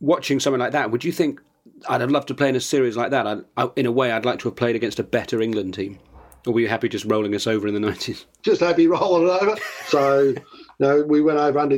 watching 0.00 0.40
something 0.40 0.60
like 0.60 0.72
that, 0.72 0.90
would 0.90 1.04
you 1.04 1.12
think 1.12 1.40
I'd 1.88 2.00
have 2.02 2.10
loved 2.10 2.28
to 2.28 2.34
play 2.34 2.48
in 2.50 2.56
a 2.56 2.60
series 2.60 2.96
like 2.96 3.12
that? 3.12 3.26
I, 3.26 3.38
I, 3.56 3.70
in 3.76 3.86
a 3.86 3.92
way, 3.92 4.12
I'd 4.12 4.26
like 4.26 4.40
to 4.40 4.48
have 4.48 4.56
played 4.56 4.76
against 4.76 4.98
a 4.98 5.04
better 5.04 5.40
England 5.40 5.74
team. 5.74 5.98
Or 6.46 6.52
were 6.52 6.60
you 6.60 6.68
happy 6.68 6.88
just 6.88 7.04
rolling 7.06 7.34
us 7.34 7.46
over 7.46 7.66
in 7.66 7.74
the 7.74 7.80
nineties? 7.88 8.26
Just 8.42 8.60
happy 8.60 8.86
rolling 8.86 9.24
it 9.24 9.42
over. 9.42 9.56
So, 9.86 10.22
you 10.22 10.36
know, 10.78 11.02
we 11.02 11.20
went 11.20 11.38
over 11.38 11.58
under 11.58 11.76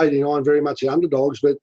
eighty 0.00 0.22
nine, 0.22 0.44
very 0.44 0.60
much 0.60 0.80
the 0.80 0.88
underdogs, 0.88 1.40
but 1.40 1.56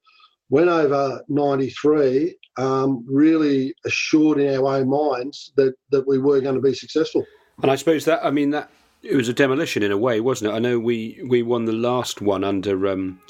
went 0.49 0.69
over 0.69 1.21
ninety 1.27 1.69
three. 1.69 2.38
Um, 2.58 3.05
really 3.05 3.75
assured 3.86 4.39
in 4.39 4.55
our 4.55 4.77
own 4.77 4.89
minds 4.89 5.51
that 5.58 5.73
that 5.91 6.08
we 6.08 6.17
were 6.17 6.39
going 6.39 6.55
to 6.55 6.62
be 6.62 6.73
successful. 6.73 7.25
And 7.62 7.69
I 7.69 7.75
suppose 7.75 8.05
that 8.05 8.23
I 8.23 8.31
mean 8.31 8.51
that 8.51 8.69
it 9.01 9.15
was 9.15 9.29
a 9.29 9.34
demolition 9.34 9.84
in 9.84 9.91
a 9.91 9.97
way, 9.97 10.19
wasn't 10.19 10.51
it? 10.51 10.55
I 10.55 10.60
know 10.60 10.79
we 10.79 11.21
we 11.27 11.43
won 11.43 11.65
the 11.65 11.73
last 11.73 12.21
one 12.21 12.43
under 12.43 12.88
um, 12.88 13.21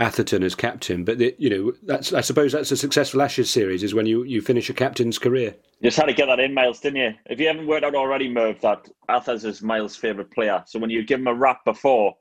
Atherton 0.00 0.42
as 0.42 0.54
captain, 0.54 1.04
but 1.04 1.18
the, 1.18 1.34
you 1.38 1.50
know 1.50 1.72
that's 1.82 2.12
I 2.12 2.22
suppose 2.22 2.52
that's 2.52 2.72
a 2.72 2.76
successful 2.76 3.20
Ashes 3.20 3.50
series 3.50 3.82
is 3.82 3.94
when 3.94 4.06
you 4.06 4.24
you 4.24 4.40
finish 4.40 4.70
a 4.70 4.74
captain's 4.74 5.18
career. 5.18 5.54
You 5.80 5.90
just 5.90 5.98
had 5.98 6.06
to 6.06 6.14
get 6.14 6.26
that 6.26 6.40
in, 6.40 6.54
Miles, 6.54 6.80
didn't 6.80 7.00
you? 7.00 7.14
If 7.26 7.38
you 7.38 7.46
haven't 7.46 7.66
worked 7.66 7.84
out 7.84 7.94
already, 7.94 8.28
Merv, 8.28 8.60
that 8.62 8.88
Athers 9.10 9.44
is 9.44 9.60
Miles' 9.60 9.96
favourite 9.96 10.30
player. 10.30 10.64
So 10.66 10.78
when 10.78 10.88
you 10.88 11.04
give 11.04 11.20
him 11.20 11.26
a 11.26 11.34
rap 11.34 11.64
before, 11.66 12.16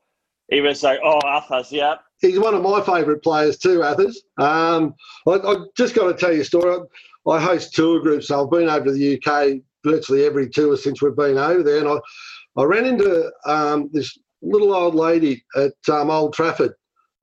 he 0.49 0.59
was 0.59 0.83
like, 0.83 0.99
"Oh, 1.03 1.19
Athers, 1.25 1.71
yeah." 1.71 1.95
He's 2.19 2.37
one 2.37 2.53
of 2.53 2.61
my 2.61 2.81
favourite 2.81 3.23
players 3.23 3.57
too, 3.57 3.81
Athers. 3.81 4.23
Um, 4.37 4.93
I, 5.25 5.31
I 5.31 5.55
just 5.77 5.95
got 5.95 6.07
to 6.11 6.13
tell 6.13 6.33
you 6.33 6.41
a 6.41 6.45
story. 6.45 6.85
I 7.25 7.39
host 7.39 7.73
tour 7.73 8.01
groups. 8.01 8.27
So 8.27 8.43
I've 8.43 8.51
been 8.51 8.67
over 8.67 8.85
to 8.85 8.91
the 8.91 9.21
UK 9.23 9.61
virtually 9.85 10.25
every 10.25 10.49
tour 10.49 10.75
since 10.75 11.01
we've 11.01 11.15
been 11.15 11.37
over 11.37 11.63
there, 11.63 11.79
and 11.79 11.87
I 11.87 12.61
I 12.61 12.65
ran 12.65 12.85
into 12.85 13.31
um, 13.45 13.89
this 13.93 14.17
little 14.41 14.73
old 14.73 14.95
lady 14.95 15.45
at 15.55 15.73
um, 15.89 16.11
Old 16.11 16.33
Trafford. 16.33 16.73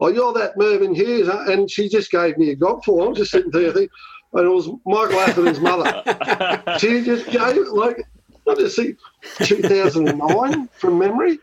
Oh, 0.01 0.09
you're 0.09 0.33
that 0.35 0.59
Mervyn 0.59 0.95
Hughes, 0.95 1.29
huh? 1.29 1.51
and 1.51 1.71
she 1.71 1.89
just 1.89 2.11
gave 2.11 2.37
me 2.37 2.51
a 2.51 2.57
gog 2.57 2.85
for. 2.85 3.07
I'm 3.07 3.15
just 3.15 3.31
sitting 3.31 3.51
there 3.51 3.73
thinking, 3.73 3.89
and 4.35 4.47
it 4.47 4.51
was 4.51 4.69
Michael 4.85 5.21
Atherton's 5.21 5.61
mother. 5.61 6.03
she 6.79 7.03
just 7.03 7.27
gave 7.27 7.57
it 7.57 7.69
like 7.69 8.03
I 8.49 8.55
just 8.55 8.77
see 8.77 8.95
2009 9.43 10.69
from 10.79 10.99
memory. 10.99 11.39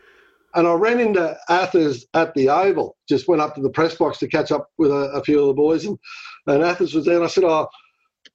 And 0.56 0.68
I 0.68 0.72
ran 0.74 1.00
into 1.00 1.36
Athers 1.48 2.06
at 2.14 2.32
the 2.34 2.48
Oval, 2.48 2.96
just 3.08 3.26
went 3.26 3.42
up 3.42 3.56
to 3.56 3.60
the 3.60 3.70
press 3.70 3.96
box 3.96 4.18
to 4.18 4.28
catch 4.28 4.52
up 4.52 4.70
with 4.78 4.92
a, 4.92 5.10
a 5.12 5.24
few 5.24 5.40
of 5.40 5.48
the 5.48 5.54
boys. 5.54 5.84
And, 5.84 5.98
and 6.46 6.62
Athers 6.62 6.94
was 6.94 7.06
there. 7.06 7.16
And 7.16 7.24
I 7.24 7.28
said, 7.28 7.42
Oh, 7.42 7.66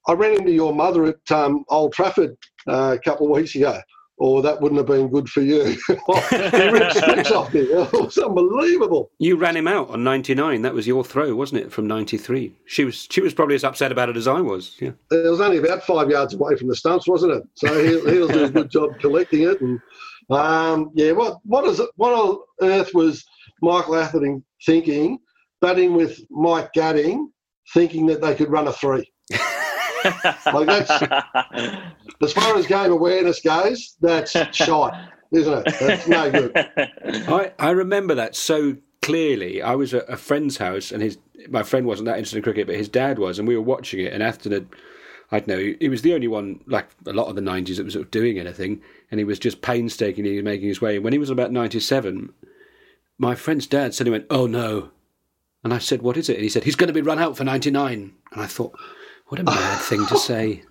I 0.05 0.13
ran 0.13 0.33
into 0.33 0.51
your 0.51 0.75
mother 0.75 1.05
at 1.05 1.31
um, 1.31 1.63
Old 1.69 1.93
Trafford 1.93 2.35
uh, 2.67 2.97
a 2.97 2.99
couple 2.99 3.27
of 3.27 3.37
weeks 3.37 3.55
ago 3.55 3.79
or 4.19 4.41
that 4.41 4.59
wouldn't 4.61 4.77
have 4.77 4.87
been 4.87 5.07
good 5.07 5.29
for 5.29 5.41
you. 5.41 5.63
he 5.87 5.93
off 6.07 7.53
me. 7.53 7.61
It 7.69 7.93
was 7.93 8.17
unbelievable. 8.17 9.09
You 9.17 9.37
ran 9.37 9.55
him 9.55 9.67
out 9.67 9.89
on 9.89 10.03
99. 10.03 10.61
That 10.61 10.73
was 10.73 10.85
your 10.85 11.03
throw, 11.03 11.33
wasn't 11.33 11.61
it, 11.61 11.71
from 11.71 11.87
93? 11.87 12.53
She 12.65 12.83
was 12.83 13.07
she 13.09 13.21
was 13.21 13.33
probably 13.33 13.55
as 13.55 13.63
upset 13.63 13.91
about 13.91 14.09
it 14.09 14.17
as 14.17 14.27
I 14.27 14.41
was. 14.41 14.75
Yeah. 14.79 14.91
It 15.11 15.29
was 15.29 15.41
only 15.41 15.57
about 15.57 15.83
five 15.83 16.09
yards 16.09 16.33
away 16.33 16.55
from 16.57 16.67
the 16.67 16.75
stumps, 16.75 17.07
wasn't 17.07 17.33
it? 17.33 17.43
So 17.55 17.81
he, 17.81 18.11
he'll 18.11 18.27
do 18.27 18.43
a 18.43 18.49
good 18.49 18.69
job 18.69 18.99
collecting 18.99 19.43
it. 19.43 19.61
And 19.61 19.79
um, 20.29 20.91
yeah, 20.93 21.13
what 21.13 21.37
what 21.43 21.65
is 21.65 21.79
it? 21.79 21.89
What 21.95 22.13
on 22.13 22.39
earth 22.61 22.93
was 22.93 23.25
Michael 23.61 23.95
Atherton 23.95 24.43
thinking, 24.65 25.19
batting 25.61 25.93
with 25.95 26.19
Mike 26.29 26.71
Gatting, 26.75 27.27
thinking 27.73 28.05
that 28.07 28.21
they 28.21 28.35
could 28.35 28.51
run 28.51 28.67
a 28.67 28.73
three. 28.73 29.09
Like 30.53 30.67
that's 30.67 30.91
as 32.21 32.33
far 32.33 32.57
as 32.57 32.67
game 32.67 32.91
awareness 32.91 33.41
goes, 33.41 33.95
that's 34.01 34.31
shite, 34.31 34.93
isn't 35.31 35.67
it? 35.67 35.75
That's 35.79 36.07
no 36.07 36.31
good. 36.31 36.51
I, 37.27 37.51
I 37.59 37.71
remember 37.71 38.15
that 38.15 38.35
so 38.35 38.75
clearly. 39.01 39.61
I 39.61 39.75
was 39.75 39.93
at 39.93 40.09
a 40.09 40.17
friend's 40.17 40.57
house, 40.57 40.91
and 40.91 41.01
his 41.01 41.17
my 41.49 41.63
friend 41.63 41.85
wasn't 41.85 42.07
that 42.07 42.17
interested 42.17 42.37
in 42.37 42.43
cricket, 42.43 42.67
but 42.67 42.75
his 42.75 42.89
dad 42.89 43.19
was, 43.19 43.39
and 43.39 43.47
we 43.47 43.55
were 43.55 43.61
watching 43.61 44.01
it. 44.01 44.13
And 44.13 44.21
Atherton 44.21 44.51
had, 44.51 44.67
I 45.31 45.39
don't 45.39 45.47
know, 45.47 45.73
he 45.79 45.89
was 45.89 46.01
the 46.01 46.13
only 46.13 46.27
one, 46.27 46.61
like 46.67 46.89
a 47.05 47.13
lot 47.13 47.27
of 47.27 47.35
the 47.35 47.41
'90s, 47.41 47.77
that 47.77 47.85
was 47.85 47.93
sort 47.93 48.05
of 48.05 48.11
doing 48.11 48.37
anything, 48.39 48.81
and 49.11 49.19
he 49.19 49.23
was 49.23 49.39
just 49.39 49.61
painstakingly 49.61 50.41
making 50.41 50.67
his 50.67 50.81
way. 50.81 50.95
And 50.95 51.03
when 51.03 51.13
he 51.13 51.19
was 51.19 51.29
about 51.29 51.51
'97, 51.51 52.33
my 53.17 53.35
friend's 53.35 53.67
dad 53.67 53.93
suddenly 53.93 54.19
went, 54.19 54.27
"Oh 54.29 54.47
no," 54.47 54.89
and 55.63 55.73
I 55.73 55.77
said, 55.77 56.01
"What 56.01 56.17
is 56.17 56.29
it?" 56.29 56.35
And 56.35 56.43
he 56.43 56.49
said, 56.49 56.63
"He's 56.63 56.75
going 56.75 56.87
to 56.87 56.93
be 56.93 57.01
run 57.01 57.19
out 57.19 57.37
for 57.37 57.43
'99." 57.43 58.13
And 58.31 58.41
I 58.41 58.45
thought, 58.45 58.77
what 59.29 59.39
a 59.39 59.43
mad 59.43 59.81
thing 59.81 60.05
to 60.07 60.17
say. 60.17 60.63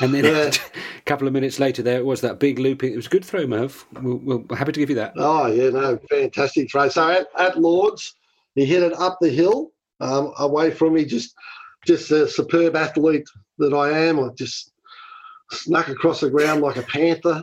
And 0.00 0.12
then 0.12 0.24
Yeah. 0.24 0.50
a 0.98 1.02
couple 1.06 1.26
of 1.26 1.32
minutes 1.32 1.58
later, 1.58 1.82
there 1.82 1.98
it 1.98 2.04
was 2.04 2.20
that 2.20 2.38
big 2.38 2.58
looping. 2.58 2.92
It 2.92 2.96
was 2.96 3.06
a 3.06 3.10
good 3.10 3.24
throw, 3.24 3.46
Merv. 3.46 3.86
We'll, 4.02 4.18
we're 4.18 4.56
happy 4.56 4.72
to 4.72 4.80
give 4.80 4.90
you 4.90 4.96
that. 4.96 5.14
Oh 5.16 5.46
yeah, 5.46 5.70
no, 5.70 5.98
fantastic 6.10 6.70
throw. 6.70 6.88
So 6.88 7.08
at, 7.08 7.26
at 7.38 7.58
Lords, 7.58 8.14
he 8.54 8.64
hit 8.64 8.82
it 8.82 8.92
up 8.98 9.18
the 9.20 9.30
hill, 9.30 9.72
um, 10.00 10.32
away 10.38 10.70
from 10.70 10.94
me. 10.94 11.04
Just, 11.04 11.34
just 11.86 12.10
a 12.10 12.28
superb 12.28 12.76
athlete 12.76 13.28
that 13.58 13.72
I 13.72 13.90
am. 13.90 14.20
I 14.20 14.28
just 14.36 14.72
snuck 15.50 15.88
across 15.88 16.20
the 16.20 16.30
ground 16.30 16.60
like 16.60 16.76
a 16.76 16.82
panther 16.82 17.42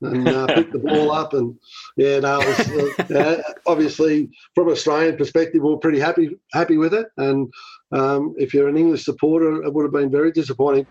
and 0.00 0.28
uh, 0.28 0.46
picked 0.46 0.72
the 0.72 0.78
ball 0.78 1.12
up. 1.12 1.34
And 1.34 1.56
yeah, 1.96 2.18
no, 2.20 2.38
was, 2.38 2.68
uh, 3.10 3.14
uh, 3.14 3.52
obviously 3.66 4.30
from 4.54 4.68
an 4.68 4.72
Australian 4.72 5.16
perspective, 5.16 5.62
we 5.62 5.70
we're 5.70 5.76
pretty 5.76 6.00
happy 6.00 6.36
happy 6.52 6.78
with 6.78 6.94
it. 6.94 7.06
And 7.16 7.52
um, 7.92 8.34
if 8.38 8.54
you're 8.54 8.68
an 8.68 8.76
English 8.76 9.04
supporter, 9.04 9.62
it 9.62 9.72
would 9.72 9.82
have 9.84 9.92
been 9.92 10.10
very 10.10 10.32
disappointing. 10.32 10.86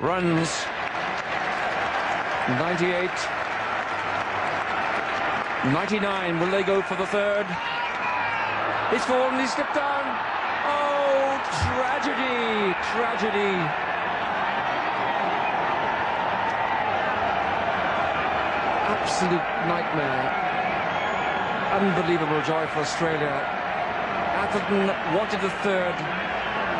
Runs. 0.00 0.64
98. 2.48 3.10
99. 5.72 6.40
Will 6.40 6.50
they 6.50 6.62
go 6.62 6.80
for 6.80 6.96
the 6.96 7.06
third? 7.06 7.46
He's 8.90 9.04
fallen. 9.04 9.38
He's 9.38 9.52
slipped 9.52 9.74
down. 9.74 10.04
Oh, 10.64 11.36
tragedy. 11.68 12.74
Tragedy. 12.90 13.54
Absolute 18.88 19.46
nightmare. 19.68 20.48
Unbelievable 21.72 22.42
joy 22.42 22.66
for 22.68 22.80
Australia. 22.80 23.59
Atherton 24.52 24.88
wanted 25.16 25.40
the 25.42 25.50
third, 25.62 25.94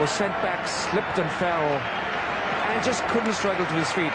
was 0.01 0.11
sent 0.11 0.33
back, 0.43 0.67
slipped 0.67 1.19
and 1.21 1.31
fell, 1.39 1.63
and 1.63 2.85
just 2.85 3.07
couldn't 3.07 3.33
struggle 3.33 3.65
to 3.65 3.73
his 3.75 3.93
feet. 3.93 4.11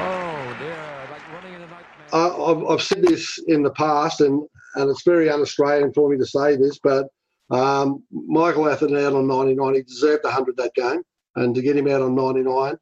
Oh 0.00 0.56
dear, 0.58 1.08
like 1.12 1.32
running 1.32 1.54
in 1.54 1.62
a 1.62 1.66
nightmare. 1.68 2.08
I, 2.12 2.28
I've, 2.28 2.64
I've 2.68 2.82
said 2.82 3.02
this 3.02 3.38
in 3.46 3.62
the 3.62 3.70
past, 3.70 4.20
and, 4.22 4.42
and 4.74 4.90
it's 4.90 5.04
very 5.04 5.30
un-Australian 5.30 5.92
for 5.92 6.08
me 6.08 6.18
to 6.18 6.26
say 6.26 6.56
this, 6.56 6.80
but 6.82 7.06
um, 7.50 8.02
Michael 8.10 8.68
Atherton 8.68 8.96
out 8.96 9.12
on 9.14 9.28
99, 9.28 9.74
he 9.74 9.82
deserved 9.82 10.24
100 10.24 10.56
that 10.56 10.74
game, 10.74 11.02
and 11.36 11.54
to 11.54 11.62
get 11.62 11.76
him 11.76 11.86
out 11.86 12.02
on 12.02 12.16
99, 12.16 12.76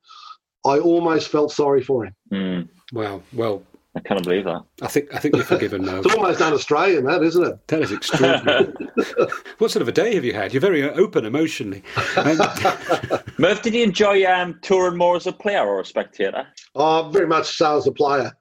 I 0.64 0.78
almost 0.78 1.28
felt 1.28 1.52
sorry 1.52 1.82
for 1.82 2.06
him. 2.06 2.14
Mm, 2.32 2.68
Wow. 2.92 3.20
Well, 3.34 3.62
I 3.96 4.00
can't 4.00 4.22
believe 4.22 4.44
that. 4.44 4.62
I 4.82 4.88
think 4.88 5.14
I 5.14 5.18
think 5.18 5.34
you're 5.34 5.44
forgiven, 5.44 5.82
Merv. 5.82 6.04
It's 6.04 6.14
almost 6.14 6.42
un-Australian, 6.42 7.04
that 7.06 7.22
isn't 7.22 7.42
it? 7.42 7.66
That 7.68 7.80
is 7.80 7.92
extraordinary. 7.92 8.72
what 9.58 9.70
sort 9.70 9.80
of 9.80 9.88
a 9.88 9.92
day 9.92 10.14
have 10.14 10.24
you 10.24 10.34
had? 10.34 10.52
You're 10.52 10.60
very 10.60 10.82
uh, 10.82 10.92
open 10.92 11.24
emotionally. 11.24 11.82
Um, 12.16 12.36
Merv, 13.38 13.62
did 13.62 13.74
you 13.74 13.82
enjoy 13.82 14.26
um, 14.26 14.58
touring 14.60 14.98
more 14.98 15.16
as 15.16 15.26
a 15.26 15.32
player 15.32 15.66
or 15.66 15.80
a 15.80 15.84
spectator? 15.84 16.46
Oh, 16.74 17.08
very 17.08 17.26
much 17.26 17.56
so 17.56 17.78
as 17.78 17.86
a 17.86 17.92
player. 17.92 18.32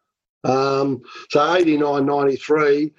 Um, 0.44 1.02
so 1.32 1.56
89, 1.56 2.06
93, 2.06 2.94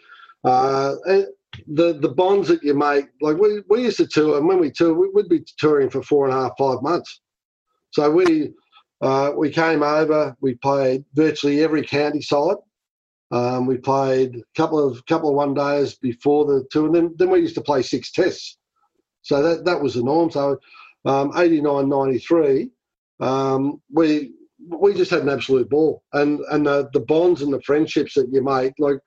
uh, 0.44 0.94
and 1.04 1.26
the 1.68 1.92
the 1.94 2.08
bonds 2.08 2.48
that 2.48 2.62
you 2.62 2.74
make, 2.74 3.06
like 3.20 3.36
we, 3.36 3.62
we 3.68 3.82
used 3.82 3.98
to 3.98 4.06
tour, 4.06 4.38
and 4.38 4.48
when 4.48 4.60
we 4.60 4.70
tour, 4.70 4.94
we'd 4.94 5.28
be 5.28 5.44
touring 5.58 5.90
for 5.90 6.02
four 6.02 6.26
and 6.26 6.34
a 6.34 6.40
half, 6.40 6.52
five 6.58 6.80
months. 6.80 7.20
So 7.90 8.10
we 8.10 8.54
uh, 9.00 9.32
we 9.36 9.50
came 9.50 9.82
over, 9.82 10.36
we 10.40 10.54
played 10.54 11.04
virtually 11.14 11.62
every 11.62 11.82
county 11.82 12.22
side. 12.22 12.56
Um, 13.30 13.66
we 13.66 13.76
played 13.76 14.36
a 14.36 14.42
couple 14.56 14.78
of 14.78 15.04
couple 15.06 15.28
of 15.28 15.34
one 15.34 15.54
days 15.54 15.96
before 15.96 16.44
the 16.44 16.64
tour, 16.70 16.86
and 16.86 16.94
then, 16.94 17.14
then 17.18 17.30
we 17.30 17.40
used 17.40 17.56
to 17.56 17.60
play 17.60 17.82
six 17.82 18.12
tests. 18.12 18.56
So 19.22 19.42
that 19.42 19.64
that 19.64 19.82
was 19.82 19.94
the 19.94 20.02
norm. 20.02 20.30
So 20.30 20.58
um, 21.04 21.32
89, 21.36 21.88
93, 21.88 22.70
um, 23.20 23.82
we 23.92 24.32
we 24.68 24.94
just 24.94 25.10
had 25.10 25.22
an 25.22 25.28
absolute 25.28 25.68
ball, 25.68 26.02
and 26.12 26.40
and 26.50 26.66
the, 26.66 26.88
the 26.92 27.00
bonds 27.00 27.42
and 27.42 27.52
the 27.52 27.60
friendships 27.62 28.14
that 28.14 28.28
you 28.32 28.42
make, 28.42 28.74
like 28.78 28.98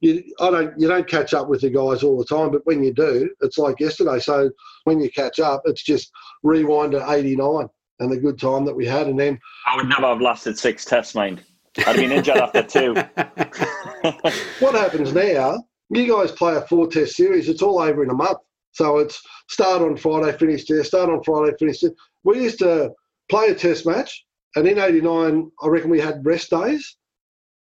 you, 0.00 0.24
I 0.40 0.50
don't 0.50 0.80
you 0.80 0.88
don't 0.88 1.06
catch 1.06 1.34
up 1.34 1.48
with 1.48 1.60
the 1.60 1.70
guys 1.70 2.02
all 2.02 2.18
the 2.18 2.24
time, 2.24 2.50
but 2.50 2.64
when 2.64 2.82
you 2.82 2.92
do, 2.94 3.28
it's 3.42 3.58
like 3.58 3.78
yesterday. 3.78 4.18
So 4.18 4.50
when 4.84 5.00
you 5.00 5.10
catch 5.10 5.38
up, 5.38 5.62
it's 5.66 5.82
just 5.82 6.10
rewind 6.42 6.92
to 6.92 7.10
'89 7.10 7.68
and 8.00 8.10
the 8.10 8.18
good 8.18 8.38
time 8.40 8.64
that 8.64 8.74
we 8.74 8.86
had, 8.86 9.06
and 9.06 9.18
then 9.18 9.38
I 9.66 9.76
would 9.76 9.88
never 9.88 10.06
have 10.06 10.20
lasted 10.20 10.58
six 10.58 10.84
tests, 10.84 11.14
mind. 11.14 11.42
I'd 11.78 11.84
have 11.84 11.96
been 11.96 12.12
injured 12.12 12.38
after 12.38 12.62
two. 12.62 12.94
what 14.64 14.74
happens 14.74 15.12
now? 15.12 15.62
You 15.90 16.08
guys 16.08 16.32
play 16.32 16.56
a 16.56 16.62
four 16.62 16.88
test 16.88 17.16
series. 17.16 17.48
It's 17.48 17.62
all 17.62 17.80
over 17.80 18.02
in 18.02 18.10
a 18.10 18.14
month. 18.14 18.38
So 18.72 18.98
it's 18.98 19.20
start 19.48 19.82
on 19.82 19.96
Friday, 19.96 20.36
finish 20.36 20.66
there. 20.66 20.82
Start 20.84 21.10
on 21.10 21.22
Friday, 21.22 21.54
finish 21.58 21.80
there. 21.80 21.92
We 22.24 22.42
used 22.42 22.58
to 22.60 22.90
play 23.28 23.48
a 23.48 23.54
test 23.54 23.86
match, 23.86 24.24
and 24.56 24.66
in 24.66 24.78
'89, 24.78 25.50
I 25.62 25.68
reckon 25.68 25.90
we 25.90 26.00
had 26.00 26.24
rest 26.24 26.50
days. 26.50 26.96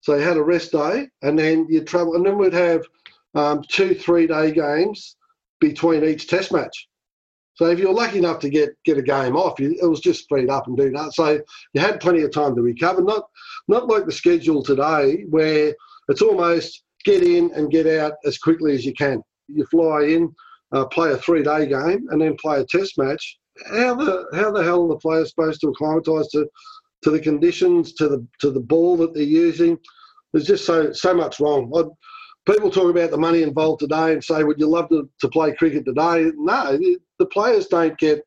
So 0.01 0.14
you 0.14 0.22
had 0.22 0.37
a 0.37 0.42
rest 0.42 0.72
day, 0.72 1.09
and 1.22 1.38
then 1.38 1.66
you 1.68 1.83
travel, 1.83 2.14
and 2.14 2.25
then 2.25 2.38
we'd 2.38 2.53
have 2.53 2.85
um, 3.35 3.62
two 3.68 3.94
three 3.94 4.27
day 4.27 4.53
games 4.53 5.16
between 5.61 6.05
each 6.05 6.29
test 6.29 6.53
match. 6.53 6.88
So 7.57 7.66
if 7.66 7.79
you're 7.79 7.92
lucky 7.92 8.19
enough 8.19 8.38
to 8.40 8.51
get 8.51 8.71
get 8.85 8.99
a 8.99 9.03
game 9.03 9.37
off, 9.37 9.59
you, 9.59 9.77
it 9.81 9.87
was 9.87 10.01
just 10.01 10.25
speed 10.25 10.51
up 10.51 10.66
and 10.66 10.77
do 10.77 10.90
that. 10.90 11.14
So 11.14 11.40
you 11.73 11.81
had 11.81 12.01
plenty 12.01 12.23
of 12.23 12.33
time 12.33 12.55
to 12.55 12.62
recover. 12.62 13.03
Not 13.03 13.25
not 13.66 13.88
like 13.88 14.07
the 14.07 14.12
schedule 14.12 14.62
today, 14.62 15.25
where 15.29 15.75
it's 16.09 16.23
almost 16.23 16.85
get 17.05 17.23
in 17.23 17.51
and 17.55 17.71
get 17.71 17.87
out 17.87 18.14
as 18.25 18.38
quickly 18.38 18.75
as 18.75 18.85
you 18.85 18.92
can. 18.92 19.23
You 19.49 19.64
fly 19.66 20.03
in, 20.03 20.35
uh, 20.73 20.85
play 20.87 21.12
a 21.12 21.16
three 21.16 21.42
day 21.42 21.66
game, 21.66 22.07
and 22.11 22.21
then 22.21 22.37
play 22.37 22.61
a 22.61 22.66
test 22.66 22.99
match. 22.99 23.38
How 23.71 23.95
the 23.95 24.27
how 24.35 24.51
the 24.51 24.62
hell 24.62 24.85
are 24.85 24.88
the 24.88 24.97
players 24.97 25.31
supposed 25.31 25.62
to 25.62 25.69
acclimatise 25.69 26.29
to 26.33 26.47
to 27.05 27.11
the 27.11 27.21
conditions, 27.21 27.95
to 27.95 28.09
the 28.09 28.27
to 28.40 28.51
the 28.51 28.61
ball 28.61 28.99
that 28.99 29.14
they're 29.14 29.23
using? 29.23 29.79
There's 30.33 30.47
just 30.47 30.66
so 30.66 30.92
so 30.92 31.14
much 31.14 31.40
wrong. 31.40 31.73
I, 31.75 31.85
people 32.46 32.70
talk 32.70 32.90
about 32.90 33.11
the 33.11 33.18
money 33.18 33.42
involved 33.42 33.80
today 33.80 34.12
and 34.12 34.22
say, 34.22 34.44
would 34.44 34.61
you 34.61 34.68
love 34.68 34.88
to, 34.90 35.09
to 35.20 35.28
play 35.28 35.52
cricket 35.54 35.85
today? 35.85 36.30
No, 36.37 36.78
the, 37.18 37.26
players 37.26 37.66
don't 37.66 37.98
get 37.98 38.22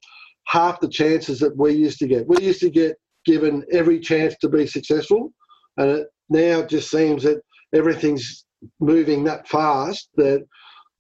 half 0.45 0.79
the 0.79 0.89
chances 0.89 1.39
that 1.39 1.55
we 1.55 1.73
used 1.73 1.99
to 1.99 2.08
get. 2.08 2.27
We 2.27 2.43
used 2.43 2.60
to 2.62 2.69
get 2.69 2.97
given 3.25 3.63
every 3.71 3.99
chance 3.99 4.36
to 4.41 4.49
be 4.49 4.67
successful, 4.67 5.32
and 5.77 5.89
it, 5.89 6.08
now 6.29 6.60
it 6.60 6.69
just 6.69 6.91
seems 6.91 7.23
that 7.23 7.41
everything's 7.73 8.45
moving 8.79 9.23
that 9.23 9.47
fast 9.47 10.10
that 10.15 10.45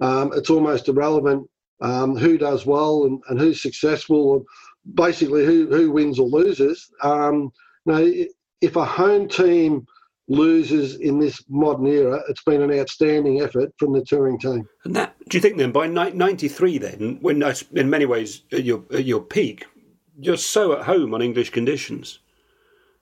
um, 0.01 0.31
it's 0.33 0.49
almost 0.49 0.87
irrelevant 0.87 1.47
um, 1.81 2.15
who 2.15 2.37
does 2.37 2.65
well 2.65 3.05
and, 3.05 3.21
and 3.29 3.39
who's 3.39 3.61
successful, 3.61 4.45
basically 4.93 5.45
who, 5.45 5.67
who 5.67 5.91
wins 5.91 6.19
or 6.19 6.27
loses. 6.27 6.89
Um, 7.01 7.51
if 7.85 8.75
a 8.75 8.85
home 8.85 9.27
team 9.27 9.85
loses 10.29 10.95
in 10.95 11.19
this 11.19 11.43
modern 11.49 11.87
era, 11.87 12.21
it's 12.29 12.43
been 12.43 12.61
an 12.61 12.71
outstanding 12.71 13.41
effort 13.41 13.73
from 13.77 13.93
the 13.93 14.01
touring 14.05 14.39
team. 14.39 14.67
and 14.85 14.95
that, 14.95 15.15
do 15.27 15.37
you 15.37 15.41
think 15.41 15.57
then 15.57 15.71
by 15.71 15.87
ni- 15.87 16.11
93 16.11 16.77
then, 16.77 17.17
when 17.21 17.43
in 17.73 17.89
many 17.89 18.05
ways 18.05 18.43
at 18.51 18.63
your, 18.63 18.83
at 18.93 19.05
your 19.05 19.21
peak, 19.21 19.65
you're 20.19 20.37
so 20.37 20.73
at 20.73 20.85
home 20.85 21.13
on 21.13 21.21
English 21.21 21.49
conditions? 21.49 22.19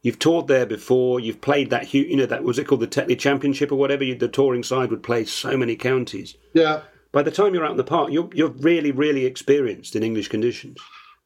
You've 0.04 0.20
toured 0.20 0.48
there 0.48 0.66
before. 0.66 1.20
You've 1.20 1.42
played 1.42 1.70
that, 1.72 1.94
you 1.94 2.16
know, 2.16 2.26
that 2.28 2.44
was 2.44 2.58
it 2.60 2.66
called 2.68 2.82
the 2.82 2.88
Tetley 2.88 3.18
Championship 3.20 3.72
or 3.72 3.76
whatever. 3.76 4.04
You, 4.06 4.16
the 4.16 4.28
touring 4.30 4.64
side 4.64 4.90
would 4.90 5.04
play 5.04 5.26
so 5.26 5.58
many 5.58 5.76
counties. 5.76 6.36
Yeah. 6.54 6.82
By 7.12 7.24
the 7.24 7.32
time 7.32 7.54
you're 7.54 7.66
out 7.66 7.72
in 7.72 7.78
the 7.78 7.84
park, 7.84 8.12
you're 8.12 8.30
you're 8.34 8.50
really, 8.60 8.92
really 8.92 9.26
experienced 9.26 9.96
in 9.96 10.04
English 10.04 10.28
conditions. 10.28 10.78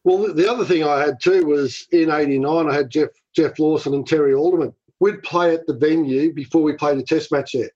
Well, 0.03 0.19
the- 0.19 0.33
the 0.33 0.49
other 0.49 0.63
thing 0.63 0.83
I 0.83 0.99
had 1.01 1.19
too 1.21 1.45
was 1.45 1.85
in 1.91 2.09
'89, 2.09 2.69
I 2.69 2.73
had 2.73 2.89
Geoff 2.89 3.09
Geoff 3.35 3.59
Lawson 3.59 3.93
and 3.93 4.07
Terry 4.07 4.33
Alderman. 4.33 4.73
We'd 5.01 5.21
play 5.23 5.53
at 5.53 5.65
the 5.67 5.75
venue 5.75 6.31
before 6.31 6.61
we 6.61 6.73
played 6.73 6.99
a 6.99 7.03
test 7.03 7.31
match 7.31 7.51
there. 7.53 7.71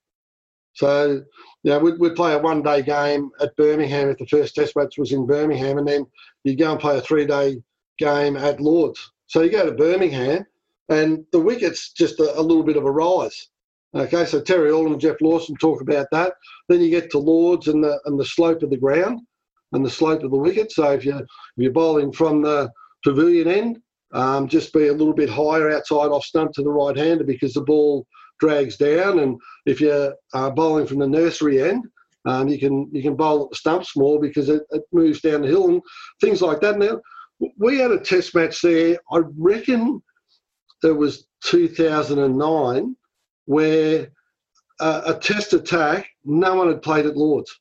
So, 0.73 1.23
you 1.63 1.71
know, 1.71 1.79
we'd, 1.79 1.99
we'd 1.99 2.15
play 2.15 2.33
a 2.33 2.39
one 2.39 2.61
day 2.61 2.83
game 2.83 3.31
at 3.41 3.55
Birmingham 3.55 4.09
if 4.09 4.19
the 4.19 4.27
first 4.27 4.55
test 4.55 4.75
match 4.75 4.97
was 4.97 5.11
in 5.11 5.25
Birmingham, 5.25 5.79
and 5.79 5.87
then 5.87 6.05
you'd 6.43 6.59
go 6.59 6.71
and 6.71 6.79
play 6.79 6.97
a 6.97 7.01
three 7.01 7.25
day 7.25 7.61
game 7.97 8.37
at 8.37 8.61
Lords. 8.61 9.11
So 9.27 9.41
you 9.41 9.49
go 9.49 9.65
to 9.65 9.71
Birmingham, 9.71 10.45
and 10.89 11.25
the 11.31 11.39
wicket's 11.39 11.91
just 11.91 12.19
a, 12.19 12.39
a 12.39 12.41
little 12.41 12.63
bit 12.63 12.77
of 12.77 12.85
a 12.85 12.91
rise. 12.91 13.49
Okay, 13.95 14.25
so 14.25 14.41
Terry 14.41 14.71
Alderman 14.71 14.93
and 14.93 15.01
Geoff 15.01 15.21
Lawson 15.21 15.55
talk 15.55 15.81
about 15.81 16.07
that. 16.11 16.33
Then 16.67 16.81
you 16.81 16.89
get 16.89 17.09
to 17.11 17.17
Lords 17.17 17.69
and 17.69 17.83
the 17.83 17.99
and 18.05 18.19
the 18.19 18.25
slope 18.25 18.61
of 18.61 18.69
the 18.69 18.77
ground 18.77 19.21
and 19.71 19.83
the 19.83 19.89
slope 19.89 20.23
of 20.23 20.31
the 20.31 20.37
wicket. 20.37 20.71
So 20.71 20.91
if 20.91 21.05
you 21.05 21.17
if 21.17 21.27
you're 21.55 21.71
bowling 21.71 22.11
from 22.11 22.41
the 22.41 22.69
pavilion 23.03 23.47
end, 23.47 23.81
um, 24.13 24.47
just 24.47 24.73
be 24.73 24.87
a 24.87 24.93
little 24.93 25.13
bit 25.13 25.29
higher 25.29 25.71
outside 25.71 26.07
off 26.07 26.25
stump 26.25 26.53
to 26.53 26.63
the 26.63 26.69
right 26.69 26.97
hander 26.97 27.23
because 27.23 27.53
the 27.53 27.61
ball 27.61 28.05
drags 28.39 28.77
down. 28.77 29.19
And 29.19 29.39
if 29.65 29.81
you're 29.81 30.13
uh, 30.33 30.49
bowling 30.49 30.87
from 30.87 30.99
the 30.99 31.07
nursery 31.07 31.61
end, 31.61 31.85
um, 32.25 32.47
you 32.47 32.57
can 32.59 32.89
you 32.91 33.03
can 33.03 33.15
bowl 33.15 33.43
at 33.43 33.49
the 33.51 33.55
stumps 33.55 33.95
more 33.95 34.19
because 34.19 34.49
it, 34.49 34.63
it 34.71 34.83
moves 34.91 35.21
down 35.21 35.41
the 35.41 35.47
hill 35.47 35.67
and 35.67 35.81
things 36.19 36.41
like 36.41 36.59
that. 36.61 36.79
Now 36.79 36.99
we 37.57 37.77
had 37.77 37.91
a 37.91 37.99
test 37.99 38.33
match 38.33 38.61
there. 38.61 38.97
I 39.11 39.21
reckon 39.37 40.01
it 40.83 40.91
was 40.91 41.27
2009 41.43 42.95
where 43.45 44.07
uh, 44.79 45.01
a 45.05 45.13
test 45.13 45.53
attack 45.53 46.07
no 46.23 46.55
one 46.55 46.67
had 46.67 46.81
played 46.81 47.05
at 47.05 47.17
Lords. 47.17 47.59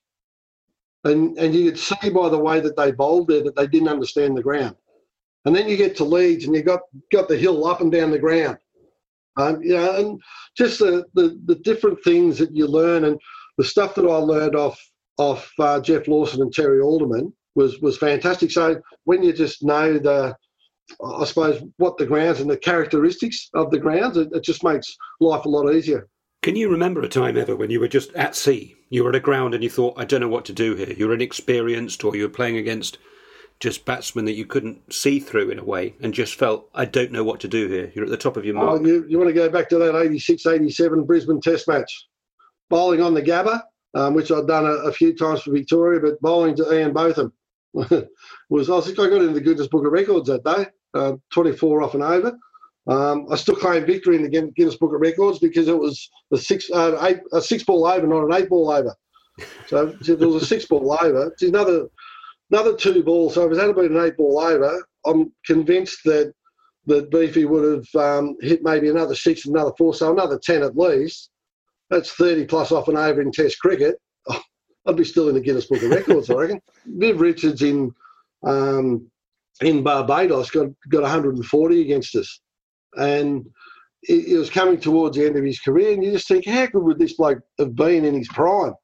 And, 1.05 1.37
and 1.39 1.55
you 1.55 1.71
could 1.71 1.79
see 1.79 2.09
by 2.09 2.31
the 2.31 2.39
way 2.39 2.61
that 2.61 2.77
they 2.77 2.91
bowled 2.91 3.29
there 3.29 3.43
that 3.43 3.57
they 3.57 3.67
didn't 3.67 3.89
understand 3.89 4.37
the 4.37 4.43
ground. 4.43 4.77
And 5.45 5.55
then 5.55 5.69
you 5.69 5.77
get 5.77 5.97
to 5.97 6.05
Leeds 6.05 6.45
and 6.45 6.55
you 6.55 6.63
got 6.63 6.81
got 7.13 7.29
the 7.29 7.37
hill 7.37 7.67
up 7.67 7.81
and 7.81 7.93
down 7.93 8.11
the 8.11 8.19
ground. 8.19 8.59
Um, 9.37 9.63
you 9.63 9.75
know, 9.75 9.97
and 9.97 10.23
just 10.57 10.79
the, 10.79 11.05
the, 11.15 11.41
the 11.47 11.57
different 11.57 12.03
things 12.05 12.39
that 12.39 12.55
you 12.55 12.67
learn 12.67 13.05
and 13.05 13.21
the 13.59 13.65
stuff 13.65 13.95
that 13.97 14.07
I 14.07 14.17
learned 14.17 14.55
off 14.55 14.81
off 15.19 15.51
uh, 15.59 15.81
Geoff 15.81 16.09
Lawson 16.09 16.43
and 16.43 16.53
Terry 16.53 16.81
Alderman 16.81 17.33
was 17.55 17.81
was 17.81 17.99
fantastic. 17.99 18.51
So 18.51 18.81
when 19.05 19.23
you 19.23 19.33
just 19.33 19.63
know 19.63 19.99
the, 19.99 20.37
I 21.05 21.25
suppose 21.25 21.63
what 21.77 21.99
the 21.99 22.07
grounds 22.07 22.41
and 22.41 22.51
the 22.51 22.57
characteristics 22.57 23.51
of 23.55 23.71
the 23.71 23.79
grounds, 23.79 24.17
it, 24.17 24.29
it 24.33 24.45
just 24.45 24.65
makes 24.65 24.97
life 25.21 25.45
a 25.45 25.49
lot 25.49 25.73
easier. 25.73 26.09
Can 26.43 26.57
you 26.57 26.69
remember 26.69 27.01
a 27.01 27.09
time 27.09 27.39
ever 27.39 27.57
when 27.57 27.71
you 27.71 27.81
were 27.81 27.89
just 27.89 28.13
at 28.13 28.37
sea? 28.37 28.75
You 28.91 29.03
were 29.05 29.09
at 29.11 29.17
a 29.17 29.21
ground 29.21 29.55
and 29.55 29.65
you 29.65 29.71
thought, 29.71 29.99
I 29.99 30.05
don't 30.05 30.21
know 30.21 30.29
what 30.29 30.45
to 30.45 30.53
do 30.53 30.75
here. 30.75 30.93
You're 30.93 31.15
inexperienced 31.15 32.05
or 32.05 32.15
you 32.15 32.25
were 32.25 32.29
playing 32.29 32.59
against 32.59 32.99
just 33.61 33.85
batsmen 33.85 34.25
that 34.27 34.35
you 34.35 34.45
couldn't 34.45 34.93
see 34.93 35.19
through 35.19 35.51
in 35.51 35.59
a 35.59 35.65
way 35.65 35.95
and 36.01 36.13
just 36.13 36.35
felt, 36.35 36.69
I 36.75 36.85
don't 36.85 37.13
know 37.13 37.25
what 37.25 37.41
to 37.41 37.49
do 37.49 37.69
here. 37.69 37.91
You're 37.95 38.05
at 38.05 38.11
the 38.11 38.17
top 38.17 38.37
of 38.37 38.45
your 38.45 38.55
mark. 38.55 38.81
Oh, 38.81 38.85
you, 38.85 39.07
you 39.09 39.19
want 39.19 39.29
to 39.29 39.35
go 39.35 39.49
back 39.49 39.69
to 39.71 39.79
that 39.79 39.97
86 39.97 40.47
87 40.47 41.05
Brisbane 41.05 41.41
Test 41.41 41.69
match? 41.69 42.07
Bowling 42.69 43.01
on 43.01 43.15
the 43.15 43.23
Gabba, 43.23 43.63
um, 43.95 44.15
which 44.15 44.31
I'd 44.31 44.47
done 44.47 44.67
a, 44.67 44.73
a, 44.89 44.93
few 44.93 45.15
times 45.17 45.43
for 45.43 45.53
Victoria, 45.53 46.01
but 46.01 46.21
bowling 46.21 46.57
to 46.57 46.73
Ian 46.75 46.93
Botham 46.93 47.33
was, 47.73 48.71
I 48.71 48.81
think 48.81 48.99
I 48.99 49.09
got 49.09 49.23
into 49.23 49.35
the 49.35 49.41
Guinness 49.41 49.69
Book 49.69 49.87
of 49.87 49.93
Records 49.93 50.29
that 50.29 50.45
day, 50.45 50.67
uh, 50.95 51.15
24 51.33 51.83
off 51.83 51.95
and 51.95 52.03
over. 52.03 52.37
Um, 52.87 53.27
I 53.31 53.37
still 53.37 53.57
claim 53.57 53.87
victory 53.87 54.17
in 54.17 54.23
the 54.23 54.53
Guinness 54.55 54.77
Book 54.77 54.95
of 54.95 55.01
Records 55.01 55.39
because 55.39 55.69
it 55.69 55.79
was 55.79 56.11
a 56.33 56.37
six, 56.37 56.71
uh, 56.71 56.99
eight, 57.03 57.21
a 57.33 57.41
six 57.41 57.63
ball 57.63 57.87
over, 57.87 58.07
not 58.07 58.25
an 58.25 58.35
eight 58.35 58.51
ball 58.51 58.71
over. 58.71 58.95
So 59.69 59.97
if 60.01 60.09
it 60.09 60.21
was 60.21 60.43
a 60.43 60.47
six 60.47 60.67
ball 60.67 60.97
over, 61.01 61.29
it's 61.29 61.43
another 61.43 61.89
another 62.55 62.77
two 62.77 63.03
balls. 63.03 63.35
So 63.35 63.47
if 63.47 63.53
it 63.53 63.61
had 63.61 63.75
been 63.75 63.97
an 63.97 64.05
eight 64.05 64.17
ball 64.17 64.39
over, 64.39 64.85
I'm 65.05 65.33
convinced 65.45 65.99
that 66.05 66.33
that 66.87 67.11
Beefy 67.11 67.47
would 67.47 67.65
have 67.65 68.03
um, 68.03 68.37
hit 68.41 68.63
maybe 68.63 68.91
another 68.91 69.15
six, 69.15 69.47
another 69.47 69.73
four, 69.79 69.95
so 69.95 70.13
another 70.13 70.39
ten 70.39 70.63
at 70.63 70.77
least. 70.77 71.31
That's 71.91 72.13
30 72.13 72.47
plus 72.47 72.73
off 72.73 72.89
and 72.89 72.97
over 72.97 73.21
in 73.21 73.31
Test 73.31 73.59
cricket. 73.61 73.97
Oh, 74.29 74.41
I'd 74.87 74.97
be 74.97 75.05
still 75.05 75.29
in 75.29 75.35
the 75.35 75.41
Guinness 75.41 75.67
Book 75.67 75.83
of 75.83 75.91
Records, 75.91 76.31
I 76.31 76.35
reckon. 76.35 76.61
Viv 76.87 77.21
Richards 77.21 77.63
in 77.63 77.93
um, 78.47 79.11
in 79.61 79.83
Barbados 79.83 80.51
got 80.51 80.69
got 80.91 81.03
140 81.03 81.81
against 81.81 82.17
us 82.17 82.41
and 82.97 83.47
it 84.07 84.39
was 84.39 84.51
coming 84.51 84.79
towards 84.79 85.17
the 85.17 85.25
end 85.25 85.37
of 85.37 85.45
his 85.45 85.61
career, 85.61 85.93
and 85.93 86.05
you 86.05 86.13
just 86.13 86.29
think, 86.29 86.47
how 86.47 86.67
good 86.67 86.83
would 86.83 86.99
this 86.99 87.15
bloke 87.15 87.41
have 87.59 87.75
been 87.75 88.05
in 88.05 88.15
his 88.15 88.29
prime? 88.29 88.75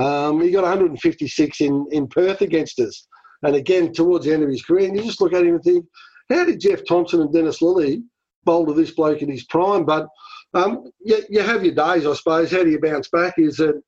Um, 0.00 0.40
he 0.40 0.50
got 0.50 0.62
156 0.62 1.60
in, 1.60 1.86
in 1.90 2.08
Perth 2.08 2.40
against 2.40 2.80
us, 2.80 3.06
and 3.42 3.54
again 3.54 3.92
towards 3.92 4.24
the 4.24 4.32
end 4.32 4.42
of 4.42 4.48
his 4.48 4.64
career, 4.64 4.88
and 4.88 4.96
you 4.96 5.04
just 5.04 5.20
look 5.20 5.34
at 5.34 5.42
him 5.42 5.56
and 5.56 5.62
think, 5.62 5.84
how 6.30 6.44
did 6.44 6.60
Jeff 6.60 6.80
Thomson 6.86 7.20
and 7.20 7.32
Dennis 7.32 7.60
Lillee 7.60 8.02
bowl 8.44 8.64
to 8.66 8.72
this 8.72 8.92
bloke 8.92 9.20
in 9.20 9.30
his 9.30 9.44
prime? 9.44 9.84
But 9.84 10.08
um, 10.54 10.90
you, 11.00 11.22
you 11.28 11.40
have 11.40 11.64
your 11.64 11.74
days, 11.74 12.06
I 12.06 12.14
suppose. 12.14 12.50
How 12.50 12.64
do 12.64 12.70
you 12.70 12.80
bounce 12.80 13.08
back? 13.08 13.34
Is 13.36 13.58
that 13.58 13.80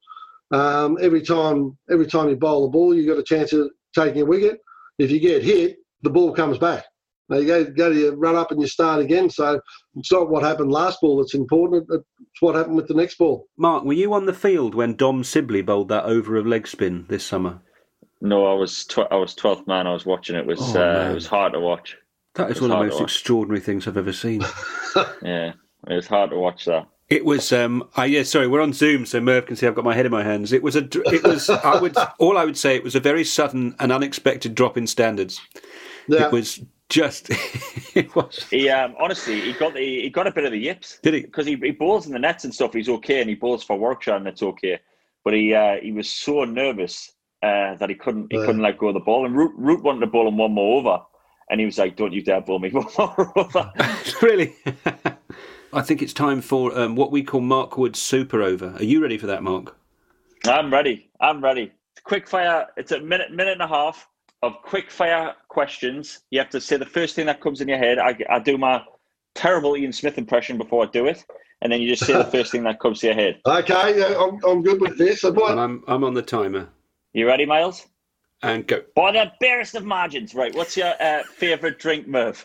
um, 0.53 0.99
every 1.01 1.23
time 1.23 1.77
every 1.91 2.07
time 2.07 2.29
you 2.29 2.37
bowl 2.37 2.67
a 2.67 2.69
ball, 2.69 2.95
you've 2.95 3.09
got 3.09 3.19
a 3.19 3.23
chance 3.23 3.53
of 3.53 3.71
taking 3.95 4.23
a 4.23 4.27
wicket. 4.27 4.61
If 4.99 5.11
you 5.11 5.19
get 5.19 5.43
hit, 5.43 5.77
the 6.03 6.11
ball 6.11 6.33
comes 6.33 6.59
back. 6.59 6.85
Now 7.33 7.39
you 7.39 7.47
go, 7.47 7.65
go 7.65 7.89
to 7.91 7.99
your 7.99 8.15
run 8.15 8.37
up 8.37 8.51
and 8.51 8.61
you 8.61 8.67
start 8.67 9.01
again. 9.01 9.31
So 9.31 9.59
it's 9.97 10.13
not 10.13 10.29
what 10.29 10.43
happened 10.43 10.71
last 10.71 11.01
ball 11.01 11.17
that's 11.17 11.35
important. 11.35 11.87
It's 11.91 12.43
what 12.43 12.55
happened 12.55 12.77
with 12.77 12.89
the 12.89 12.95
next 12.95 13.17
ball. 13.17 13.49
Mark, 13.57 13.85
were 13.85 13.95
you 13.95 14.13
on 14.13 14.27
the 14.27 14.35
field 14.35 14.75
when 14.75 14.97
Dom 14.97 15.25
Sibley 15.25 15.63
bowled 15.63 15.89
that 15.89 16.05
over 16.05 16.37
of 16.37 16.47
leg 16.47 16.69
spin 16.69 17.07
this 17.09 17.25
summer? 17.25 17.61
No, 18.21 18.45
I 18.45 18.53
was 18.53 18.85
tw- 18.85 19.11
I 19.11 19.17
was 19.17 19.35
twelfth 19.35 19.67
man. 19.67 19.87
I 19.87 19.95
was 19.95 20.05
watching 20.05 20.37
it. 20.37 20.41
it 20.41 20.47
was 20.47 20.77
oh, 20.77 20.81
uh, 20.81 21.11
it 21.11 21.15
was 21.15 21.27
hard 21.27 21.55
to 21.55 21.61
watch. 21.61 21.97
That 22.35 22.51
is 22.51 22.61
one 22.61 22.71
of 22.71 22.79
the 22.79 22.85
most 22.85 23.01
extraordinary 23.01 23.61
things 23.61 23.89
I've 23.89 23.97
ever 23.97 24.13
seen. 24.13 24.43
yeah, 25.23 25.55
it 25.89 25.95
was 25.95 26.07
hard 26.07 26.31
to 26.31 26.37
watch 26.37 26.67
that. 26.67 26.87
It 27.09 27.25
was. 27.25 27.51
Um, 27.51 27.89
I, 27.97 28.05
yeah, 28.05 28.23
sorry, 28.23 28.47
we're 28.47 28.61
on 28.61 28.75
Zoom, 28.75 29.07
so 29.07 29.21
Merv 29.21 29.47
can 29.47 29.57
see 29.57 29.67
I've 29.67 29.75
got 29.75 29.85
my 29.85 29.95
head 29.95 30.07
in 30.07 30.13
my 30.13 30.23
hands. 30.23 30.53
It 30.53 30.63
was 30.63 30.77
a. 30.77 30.85
It 31.13 31.25
was. 31.25 31.51
I 31.51 31.81
would. 31.81 31.97
All 32.19 32.37
I 32.37 32.45
would 32.45 32.59
say, 32.59 32.77
it 32.77 32.85
was 32.85 32.95
a 32.95 33.01
very 33.01 33.25
sudden 33.25 33.75
and 33.81 33.91
unexpected 33.91 34.55
drop 34.55 34.77
in 34.77 34.87
standards. 34.87 35.41
Yeah. 36.07 36.27
It 36.27 36.33
was 36.33 36.61
just 36.93 37.31
it 37.97 38.15
was. 38.15 38.47
He 38.51 38.69
um, 38.69 38.95
honestly, 39.01 39.41
he 39.41 39.55
got 39.55 39.75
the, 39.75 39.81
he 39.81 40.11
got 40.11 40.27
a 40.27 40.31
bit 40.31 40.45
of 40.45 40.53
the 40.53 40.59
yips. 40.59 40.99
Did 41.03 41.15
he? 41.15 41.21
Because 41.23 41.47
he, 41.47 41.57
he 41.57 41.71
bowls 41.71 42.07
in 42.07 42.13
the 42.13 42.19
nets 42.19 42.45
and 42.45 42.55
stuff. 42.55 42.75
He's 42.75 42.89
okay, 42.89 43.21
and 43.21 43.29
he 43.29 43.35
bowls 43.35 43.65
for 43.65 43.79
Warwickshire, 43.79 44.15
and 44.15 44.29
it's 44.29 44.43
okay. 44.43 44.79
But 45.25 45.33
he 45.33 45.55
uh, 45.55 45.77
he 45.83 45.91
was 45.91 46.09
so 46.09 46.45
nervous 46.45 47.11
uh, 47.43 47.77
that 47.77 47.89
he 47.89 47.95
couldn't 47.95 48.29
he 48.31 48.39
yeah. 48.39 48.45
couldn't 48.45 48.61
let 48.61 48.79
go 48.79 48.89
of 48.89 48.95
the 48.95 49.01
ball. 49.01 49.25
And 49.25 49.35
Root, 49.35 49.53
Root 49.57 49.83
wanted 49.83 50.01
to 50.01 50.07
bowl 50.07 50.29
him 50.29 50.37
one 50.37 50.53
more 50.53 50.81
over, 50.81 51.03
and 51.51 51.59
he 51.59 51.67
was 51.67 51.79
like, 51.79 51.97
"Don't 51.97 52.13
you 52.13 52.23
dare 52.23 52.43
bowl 52.43 52.59
me 52.59 52.71
one 52.73 52.87
more 52.99 53.33
over." 53.37 53.73
really. 54.23 54.55
I 55.73 55.81
think 55.81 56.03
it's 56.03 56.13
time 56.13 56.43
for 56.43 56.79
um, 56.79 56.97
what 56.97 57.11
we 57.11 57.23
call 57.23 57.41
Mark 57.41 57.79
Wood's 57.79 57.99
super 57.99 58.43
over. 58.43 58.75
Are 58.77 58.85
you 58.85 59.01
ready 59.01 59.17
for 59.17 59.27
that, 59.29 59.43
Mark? 59.43 59.75
I'm 60.45 60.71
ready. 60.71 61.09
I'm 61.19 61.43
ready. 61.43 61.73
Quick 62.05 62.29
fire. 62.29 62.67
It's 62.77 62.93
a 62.93 63.01
minute, 63.01 63.31
minute 63.31 63.53
and 63.53 63.63
a 63.63 63.69
half 63.69 64.07
of 64.43 64.61
quick 64.63 64.91
fire 64.91 65.35
questions. 65.49 66.21
You 66.31 66.41
have 66.41 66.51
to 66.51 66.61
say 66.61 66.77
the 66.77 66.87
first 66.87 67.15
thing 67.15 67.27
that 67.27 67.41
comes 67.41 67.61
in 67.61 67.69
your 67.69 67.79
head. 67.79 67.99
I, 67.99 68.17
I 68.29 68.39
do 68.39 68.59
my 68.59 68.83
terrible 69.35 69.77
Ian 69.77 69.93
Smith 69.93 70.19
impression 70.19 70.59
before 70.59 70.85
I 70.85 70.91
do 70.91 71.07
it, 71.07 71.25
and 71.61 71.73
then 71.73 71.81
you 71.81 71.89
just 71.89 72.05
say 72.05 72.13
the 72.13 72.25
first 72.37 72.53
thing 72.53 72.65
that 72.65 72.81
comes 72.81 73.01
to 73.01 73.07
your 73.07 73.15
head. 73.15 73.41
Okay, 73.47 74.15
I'm, 74.15 74.39
I'm 74.45 74.63
good 74.63 74.81
with 74.81 74.99
this. 74.99 75.25
And 75.25 75.39
I'm, 75.39 75.85
I'm 75.87 76.05
on 76.05 76.15
the 76.15 76.23
timer. 76.23 76.69
You 77.13 77.27
ready, 77.27 77.47
Miles? 77.47 77.87
And 78.43 78.67
go. 78.67 78.83
By 78.97 79.13
the 79.13 79.33
barest 79.41 79.77
of 79.77 79.85
margins, 79.85 80.35
right? 80.35 80.55
What's 80.55 80.77
your 80.77 80.93
uh, 81.01 81.23
favourite 81.23 81.79
drink, 81.79 82.09
Merv? 82.09 82.45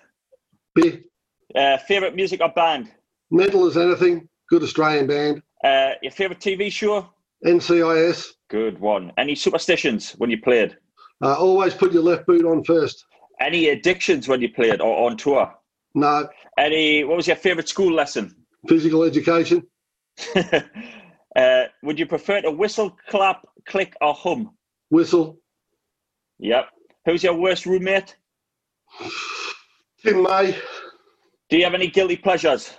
Beer. 0.75 1.01
Uh, 1.55 1.77
favourite 1.77 2.15
music 2.15 2.41
or 2.41 2.49
band? 2.49 2.91
Mental 3.31 3.65
As 3.65 3.77
Anything. 3.77 4.29
Good 4.49 4.61
Australian 4.61 5.07
band. 5.07 5.41
Uh, 5.63 5.91
your 6.03 6.11
favourite 6.11 6.39
TV 6.39 6.71
show? 6.71 7.09
NCIS. 7.43 8.33
Good 8.49 8.79
one. 8.79 9.11
Any 9.17 9.33
superstitions 9.33 10.11
when 10.11 10.29
you 10.29 10.39
played? 10.39 10.77
Uh, 11.23 11.33
always 11.33 11.73
put 11.73 11.93
your 11.93 12.03
left 12.03 12.27
boot 12.27 12.45
on 12.45 12.63
first. 12.63 13.05
Any 13.39 13.69
addictions 13.69 14.27
when 14.27 14.41
you 14.41 14.49
played 14.49 14.81
or 14.81 15.09
on 15.09 15.17
tour? 15.17 15.51
No. 15.95 16.27
Any? 16.57 17.03
What 17.03 17.17
was 17.17 17.27
your 17.27 17.35
favourite 17.35 17.67
school 17.67 17.93
lesson? 17.93 18.35
Physical 18.67 19.03
education. 19.03 19.63
uh, 21.35 21.63
would 21.83 21.99
you 21.99 22.05
prefer 22.05 22.41
to 22.41 22.51
whistle, 22.51 22.95
clap, 23.07 23.45
click, 23.65 23.95
or 24.01 24.13
hum? 24.13 24.51
Whistle. 24.89 25.39
Yep. 26.39 26.69
Who's 27.05 27.23
your 27.23 27.35
worst 27.35 27.65
roommate? 27.65 28.15
Tim 30.03 30.23
May. 30.23 30.55
Do 31.49 31.57
you 31.57 31.63
have 31.63 31.73
any 31.73 31.87
guilty 31.87 32.17
pleasures? 32.17 32.73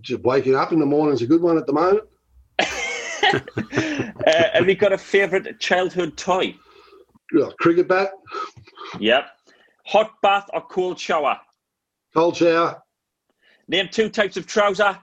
Just 0.00 0.22
waking 0.22 0.54
up 0.54 0.72
in 0.72 0.78
the 0.78 0.86
morning 0.86 1.14
is 1.14 1.22
a 1.22 1.26
good 1.26 1.42
one 1.42 1.58
at 1.58 1.66
the 1.66 1.72
moment. 1.72 2.04
uh, 2.58 3.40
have 4.26 4.68
you 4.68 4.74
got 4.74 4.92
a 4.92 4.98
favourite 4.98 5.58
childhood 5.58 6.16
toy? 6.16 6.54
Cricket 7.58 7.88
bat. 7.88 8.10
Yep. 8.98 9.26
Hot 9.86 10.12
bath 10.22 10.48
or 10.52 10.62
cold 10.62 10.98
shower? 10.98 11.38
Cold 12.14 12.36
shower. 12.36 12.82
Name 13.68 13.88
two 13.90 14.08
types 14.08 14.36
of 14.36 14.46
trouser. 14.46 14.98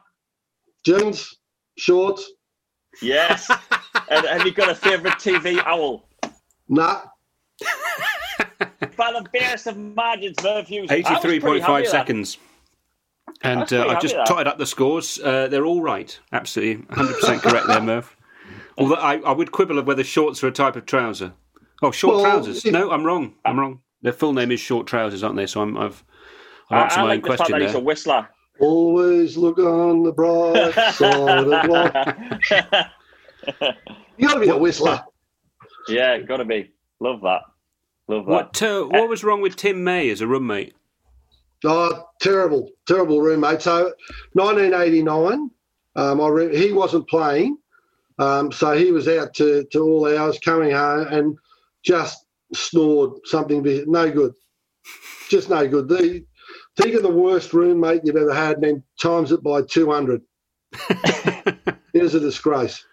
Jeans, 0.85 1.37
shorts. 1.77 2.31
Yes. 3.01 3.49
and 4.09 4.25
have 4.25 4.45
you 4.45 4.51
got 4.51 4.69
a 4.69 4.75
favourite 4.75 5.17
TV 5.17 5.61
owl? 5.65 6.07
Nah. 6.67 7.01
By 8.95 9.13
the 9.13 9.27
barest 9.33 9.67
of 9.67 9.77
margins, 9.77 10.37
Merv 10.43 10.67
Hughes. 10.67 10.89
83.5 10.89 11.87
seconds. 11.87 12.37
And 13.41 13.71
uh, 13.71 13.87
I've 13.87 14.01
just 14.01 14.15
tied 14.27 14.47
up 14.47 14.57
the 14.57 14.65
scores. 14.65 15.19
Uh, 15.19 15.47
they're 15.47 15.65
all 15.65 15.81
right. 15.81 16.17
Absolutely. 16.31 16.83
100% 16.85 17.41
correct 17.41 17.67
there, 17.67 17.81
Merv. 17.81 18.15
Although 18.77 18.95
I, 18.95 19.17
I 19.19 19.31
would 19.31 19.51
quibble 19.51 19.77
of 19.77 19.87
whether 19.87 20.03
shorts 20.03 20.43
are 20.43 20.47
a 20.47 20.51
type 20.51 20.75
of 20.75 20.85
trouser. 20.85 21.33
Oh, 21.81 21.91
short 21.91 22.15
well, 22.15 22.23
trousers. 22.25 22.65
If, 22.65 22.73
no, 22.73 22.91
I'm 22.91 23.05
wrong. 23.05 23.35
I'm 23.45 23.59
wrong. 23.59 23.81
Their 24.01 24.13
full 24.13 24.33
name 24.33 24.51
is 24.51 24.59
short 24.59 24.87
trousers, 24.87 25.23
aren't 25.23 25.35
they? 25.35 25.45
So 25.47 25.61
I'm, 25.61 25.77
I've, 25.77 26.03
I've 26.69 26.83
answered 26.83 26.99
I, 26.99 27.01
I 27.01 27.03
my 27.03 27.09
like 27.09 27.17
own 27.17 27.21
question 27.21 27.45
fact 27.45 27.59
there. 27.59 27.67
He's 27.67 27.75
a 27.75 27.79
whistler. 27.79 28.29
Always 28.59 29.37
look 29.37 29.57
on 29.57 30.03
the 30.03 30.11
bright 30.11 30.73
side 30.93 31.47
of 31.47 31.69
life. 31.69 32.87
You 34.17 34.27
got 34.27 34.33
to 34.33 34.39
be 34.41 34.49
a 34.49 34.57
whistler. 34.57 35.01
Yeah, 35.87 36.17
got 36.19 36.37
to 36.37 36.45
be. 36.45 36.71
Love 36.99 37.21
that. 37.21 37.41
Love 38.09 38.25
that. 38.25 38.31
What 38.31 38.61
uh, 38.61 38.83
what 38.83 39.07
was 39.07 39.23
wrong 39.23 39.41
with 39.41 39.55
Tim 39.55 39.81
May 39.81 40.09
as 40.09 40.19
a 40.19 40.27
roommate? 40.27 40.75
Oh, 41.63 42.05
terrible, 42.21 42.69
terrible 42.85 43.21
roommate. 43.21 43.61
So, 43.61 43.93
1989, 44.33 45.49
um, 45.95 46.21
I 46.21 46.27
re- 46.27 46.55
he 46.55 46.73
wasn't 46.73 47.07
playing, 47.07 47.57
um, 48.17 48.51
so 48.51 48.77
he 48.77 48.91
was 48.91 49.07
out 49.07 49.33
to, 49.35 49.65
to 49.71 49.79
all 49.79 50.17
hours, 50.17 50.39
coming 50.39 50.71
home 50.71 51.07
and 51.07 51.37
just 51.83 52.25
snored 52.53 53.11
something. 53.25 53.63
No 53.87 54.11
good, 54.11 54.33
just 55.29 55.49
no 55.49 55.67
good. 55.67 55.87
The, 55.87 56.25
think 56.77 56.95
of 56.95 57.03
the 57.03 57.09
worst 57.09 57.53
roommate 57.53 58.01
you've 58.03 58.15
ever 58.15 58.33
had, 58.33 58.55
and 58.55 58.63
then 58.63 58.83
times 59.01 59.31
it 59.31 59.43
by 59.43 59.61
200. 59.61 60.21
it 61.93 62.01
was 62.01 62.15
a 62.15 62.19
disgrace. 62.19 62.83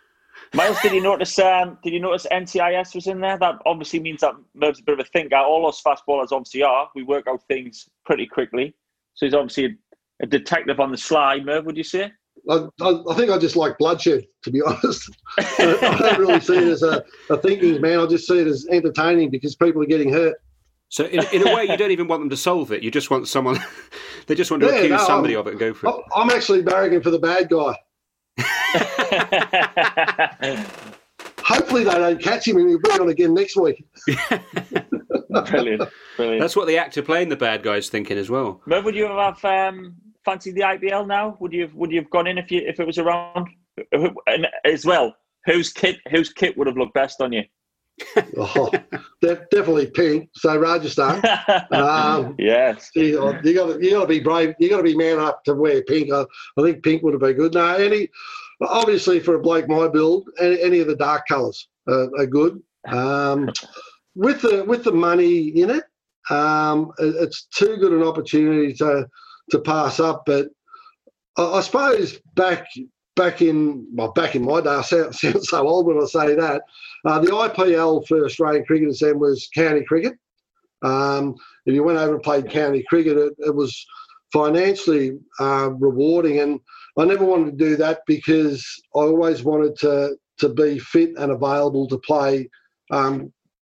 Miles, 0.54 0.80
did 0.80 0.92
you 0.92 1.02
notice? 1.02 1.38
Um, 1.38 1.78
did 1.82 1.92
you 1.92 2.00
notice 2.00 2.26
NCIS 2.30 2.94
was 2.94 3.06
in 3.06 3.20
there? 3.20 3.38
That 3.38 3.56
obviously 3.66 4.00
means 4.00 4.20
that 4.20 4.34
Merv's 4.54 4.80
a 4.80 4.82
bit 4.82 4.98
of 4.98 5.00
a 5.00 5.08
thinker. 5.08 5.36
All 5.36 5.66
us 5.66 5.80
fast 5.80 6.04
ballers 6.08 6.32
obviously 6.32 6.62
are. 6.62 6.88
We 6.94 7.02
work 7.02 7.26
out 7.28 7.42
things 7.48 7.88
pretty 8.04 8.26
quickly. 8.26 8.74
So 9.14 9.26
he's 9.26 9.34
obviously 9.34 9.64
a, 9.66 9.70
a 10.22 10.26
detective 10.26 10.80
on 10.80 10.92
the 10.92 10.98
sly. 10.98 11.40
Merv, 11.40 11.66
would 11.66 11.76
you 11.76 11.84
say? 11.84 12.12
I, 12.48 12.66
I, 12.80 13.02
I 13.10 13.14
think 13.14 13.30
I 13.30 13.38
just 13.38 13.56
like 13.56 13.76
bloodshed, 13.78 14.24
to 14.44 14.50
be 14.50 14.62
honest. 14.66 15.10
I 15.38 15.96
don't 16.00 16.20
really 16.20 16.40
see 16.40 16.56
it 16.56 16.68
as 16.68 16.82
a, 16.82 17.02
a 17.30 17.36
thinking 17.38 17.80
man. 17.80 17.98
I 17.98 18.06
just 18.06 18.28
see 18.28 18.38
it 18.38 18.46
as 18.46 18.66
entertaining 18.70 19.30
because 19.30 19.56
people 19.56 19.82
are 19.82 19.86
getting 19.86 20.12
hurt. 20.12 20.36
So 20.88 21.04
in, 21.06 21.24
in 21.32 21.48
a 21.48 21.54
way, 21.54 21.64
you 21.64 21.76
don't 21.76 21.90
even 21.90 22.06
want 22.06 22.22
them 22.22 22.30
to 22.30 22.36
solve 22.36 22.70
it. 22.70 22.82
You 22.84 22.92
just 22.92 23.10
want 23.10 23.26
someone. 23.26 23.58
they 24.28 24.36
just 24.36 24.50
want 24.50 24.62
to 24.62 24.68
Yeah, 24.68 24.74
accuse 24.76 24.90
no, 24.90 24.98
somebody 25.06 25.34
I'm- 25.34 25.40
of 25.40 25.46
it 25.48 25.50
and 25.50 25.58
go 25.58 25.74
for 25.74 25.88
it. 25.88 25.94
I- 26.14 26.20
I'm 26.22 26.30
actually 26.30 26.62
barracking 26.62 27.02
for 27.02 27.10
the 27.10 27.18
bad 27.18 27.48
guy. 27.48 27.74
Hopefully 31.42 31.84
they 31.84 31.92
don't 31.94 32.20
catch 32.22 32.48
him 32.48 32.56
and 32.56 32.68
he'll 32.68 32.80
be 32.80 32.90
on 32.90 33.08
again 33.08 33.34
next 33.34 33.56
week. 33.56 33.84
brilliant, 35.48 35.82
brilliant. 36.16 36.40
That's 36.40 36.56
what 36.56 36.66
the 36.66 36.76
actor 36.78 37.02
playing 37.02 37.28
the 37.28 37.36
bad 37.36 37.62
guy 37.62 37.76
is 37.76 37.88
thinking 37.88 38.18
as 38.18 38.28
well. 38.28 38.60
Merv, 38.66 38.84
would 38.84 38.96
you 38.96 39.06
have 39.06 39.44
um, 39.44 39.94
fancied 40.26 40.56
the 40.56 40.60
IPL 40.62 41.06
now? 41.06 41.36
Would 41.40 41.52
you 41.54 41.62
have, 41.62 41.74
would 41.74 41.90
you 41.90 42.00
have 42.00 42.10
gone 42.10 42.26
in 42.26 42.36
if 42.36 42.50
you 42.50 42.60
if 42.66 42.78
it 42.80 42.86
was 42.86 42.98
around? 42.98 43.48
And 44.26 44.46
as 44.64 44.84
well, 44.84 45.14
whose 45.46 45.72
kit 45.72 45.96
whose 46.10 46.30
kit 46.32 46.58
would 46.58 46.66
have 46.66 46.76
looked 46.76 46.94
best 46.94 47.22
on 47.22 47.32
you? 47.32 47.44
Oh, 48.36 48.70
de- 49.22 49.46
definitely 49.50 49.86
pink. 49.86 50.28
So 50.34 50.58
Rajasthan. 50.58 51.22
Um, 51.72 52.34
yes. 52.38 52.90
You 52.94 53.14
got 53.16 53.44
you 53.44 53.54
got 53.92 54.02
to 54.02 54.06
be 54.06 54.20
brave. 54.20 54.54
You 54.58 54.68
got 54.68 54.78
to 54.78 54.82
be 54.82 54.96
man 54.96 55.18
up 55.18 55.42
to 55.44 55.54
wear 55.54 55.82
pink. 55.84 56.12
I, 56.12 56.24
I 56.58 56.62
think 56.62 56.82
pink 56.84 57.02
would 57.02 57.14
have 57.14 57.22
been 57.22 57.36
good. 57.36 57.54
No, 57.54 57.74
any 57.74 58.10
obviously 58.60 59.20
for 59.20 59.34
a 59.36 59.40
bloke 59.40 59.68
my 59.68 59.88
build, 59.88 60.28
any, 60.40 60.60
any 60.60 60.78
of 60.80 60.88
the 60.88 60.96
dark 60.96 61.26
colours 61.26 61.68
are, 61.88 62.10
are 62.18 62.26
good. 62.26 62.62
Um, 62.88 63.50
with 64.14 64.42
the 64.42 64.64
with 64.64 64.84
the 64.84 64.92
money 64.92 65.48
in 65.60 65.70
it, 65.70 65.84
um, 66.30 66.92
it- 66.98 67.16
it's 67.22 67.46
too 67.46 67.76
good 67.78 67.92
an 67.92 68.02
opportunity 68.02 68.74
to 68.74 69.08
to 69.50 69.58
pass 69.60 70.00
up. 70.00 70.24
But 70.26 70.48
I, 71.36 71.44
I 71.44 71.60
suppose 71.60 72.18
back 72.34 72.66
back 73.16 73.40
in 73.42 73.86
well 73.94 74.12
back 74.12 74.34
in 74.36 74.44
my 74.44 74.60
day, 74.60 74.70
I 74.70 74.82
sound, 74.82 75.14
sound 75.14 75.44
so 75.44 75.66
old 75.66 75.86
when 75.86 76.02
I 76.02 76.06
say 76.06 76.34
that. 76.34 76.62
Uh, 77.04 77.18
the 77.18 77.28
IPL 77.28 78.06
for 78.06 78.24
Australian 78.24 78.64
cricketers 78.64 79.00
then 79.00 79.18
was 79.18 79.48
county 79.54 79.84
cricket. 79.84 80.14
Um, 80.82 81.34
if 81.64 81.74
you 81.74 81.82
went 81.82 81.98
over 81.98 82.14
and 82.14 82.22
played 82.22 82.50
county 82.50 82.84
cricket, 82.88 83.16
it, 83.16 83.32
it 83.38 83.54
was 83.54 83.84
financially 84.32 85.18
uh, 85.40 85.70
rewarding, 85.78 86.40
and 86.40 86.60
I 86.98 87.04
never 87.04 87.24
wanted 87.24 87.58
to 87.58 87.64
do 87.64 87.76
that 87.76 88.00
because 88.06 88.64
I 88.94 89.00
always 89.00 89.42
wanted 89.42 89.76
to 89.80 90.16
to 90.38 90.48
be 90.50 90.78
fit 90.78 91.12
and 91.16 91.32
available 91.32 91.88
to 91.88 91.98
play 91.98 92.48
um, 92.90 93.32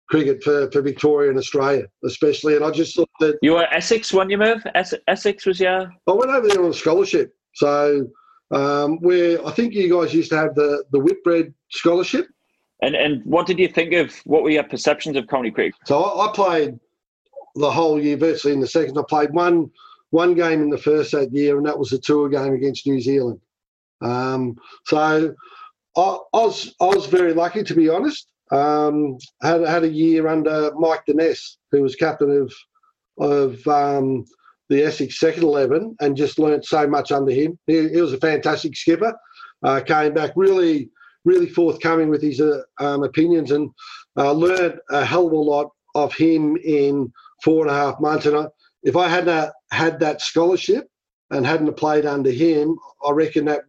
cricket 0.09 0.43
for, 0.43 0.71
for 0.71 0.81
Victoria 0.81 1.29
and 1.29 1.37
Australia, 1.37 1.85
especially. 2.03 2.55
And 2.55 2.63
I 2.63 2.71
just 2.71 2.95
thought 2.95 3.09
that 3.19 3.37
You 3.41 3.53
were 3.53 3.67
Essex, 3.71 4.13
weren't 4.13 4.31
you, 4.31 4.37
Merv? 4.37 4.65
Es- 4.75 4.93
Essex 5.07 5.45
was 5.45 5.59
your. 5.59 5.91
I 6.07 6.11
went 6.11 6.31
over 6.31 6.47
there 6.47 6.63
on 6.63 6.69
a 6.69 6.73
scholarship. 6.73 7.33
So 7.55 8.07
um, 8.51 8.97
where 8.99 9.45
I 9.45 9.51
think 9.51 9.73
you 9.73 9.89
guys 9.89 10.13
used 10.13 10.31
to 10.31 10.37
have 10.37 10.55
the 10.55 10.83
the 10.91 10.99
Whitbread 10.99 11.53
scholarship. 11.69 12.27
And 12.81 12.95
and 12.95 13.25
what 13.25 13.47
did 13.47 13.59
you 13.59 13.67
think 13.67 13.93
of? 13.93 14.15
What 14.25 14.43
were 14.43 14.51
your 14.51 14.63
perceptions 14.63 15.17
of 15.17 15.27
county 15.27 15.51
cricket? 15.51 15.75
So 15.85 16.03
I, 16.03 16.27
I 16.27 16.33
played 16.33 16.79
the 17.55 17.71
whole 17.71 18.01
year 18.01 18.17
virtually 18.17 18.53
in 18.53 18.59
the 18.59 18.67
second. 18.67 18.97
I 18.97 19.03
played 19.07 19.31
one 19.31 19.71
one 20.11 20.35
game 20.35 20.61
in 20.61 20.69
the 20.69 20.77
first 20.77 21.11
that 21.11 21.33
year, 21.33 21.57
and 21.57 21.65
that 21.65 21.77
was 21.77 21.91
a 21.91 21.99
tour 21.99 22.29
game 22.29 22.53
against 22.53 22.87
New 22.87 23.01
Zealand. 23.01 23.41
Um, 24.01 24.55
so 24.85 24.97
I, 25.97 26.01
I 26.01 26.45
was 26.45 26.75
I 26.79 26.85
was 26.85 27.07
very 27.07 27.33
lucky 27.33 27.63
to 27.63 27.73
be 27.75 27.89
honest. 27.89 28.27
Um, 28.51 29.17
had 29.41 29.61
had 29.61 29.83
a 29.83 29.89
year 29.89 30.27
under 30.27 30.71
Mike 30.75 31.03
Dines, 31.07 31.57
who 31.71 31.81
was 31.81 31.95
captain 31.95 32.31
of 32.31 32.53
of 33.19 33.67
um, 33.67 34.25
the 34.69 34.83
Essex 34.83 35.19
second 35.19 35.43
eleven, 35.43 35.95
and 35.99 36.15
just 36.15 36.39
learnt 36.39 36.65
so 36.65 36.87
much 36.87 37.11
under 37.11 37.31
him. 37.31 37.59
He, 37.67 37.89
he 37.89 38.01
was 38.01 38.13
a 38.13 38.17
fantastic 38.19 38.75
skipper. 38.75 39.13
Uh, 39.63 39.81
came 39.81 40.13
back 40.13 40.31
really 40.35 40.89
really 41.27 41.49
forthcoming 41.49 42.09
with 42.09 42.21
his 42.21 42.39
uh, 42.39 42.61
um, 42.79 43.03
opinions 43.03 43.51
and 43.51 43.69
uh, 44.17 44.31
learned 44.31 44.79
a 44.89 45.03
hell 45.03 45.27
of 45.27 45.33
a 45.33 45.35
lot 45.35 45.67
of 45.93 46.13
him 46.13 46.55
in 46.63 47.11
four 47.43 47.67
and 47.67 47.69
a 47.69 47.77
half 47.77 47.99
months. 47.99 48.25
And 48.25 48.37
I, 48.37 48.45
if 48.83 48.95
I 48.95 49.09
hadn't 49.09 49.51
had 49.71 49.99
that 49.99 50.21
scholarship 50.21 50.87
and 51.29 51.45
hadn't 51.45 51.75
played 51.75 52.05
under 52.05 52.31
him, 52.31 52.77
I 53.05 53.11
reckon 53.11 53.45
that 53.45 53.63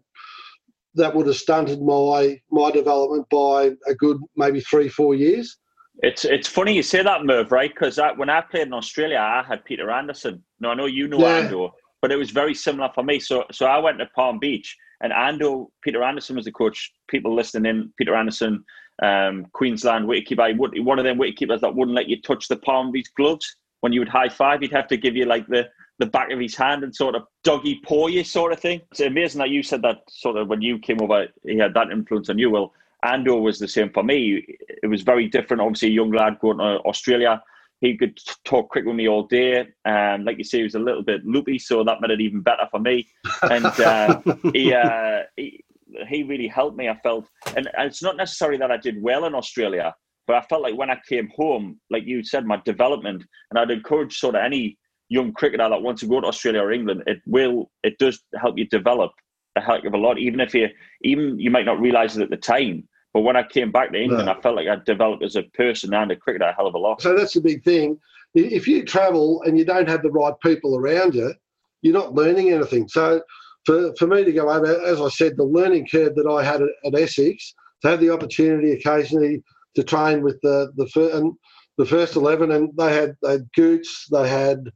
that 0.98 1.14
would 1.14 1.26
have 1.26 1.36
stunted 1.36 1.80
my 1.82 2.40
my 2.50 2.70
development 2.70 3.26
by 3.30 3.72
a 3.86 3.94
good 3.94 4.18
maybe 4.36 4.60
three 4.60 4.88
four 4.88 5.14
years. 5.14 5.56
It's 6.02 6.24
it's 6.24 6.46
funny 6.46 6.74
you 6.74 6.82
say 6.82 7.02
that, 7.02 7.24
Merv, 7.24 7.50
right? 7.50 7.72
Because 7.74 7.98
when 8.16 8.30
I 8.30 8.40
played 8.40 8.68
in 8.68 8.72
Australia, 8.72 9.18
I 9.18 9.42
had 9.42 9.64
Peter 9.64 9.90
Anderson. 9.90 10.44
Now 10.60 10.70
I 10.70 10.74
know 10.74 10.86
you 10.86 11.08
know 11.08 11.20
Yeah. 11.20 11.48
Ando, 11.48 11.70
but 12.00 12.12
it 12.12 12.16
was 12.16 12.30
very 12.30 12.54
similar 12.54 12.90
for 12.94 13.02
me. 13.02 13.18
So 13.18 13.44
so 13.50 13.66
I 13.66 13.78
went 13.78 13.98
to 13.98 14.06
Palm 14.14 14.38
Beach, 14.38 14.76
and 15.00 15.12
Ando, 15.12 15.68
Peter 15.82 16.02
Anderson 16.02 16.36
was 16.36 16.44
the 16.44 16.52
coach. 16.52 16.92
People 17.08 17.34
listening 17.34 17.68
in, 17.70 17.92
Peter 17.98 18.14
Anderson, 18.14 18.64
um, 19.02 19.46
Queensland 19.52 20.06
wicketkeeper. 20.06 20.56
One 20.84 20.98
of 20.98 21.04
them 21.04 21.18
wicketkeepers 21.18 21.60
that 21.60 21.74
wouldn't 21.74 21.96
let 21.96 22.08
you 22.08 22.20
touch 22.22 22.46
the 22.48 22.56
palm 22.56 22.88
of 22.88 22.94
his 22.94 23.08
gloves 23.16 23.56
when 23.80 23.92
you 23.92 24.00
would 24.00 24.08
high 24.08 24.28
five. 24.28 24.60
He'd 24.60 24.72
have 24.72 24.88
to 24.88 24.96
give 24.96 25.16
you 25.16 25.24
like 25.24 25.46
the 25.48 25.68
the 25.98 26.06
back 26.06 26.30
of 26.30 26.38
his 26.38 26.54
hand 26.54 26.84
and 26.84 26.94
sort 26.94 27.14
of 27.14 27.22
doggy 27.44 27.80
paw 27.84 28.06
you 28.06 28.24
sort 28.24 28.52
of 28.52 28.60
thing. 28.60 28.80
It's 28.90 29.00
amazing 29.00 29.40
that 29.40 29.50
you 29.50 29.62
said 29.62 29.82
that 29.82 30.02
sort 30.08 30.36
of 30.36 30.48
when 30.48 30.62
you 30.62 30.78
came 30.78 31.02
over, 31.02 31.26
he 31.44 31.58
had 31.58 31.74
that 31.74 31.90
influence 31.90 32.30
on 32.30 32.38
you. 32.38 32.50
Well, 32.50 32.72
Ando 33.04 33.40
was 33.40 33.58
the 33.58 33.68
same 33.68 33.90
for 33.90 34.02
me. 34.02 34.44
It 34.82 34.86
was 34.86 35.02
very 35.02 35.28
different. 35.28 35.60
Obviously, 35.60 35.88
a 35.88 35.92
young 35.92 36.12
lad 36.12 36.38
going 36.40 36.58
to 36.58 36.80
Australia. 36.80 37.42
He 37.80 37.96
could 37.96 38.18
talk 38.44 38.70
quick 38.70 38.84
with 38.84 38.96
me 38.96 39.08
all 39.08 39.24
day. 39.24 39.68
Um, 39.84 40.24
like 40.24 40.38
you 40.38 40.44
say, 40.44 40.58
he 40.58 40.64
was 40.64 40.74
a 40.74 40.80
little 40.80 41.02
bit 41.02 41.24
loopy, 41.24 41.58
so 41.60 41.84
that 41.84 42.00
made 42.00 42.10
it 42.10 42.20
even 42.20 42.40
better 42.40 42.66
for 42.70 42.80
me. 42.80 43.06
And 43.42 43.66
uh, 43.66 44.20
he, 44.52 44.74
uh, 44.74 45.22
he 45.36 45.64
he 46.08 46.22
really 46.24 46.48
helped 46.48 46.76
me. 46.76 46.88
I 46.88 46.96
felt, 47.02 47.26
and 47.56 47.68
it's 47.78 48.02
not 48.02 48.16
necessarily 48.16 48.58
that 48.58 48.72
I 48.72 48.76
did 48.76 49.00
well 49.00 49.24
in 49.26 49.34
Australia, 49.34 49.94
but 50.26 50.36
I 50.36 50.42
felt 50.42 50.62
like 50.62 50.76
when 50.76 50.90
I 50.90 51.00
came 51.08 51.30
home, 51.36 51.80
like 51.88 52.04
you 52.04 52.24
said, 52.24 52.44
my 52.44 52.60
development, 52.64 53.24
and 53.50 53.58
I'd 53.58 53.70
encourage 53.70 54.18
sort 54.18 54.34
of 54.34 54.42
any 54.42 54.76
young 55.08 55.32
cricketer 55.32 55.68
that 55.68 55.82
wants 55.82 56.00
to 56.02 56.06
go 56.06 56.20
to 56.20 56.26
Australia 56.26 56.60
or 56.62 56.72
England, 56.72 57.02
it 57.06 57.18
will, 57.26 57.70
it 57.82 57.98
does 57.98 58.20
help 58.40 58.58
you 58.58 58.66
develop 58.66 59.12
a 59.56 59.60
heck 59.60 59.84
of 59.84 59.94
a 59.94 59.96
lot, 59.96 60.18
even 60.18 60.40
if 60.40 60.54
you, 60.54 60.68
even 61.02 61.38
you 61.38 61.50
might 61.50 61.64
not 61.64 61.80
realise 61.80 62.16
it 62.16 62.22
at 62.22 62.30
the 62.30 62.36
time. 62.36 62.86
But 63.14 63.20
when 63.22 63.36
I 63.36 63.42
came 63.42 63.72
back 63.72 63.92
to 63.92 64.00
England, 64.00 64.26
No. 64.26 64.32
I 64.32 64.40
felt 64.40 64.56
like 64.56 64.68
I 64.68 64.76
developed 64.84 65.24
as 65.24 65.36
a 65.36 65.42
person 65.54 65.94
and 65.94 66.10
a 66.12 66.16
cricketer 66.16 66.44
a 66.44 66.52
hell 66.54 66.66
of 66.66 66.74
a 66.74 66.78
lot. 66.78 67.00
So 67.00 67.16
that's 67.16 67.34
the 67.34 67.40
big 67.40 67.64
thing. 67.64 67.98
If 68.34 68.68
you 68.68 68.84
travel 68.84 69.42
and 69.42 69.58
you 69.58 69.64
don't 69.64 69.88
have 69.88 70.02
the 70.02 70.10
right 70.10 70.34
people 70.44 70.76
around 70.76 71.14
you, 71.14 71.32
you're 71.80 71.94
not 71.94 72.14
learning 72.14 72.52
anything. 72.52 72.86
So 72.88 73.22
for, 73.64 73.94
for 73.96 74.06
me 74.06 74.24
to 74.24 74.32
go 74.32 74.50
over, 74.50 74.84
as 74.84 75.00
I 75.00 75.08
said, 75.08 75.36
the 75.36 75.44
learning 75.44 75.88
curve 75.90 76.14
that 76.16 76.28
I 76.30 76.44
had 76.44 76.60
at, 76.60 76.68
at 76.84 77.00
Essex, 77.00 77.54
to 77.82 77.88
have 77.88 78.00
the 78.00 78.10
opportunity 78.10 78.72
occasionally 78.72 79.42
to 79.76 79.82
train 79.84 80.22
with 80.22 80.38
the 80.42 80.72
the, 80.76 80.86
fir- 80.88 81.16
and 81.16 81.32
the 81.78 81.86
first 81.86 82.16
eleven, 82.16 82.50
and 82.50 82.70
they 82.76 82.92
had 82.92 83.14
they 83.22 83.32
had 83.32 83.48
Gooch, 83.54 84.06
they 84.10 84.28
had 84.28 84.70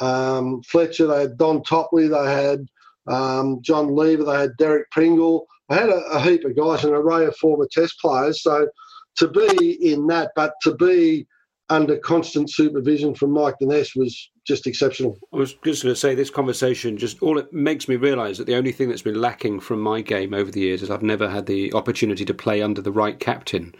um, 0.00 0.62
Fletcher, 0.62 1.06
they 1.06 1.20
had 1.22 1.38
Don 1.38 1.62
Topley, 1.62 2.08
they 2.08 2.30
had 2.30 2.66
um, 3.06 3.60
John 3.62 3.94
Lever, 3.94 4.24
they 4.24 4.40
had 4.40 4.56
Derek 4.58 4.90
Pringle. 4.90 5.46
I 5.70 5.74
had 5.74 5.90
a, 5.90 6.00
a 6.12 6.20
heap 6.20 6.44
of 6.44 6.56
guys, 6.56 6.84
an 6.84 6.94
array 6.94 7.26
of 7.26 7.36
former 7.36 7.66
Test 7.70 8.00
players. 8.00 8.42
So 8.42 8.68
to 9.16 9.28
be 9.28 9.92
in 9.92 10.06
that, 10.08 10.30
but 10.34 10.54
to 10.62 10.74
be 10.74 11.26
under 11.70 11.98
constant 11.98 12.50
supervision 12.50 13.14
from 13.14 13.32
Mike 13.32 13.56
Dines 13.60 13.94
was 13.94 14.30
just 14.46 14.66
exceptional. 14.66 15.18
I 15.34 15.36
was 15.36 15.52
just 15.64 15.82
going 15.82 15.94
to 15.94 16.00
say 16.00 16.14
this 16.14 16.30
conversation 16.30 16.96
just 16.96 17.22
all 17.22 17.38
it 17.38 17.52
makes 17.52 17.88
me 17.88 17.96
realise 17.96 18.38
that 18.38 18.46
the 18.46 18.56
only 18.56 18.72
thing 18.72 18.88
that's 18.88 19.02
been 19.02 19.20
lacking 19.20 19.60
from 19.60 19.80
my 19.80 20.00
game 20.00 20.32
over 20.32 20.50
the 20.50 20.60
years 20.60 20.82
is 20.82 20.90
I've 20.90 21.02
never 21.02 21.28
had 21.28 21.46
the 21.46 21.72
opportunity 21.74 22.24
to 22.24 22.32
play 22.32 22.62
under 22.62 22.80
the 22.80 22.92
right 22.92 23.18
captain. 23.20 23.74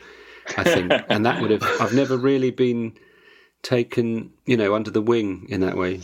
I 0.56 0.64
think, 0.64 0.92
and 1.08 1.24
that 1.24 1.40
would 1.40 1.50
have 1.50 1.62
I've 1.80 1.94
never 1.94 2.16
really 2.18 2.50
been 2.50 2.98
taken, 3.62 4.30
you 4.46 4.56
know, 4.56 4.74
under 4.74 4.90
the 4.90 5.02
wing 5.02 5.46
in 5.48 5.60
that 5.60 5.76
way. 5.76 6.00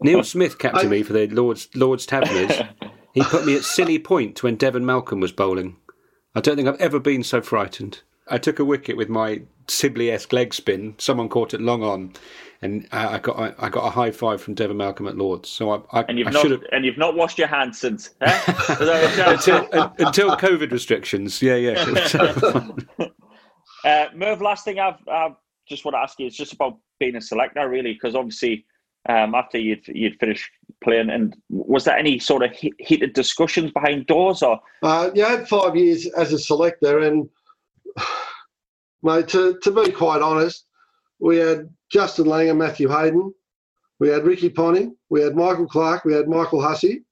Neil 0.00 0.22
Smith 0.22 0.58
captained 0.58 0.90
me 0.90 1.02
for 1.02 1.12
the 1.12 1.26
Lords 1.28 1.68
Lords 1.74 2.06
Taverners. 2.06 2.62
he 3.14 3.22
put 3.22 3.46
me 3.46 3.56
at 3.56 3.64
silly 3.64 3.98
point 3.98 4.42
when 4.42 4.56
Devon 4.56 4.86
Malcolm 4.86 5.20
was 5.20 5.32
bowling. 5.32 5.76
I 6.34 6.40
don't 6.40 6.56
think 6.56 6.68
I've 6.68 6.80
ever 6.80 7.00
been 7.00 7.22
so 7.22 7.40
frightened. 7.40 8.02
I 8.28 8.38
took 8.38 8.60
a 8.60 8.64
wicket 8.64 8.96
with 8.96 9.08
my 9.08 9.42
Sibley-esque 9.66 10.32
leg 10.32 10.54
spin. 10.54 10.94
Someone 10.98 11.28
caught 11.28 11.52
it 11.52 11.60
long 11.60 11.82
on, 11.82 12.12
and 12.62 12.86
I 12.92 13.18
got 13.18 13.36
I, 13.38 13.54
I 13.58 13.68
got 13.68 13.86
a 13.86 13.90
high 13.90 14.12
five 14.12 14.40
from 14.40 14.54
Devon 14.54 14.76
Malcolm 14.76 15.08
at 15.08 15.16
Lords. 15.16 15.48
So 15.48 15.70
I, 15.70 16.00
I 16.00 16.04
And 16.08 16.18
you've 16.18 16.28
I 16.28 16.30
not 16.30 16.72
and 16.72 16.84
you've 16.84 16.98
not 16.98 17.16
washed 17.16 17.38
your 17.38 17.48
hands 17.48 17.80
since. 17.80 18.10
Eh? 18.20 18.42
Is 18.48 18.78
that 18.78 18.78
what 18.78 19.46
you're 19.46 19.56
until, 19.56 19.80
un- 19.80 19.92
until 19.98 20.36
COVID 20.36 20.70
restrictions. 20.70 21.42
Yeah, 21.42 21.56
yeah. 21.56 23.08
Uh, 23.82 24.06
Merv, 24.14 24.42
last 24.42 24.64
thing 24.66 24.78
I've, 24.78 24.98
i 25.08 25.30
just 25.66 25.86
want 25.86 25.94
to 25.94 26.00
ask 26.00 26.18
you 26.18 26.26
is 26.26 26.36
just 26.36 26.52
about 26.52 26.76
being 27.00 27.16
a 27.16 27.20
selector, 27.20 27.68
really, 27.68 27.94
because 27.94 28.14
obviously 28.14 28.64
um, 29.08 29.34
after 29.34 29.58
you'd 29.58 29.86
you'd 29.88 30.18
finished 30.20 30.50
playing, 30.84 31.10
and 31.10 31.34
was 31.48 31.84
there 31.84 31.96
any 31.96 32.18
sort 32.18 32.44
of 32.44 32.54
heated 32.78 33.14
discussions 33.14 33.72
behind 33.72 34.06
doors, 34.06 34.42
or? 34.42 34.60
Uh, 34.82 35.10
you 35.14 35.24
had 35.24 35.48
five 35.48 35.74
years 35.74 36.06
as 36.16 36.32
a 36.32 36.38
selector, 36.38 37.00
and 37.00 37.28
mate, 39.02 39.28
to, 39.28 39.58
to 39.62 39.70
be 39.70 39.90
quite 39.90 40.22
honest, 40.22 40.66
we 41.18 41.38
had 41.38 41.68
Justin 41.90 42.26
Langer 42.26 42.50
and 42.50 42.58
Matthew 42.58 42.88
Hayden, 42.88 43.32
we 43.98 44.08
had 44.08 44.24
Ricky 44.24 44.50
Ponting, 44.50 44.96
we 45.08 45.22
had 45.22 45.34
Michael 45.34 45.66
Clarke, 45.66 46.04
we 46.04 46.14
had 46.14 46.28
Michael 46.28 46.62
Hussey. 46.62 47.04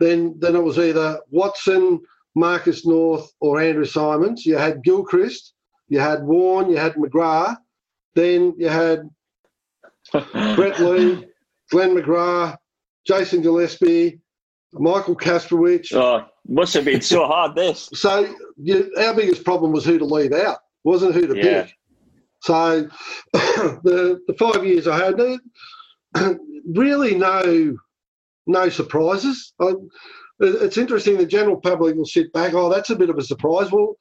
Then 0.00 0.34
then 0.38 0.56
it 0.56 0.62
was 0.62 0.78
either 0.78 1.20
Watson, 1.30 2.00
Marcus 2.34 2.86
North, 2.86 3.30
or 3.40 3.60
Andrew 3.60 3.84
Symonds. 3.84 4.44
You 4.44 4.56
had 4.56 4.82
Gilchrist, 4.82 5.54
you 5.88 6.00
had 6.00 6.24
Warne, 6.24 6.70
you 6.70 6.76
had 6.76 6.94
McGrath. 6.94 7.56
Then 8.14 8.54
you 8.58 8.68
had 8.68 9.08
Brett 10.12 10.78
Lee, 10.80 11.26
Glenn 11.70 11.96
McGrath, 11.96 12.56
Jason 13.06 13.42
Gillespie, 13.42 14.20
Michael 14.72 15.16
Kasprowicz. 15.16 15.92
Oh, 15.94 16.26
must 16.48 16.74
have 16.74 16.84
been 16.84 17.00
so 17.00 17.26
hard. 17.26 17.54
This. 17.54 17.88
So 17.94 18.32
you, 18.56 18.92
our 18.98 19.14
biggest 19.14 19.44
problem 19.44 19.72
was 19.72 19.84
who 19.84 19.98
to 19.98 20.04
leave 20.04 20.32
out, 20.32 20.58
wasn't 20.84 21.14
who 21.14 21.26
to 21.26 21.36
Yeah. 21.36 21.62
pick. 21.64 21.74
So 22.42 22.88
the 23.32 24.20
the 24.26 24.34
five 24.38 24.64
years 24.64 24.86
I 24.86 24.96
had, 24.98 25.16
no- 25.16 25.38
really 26.74 27.14
no 27.16 27.76
no 28.46 28.68
surprises. 28.68 29.54
I, 29.60 29.72
it's 30.40 30.76
interesting. 30.76 31.16
The 31.16 31.26
general 31.26 31.56
public 31.60 31.96
will 31.96 32.04
sit 32.04 32.32
back. 32.32 32.54
Oh, 32.54 32.68
that's 32.68 32.90
a 32.90 32.96
bit 32.96 33.08
of 33.10 33.16
a 33.16 33.22
surprise. 33.22 33.70
Well, 33.72 33.96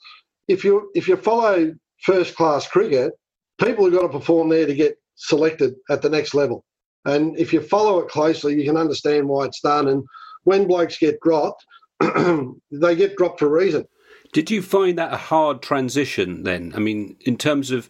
if 0.48 0.64
you 0.64 0.92
if 0.96 1.08
you 1.08 1.16
follow 1.16 1.74
first 2.02 2.36
class 2.36 2.68
cricket, 2.68 3.14
people 3.60 3.86
have 3.86 3.94
got 3.94 4.02
to 4.04 4.20
perform 4.20 4.50
there 4.50 4.66
to 4.66 4.74
get 4.74 4.98
selected 5.16 5.76
at 5.90 6.02
the 6.02 6.10
next 6.10 6.34
level. 6.34 6.64
And 7.06 7.38
if 7.38 7.52
you 7.52 7.62
follow 7.62 8.00
it 8.00 8.10
closely, 8.10 8.56
you 8.58 8.66
can 8.66 8.78
understand 8.78 9.28
why 9.28 9.46
it's 9.46 9.62
done. 9.62 9.88
And 9.90 10.04
when 10.44 10.68
blokes 10.68 10.98
get 10.98 11.20
dropped, 11.22 11.66
they 12.00 12.96
get 12.96 13.18
dropped 13.18 13.40
for 13.40 13.48
a 13.48 13.64
reason. 13.64 13.86
Did 14.32 14.50
you 14.50 14.62
find 14.62 14.98
that 14.98 15.14
a 15.14 15.18
hard 15.18 15.62
transition 15.62 16.44
then? 16.44 16.74
I 16.76 16.80
mean, 16.80 17.18
in 17.22 17.38
terms 17.38 17.72
of 17.72 17.90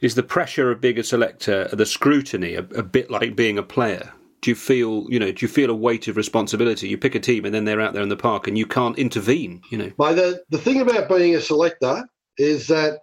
is 0.00 0.16
the 0.16 0.22
pressure 0.22 0.70
of 0.70 0.80
being 0.80 0.98
a 0.98 1.04
selector, 1.04 1.68
the 1.72 1.86
scrutiny, 1.86 2.54
a, 2.54 2.60
a 2.60 2.82
bit 2.82 3.10
like 3.10 3.36
being 3.36 3.56
a 3.56 3.62
player? 3.62 4.12
Do 4.42 4.50
you 4.50 4.56
feel, 4.56 5.06
you 5.08 5.20
know, 5.20 5.30
do 5.30 5.44
you 5.44 5.48
feel 5.48 5.70
a 5.70 5.74
weight 5.74 6.08
of 6.08 6.16
responsibility? 6.16 6.88
You 6.88 6.98
pick 6.98 7.14
a 7.14 7.20
team 7.20 7.44
and 7.44 7.54
then 7.54 7.64
they're 7.64 7.80
out 7.80 7.94
there 7.94 8.02
in 8.02 8.08
the 8.08 8.16
park 8.16 8.48
and 8.48 8.58
you 8.58 8.66
can't 8.66 8.98
intervene, 8.98 9.62
you 9.70 9.78
know? 9.78 9.92
But 9.96 10.14
the, 10.14 10.42
the 10.50 10.58
thing 10.58 10.80
about 10.80 11.08
being 11.08 11.36
a 11.36 11.40
selector 11.40 12.04
is 12.38 12.66
that 12.66 12.98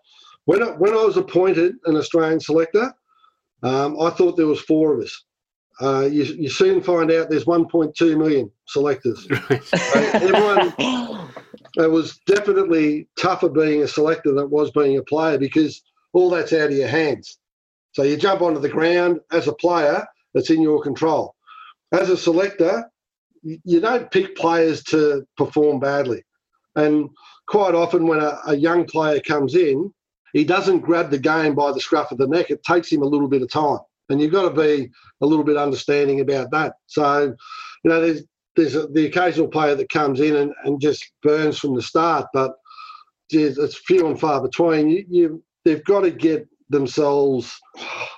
when 0.49 0.63
I, 0.63 0.71
when 0.71 0.93
I 0.93 1.03
was 1.03 1.15
appointed 1.15 1.75
an 1.85 1.95
Australian 1.95 2.39
selector, 2.39 2.91
um, 3.61 4.01
I 4.01 4.09
thought 4.09 4.35
there 4.35 4.47
was 4.47 4.59
four 4.59 4.95
of 4.95 5.01
us. 5.01 5.23
Uh, 5.79 6.09
you, 6.11 6.23
you 6.23 6.49
soon 6.49 6.81
find 6.81 7.11
out 7.11 7.29
there's 7.29 7.45
1.2 7.45 8.17
million 8.17 8.49
selectors. 8.67 9.27
So 9.61 9.99
everyone, 10.13 10.73
it 11.75 11.91
was 11.91 12.17
definitely 12.25 13.07
tougher 13.15 13.49
being 13.49 13.83
a 13.83 13.87
selector 13.87 14.33
than 14.33 14.45
it 14.45 14.49
was 14.49 14.71
being 14.71 14.97
a 14.97 15.03
player 15.03 15.37
because 15.37 15.83
all 16.13 16.31
that's 16.31 16.51
out 16.51 16.71
of 16.71 16.75
your 16.75 16.87
hands. 16.87 17.37
So 17.91 18.01
you 18.01 18.17
jump 18.17 18.41
onto 18.41 18.59
the 18.59 18.69
ground 18.69 19.19
as 19.31 19.47
a 19.47 19.53
player, 19.53 20.03
it's 20.33 20.49
in 20.49 20.63
your 20.63 20.81
control. 20.81 21.35
As 21.91 22.09
a 22.09 22.17
selector, 22.17 22.89
you 23.43 23.59
you 23.65 23.79
don't 23.79 24.09
pick 24.09 24.35
players 24.35 24.81
to 24.85 25.27
perform 25.37 25.79
badly. 25.79 26.23
And 26.75 27.09
quite 27.47 27.75
often, 27.75 28.07
when 28.07 28.19
a, 28.19 28.39
a 28.47 28.55
young 28.55 28.85
player 28.85 29.19
comes 29.19 29.53
in, 29.53 29.93
he 30.33 30.43
doesn't 30.43 30.79
grab 30.79 31.09
the 31.09 31.19
game 31.19 31.55
by 31.55 31.71
the 31.71 31.79
scruff 31.79 32.11
of 32.11 32.17
the 32.17 32.27
neck. 32.27 32.49
It 32.49 32.63
takes 32.63 32.91
him 32.91 33.01
a 33.01 33.07
little 33.07 33.27
bit 33.27 33.41
of 33.41 33.51
time. 33.51 33.79
And 34.09 34.19
you've 34.19 34.31
got 34.31 34.49
to 34.49 34.61
be 34.61 34.89
a 35.21 35.25
little 35.25 35.43
bit 35.43 35.57
understanding 35.57 36.19
about 36.19 36.49
that. 36.51 36.73
So, 36.87 37.35
you 37.83 37.89
know, 37.89 38.01
there's 38.01 38.23
there's 38.55 38.73
the 38.73 39.05
occasional 39.05 39.47
player 39.47 39.75
that 39.75 39.89
comes 39.89 40.19
in 40.19 40.35
and, 40.35 40.51
and 40.65 40.81
just 40.81 41.11
burns 41.23 41.59
from 41.59 41.75
the 41.75 41.81
start, 41.81 42.27
but 42.33 42.53
geez, 43.31 43.57
it's 43.57 43.77
few 43.77 44.07
and 44.07 44.19
far 44.19 44.41
between. 44.41 44.89
You, 44.89 45.05
you 45.09 45.43
they've 45.63 45.83
got 45.83 46.01
to 46.01 46.11
get 46.11 46.47
themselves, 46.69 47.59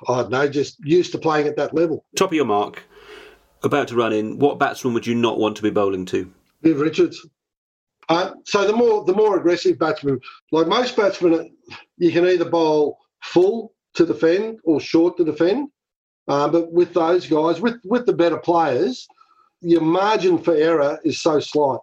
I 0.07 0.22
don't 0.22 0.32
know, 0.32 0.47
just 0.47 0.78
used 0.84 1.12
to 1.12 1.18
playing 1.18 1.47
at 1.47 1.57
that 1.57 1.74
level. 1.74 2.05
Top 2.16 2.30
of 2.32 2.34
your 2.34 2.45
mark, 2.45 2.84
about 3.64 3.89
to 3.89 3.95
run 3.95 4.14
in, 4.14 4.39
what 4.39 4.59
batsman 4.59 4.93
would 4.93 5.07
you 5.07 5.16
not 5.16 5.38
want 5.38 5.57
to 5.57 5.62
be 5.62 5.70
bowling 5.70 6.05
to? 6.07 6.32
Viv 6.62 6.80
Richards. 6.80 7.26
Uh, 8.10 8.32
so 8.45 8.66
the 8.66 8.74
more 8.74 9.06
the 9.06 9.14
more 9.14 9.38
aggressive 9.38 9.78
batsmen, 9.80 10.20
like 10.52 10.68
most 10.68 10.95
batsmen, 10.95 11.56
you 11.97 12.12
can 12.12 12.26
either 12.26 12.49
bowl 12.49 12.97
full 13.24 13.74
to 13.93 14.06
defend 14.06 14.60
or 14.64 14.80
short 14.80 15.18
to 15.18 15.24
defend. 15.24 15.70
Uh, 16.28 16.47
but 16.47 16.72
with 16.72 16.93
those 16.93 17.28
guys, 17.28 17.62
with 17.62 17.76
with 17.84 18.06
the 18.06 18.14
better 18.14 18.38
players, 18.38 19.08
your 19.62 19.82
margin 19.82 20.38
for 20.38 20.54
error 20.54 20.99
is 21.04 21.22
so 21.22 21.39
slight. 21.39 21.80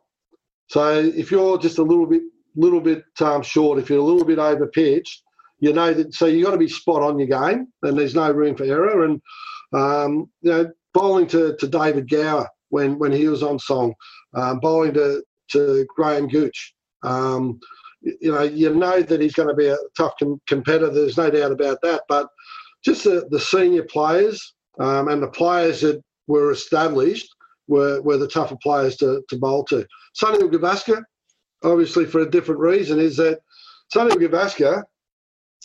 So 0.68 0.98
if 0.98 1.30
you're 1.30 1.58
just 1.58 1.78
a 1.78 1.82
little 1.82 2.06
bit 2.06 2.22
little 2.56 2.80
bit 2.80 3.04
um, 3.20 3.42
short, 3.42 3.78
if 3.78 3.88
you're 3.88 4.00
a 4.00 4.04
little 4.04 4.24
bit 4.24 4.38
over 4.38 4.66
pitched, 4.66 5.22
you 5.60 5.72
know 5.72 5.92
that. 5.94 6.14
So 6.14 6.26
you've 6.26 6.44
got 6.44 6.52
to 6.52 6.58
be 6.58 6.68
spot 6.68 7.02
on 7.02 7.18
your 7.18 7.28
game, 7.28 7.68
and 7.82 7.98
there's 7.98 8.14
no 8.14 8.30
room 8.30 8.56
for 8.56 8.64
error. 8.64 9.04
And 9.04 9.20
um, 9.72 10.30
you 10.42 10.50
know, 10.50 10.70
bowling 10.94 11.26
to, 11.28 11.56
to 11.56 11.66
David 11.68 12.08
Gower 12.08 12.48
when 12.70 12.98
when 12.98 13.12
he 13.12 13.28
was 13.28 13.42
on 13.42 13.58
song, 13.58 13.94
um, 14.34 14.60
bowling 14.60 14.94
to 14.94 15.22
to 15.52 15.86
Graham 15.94 16.28
Gooch. 16.28 16.74
Um, 17.02 17.60
you 18.02 18.32
know, 18.32 18.42
you 18.42 18.74
know 18.74 19.02
that 19.02 19.20
he's 19.20 19.34
going 19.34 19.48
to 19.48 19.54
be 19.54 19.68
a 19.68 19.76
tough 19.96 20.14
com- 20.18 20.40
competitor. 20.46 20.90
There's 20.90 21.16
no 21.16 21.30
doubt 21.30 21.52
about 21.52 21.78
that. 21.82 22.02
But 22.08 22.28
just 22.84 23.04
the, 23.04 23.26
the 23.30 23.40
senior 23.40 23.84
players 23.84 24.54
um, 24.78 25.08
and 25.08 25.22
the 25.22 25.28
players 25.28 25.80
that 25.80 26.02
were 26.26 26.52
established 26.52 27.28
were, 27.66 28.00
were 28.02 28.16
the 28.16 28.28
tougher 28.28 28.56
players 28.62 28.96
to, 28.98 29.22
to 29.28 29.38
bowl 29.38 29.64
to. 29.64 29.86
Sunny 30.14 30.38
Gavaskar, 30.38 31.02
obviously 31.64 32.06
for 32.06 32.20
a 32.20 32.30
different 32.30 32.60
reason, 32.60 32.98
is 32.98 33.16
that 33.16 33.40
Sunny 33.92 34.14
Gavaskar, 34.14 34.82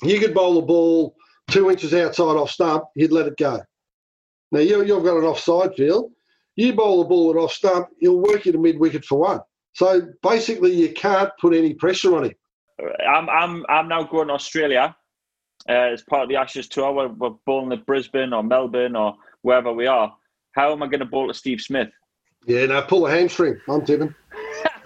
you 0.02 0.20
could 0.20 0.34
bowl 0.34 0.56
the 0.56 0.62
ball 0.62 1.16
two 1.50 1.70
inches 1.70 1.94
outside 1.94 2.24
off 2.24 2.52
stump, 2.52 2.86
he'd 2.96 3.12
let 3.12 3.28
it 3.28 3.38
go. 3.38 3.62
Now 4.52 4.60
you, 4.60 4.84
you've 4.84 5.04
got 5.04 5.18
an 5.18 5.24
offside 5.24 5.76
field. 5.76 6.12
You 6.56 6.74
bowl 6.74 7.02
the 7.02 7.10
ball 7.10 7.32
at 7.32 7.38
off 7.38 7.52
stump, 7.52 7.88
he'll 8.00 8.20
work 8.20 8.46
you 8.46 8.52
to 8.52 8.60
mid 8.60 8.80
wicket 8.80 9.06
for 9.06 9.20
one. 9.20 9.40
So 9.74 10.08
basically, 10.22 10.74
you 10.74 10.94
can't 10.94 11.32
put 11.40 11.54
any 11.54 11.74
pressure 11.74 12.16
on 12.16 12.26
him. 12.26 12.34
I'm 13.08 13.30
I'm 13.30 13.66
I'm 13.70 13.88
now 13.88 14.04
going 14.04 14.28
to 14.28 14.34
Australia 14.34 14.96
uh, 15.70 15.72
as 15.72 16.04
part 16.04 16.24
of 16.24 16.30
the 16.30 16.36
Ashes 16.36 16.68
tour. 16.68 16.92
We're, 16.92 17.08
we're 17.08 17.36
bowling 17.46 17.78
at 17.78 17.86
Brisbane 17.86 18.34
or 18.34 18.44
Melbourne 18.44 18.96
or 18.96 19.16
wherever 19.42 19.72
we 19.72 19.88
are. 19.88 20.16
How 20.54 20.72
am 20.72 20.84
I 20.84 20.88
going 20.88 21.00
to 21.00 21.06
bowl 21.06 21.28
to 21.28 21.34
Steve 21.34 21.62
Smith? 21.62 21.90
Yeah, 22.46 22.66
now 22.68 22.82
pull 22.82 23.08
a 23.08 23.12
hamstring. 23.12 23.60
I'm 23.68 23.86
tipping. 23.86 24.14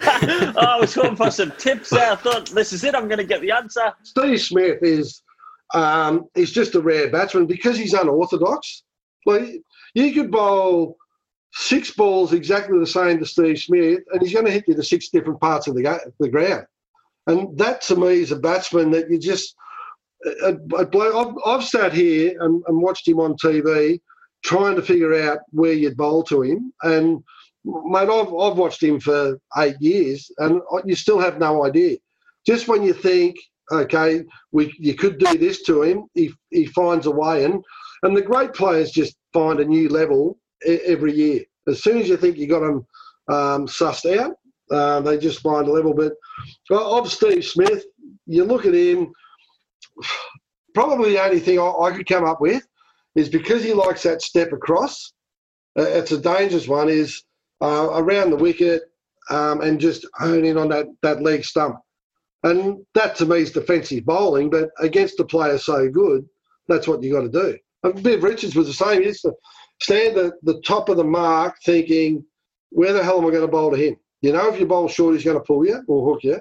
oh, 0.00 0.52
I 0.56 0.78
was 0.80 0.94
hoping 0.94 1.16
for 1.16 1.30
some 1.30 1.52
tips 1.58 1.90
there. 1.90 2.12
I 2.12 2.16
thought 2.16 2.46
this 2.50 2.72
is 2.72 2.84
it. 2.84 2.94
I'm 2.94 3.08
going 3.08 3.18
to 3.18 3.24
get 3.24 3.40
the 3.40 3.50
answer. 3.50 3.92
Steve 4.04 4.40
Smith 4.40 4.78
is 4.82 5.22
um, 5.74 6.26
he's 6.34 6.52
just 6.52 6.74
a 6.74 6.80
rare 6.80 7.10
batsman 7.10 7.46
because 7.46 7.76
he's 7.76 7.94
unorthodox. 7.94 8.84
Like 9.26 9.62
you 9.94 10.12
could 10.12 10.30
bowl 10.30 10.96
six 11.52 11.90
balls 11.92 12.32
exactly 12.32 12.78
the 12.78 12.86
same 12.86 13.18
to 13.18 13.26
Steve 13.26 13.58
Smith, 13.58 14.00
and 14.12 14.22
he's 14.22 14.32
going 14.32 14.44
to 14.44 14.50
hit 14.50 14.68
you 14.68 14.74
to 14.74 14.82
six 14.82 15.08
different 15.08 15.40
parts 15.40 15.66
of 15.66 15.74
the 15.74 15.82
ga- 15.82 16.00
the 16.20 16.28
ground. 16.28 16.66
And 17.26 17.56
that 17.58 17.82
to 17.82 17.96
me 17.96 18.20
is 18.20 18.32
a 18.32 18.36
batsman 18.36 18.90
that 18.92 19.10
you 19.10 19.18
just. 19.18 19.54
Uh, 20.26 20.54
a, 20.72 20.84
a 20.84 21.16
I've, 21.16 21.34
I've 21.46 21.64
sat 21.64 21.92
here 21.92 22.34
and, 22.40 22.62
and 22.66 22.82
watched 22.82 23.06
him 23.06 23.20
on 23.20 23.36
TV, 23.36 24.00
trying 24.44 24.74
to 24.74 24.82
figure 24.82 25.14
out 25.14 25.38
where 25.50 25.72
you'd 25.72 25.96
bowl 25.96 26.24
to 26.24 26.42
him, 26.42 26.72
and 26.82 27.22
mate, 27.64 28.08
I've, 28.08 28.34
I've 28.34 28.58
watched 28.58 28.82
him 28.82 28.98
for 28.98 29.38
eight 29.58 29.76
years, 29.80 30.30
and 30.38 30.60
you 30.84 30.96
still 30.96 31.20
have 31.20 31.38
no 31.38 31.64
idea. 31.64 31.98
Just 32.46 32.66
when 32.66 32.82
you 32.82 32.92
think, 32.92 33.36
okay, 33.70 34.24
we 34.52 34.74
you 34.78 34.94
could 34.94 35.18
do 35.18 35.38
this 35.38 35.62
to 35.64 35.82
him, 35.82 36.06
he, 36.14 36.32
he 36.50 36.66
finds 36.66 37.06
a 37.06 37.10
way, 37.10 37.44
and 37.44 37.62
and 38.02 38.16
the 38.16 38.22
great 38.22 38.54
players 38.54 38.90
just 38.90 39.16
find 39.32 39.60
a 39.60 39.64
new 39.64 39.88
level 39.88 40.38
every 40.66 41.12
year. 41.12 41.44
As 41.66 41.82
soon 41.82 41.98
as 41.98 42.08
you 42.08 42.16
think 42.16 42.36
you 42.36 42.46
got 42.46 42.60
them 42.60 42.86
um, 43.28 43.66
sussed 43.66 44.16
out, 44.18 44.34
uh, 44.70 45.00
they 45.00 45.18
just 45.18 45.40
find 45.40 45.68
a 45.68 45.72
level. 45.72 45.94
But 45.94 46.14
uh, 46.70 46.98
of 46.98 47.10
Steve 47.10 47.44
Smith, 47.44 47.84
you 48.26 48.44
look 48.44 48.66
at 48.66 48.74
him. 48.74 49.12
Probably 50.74 51.12
the 51.12 51.22
only 51.24 51.40
thing 51.40 51.58
I, 51.58 51.70
I 51.70 51.90
could 51.96 52.06
come 52.06 52.24
up 52.24 52.40
with 52.40 52.62
is 53.16 53.28
because 53.28 53.64
he 53.64 53.72
likes 53.72 54.02
that 54.04 54.22
step 54.22 54.52
across. 54.52 55.12
Uh, 55.78 55.82
it's 55.82 56.12
a 56.12 56.18
dangerous 56.18 56.68
one. 56.68 56.88
Is 56.88 57.22
uh, 57.60 57.88
around 57.92 58.30
the 58.30 58.36
wicket 58.36 58.82
um, 59.30 59.60
and 59.60 59.80
just 59.80 60.06
hone 60.14 60.44
in 60.44 60.56
on 60.56 60.68
that 60.68 60.86
that 61.02 61.22
leg 61.22 61.44
stump. 61.44 61.76
And 62.44 62.78
that 62.94 63.16
to 63.16 63.26
me 63.26 63.38
is 63.38 63.50
defensive 63.50 64.04
bowling, 64.04 64.48
but 64.48 64.70
against 64.78 65.18
a 65.18 65.24
player 65.24 65.58
so 65.58 65.88
good, 65.88 66.24
that's 66.68 66.86
what 66.86 67.02
you 67.02 67.12
got 67.12 67.22
to 67.22 67.28
do. 67.28 67.58
And 67.82 67.98
Viv 67.98 68.22
Richards 68.22 68.54
was 68.54 68.68
the 68.68 68.72
same. 68.72 69.00
He 69.00 69.08
used 69.08 69.22
to 69.22 69.32
stand 69.80 70.16
at 70.16 70.34
the 70.42 70.60
top 70.62 70.88
of 70.88 70.96
the 70.96 71.04
mark 71.04 71.56
thinking, 71.64 72.24
where 72.70 72.92
the 72.92 73.02
hell 73.02 73.18
am 73.18 73.26
I 73.26 73.30
going 73.30 73.42
to 73.42 73.48
bowl 73.48 73.70
to 73.70 73.76
him? 73.76 73.96
You 74.20 74.32
know, 74.32 74.48
if 74.48 74.58
you 74.58 74.66
bowl 74.66 74.88
short, 74.88 75.14
he's 75.14 75.24
going 75.24 75.36
to 75.38 75.44
pull 75.44 75.66
you 75.66 75.80
or 75.86 76.12
hook 76.12 76.24
you. 76.24 76.40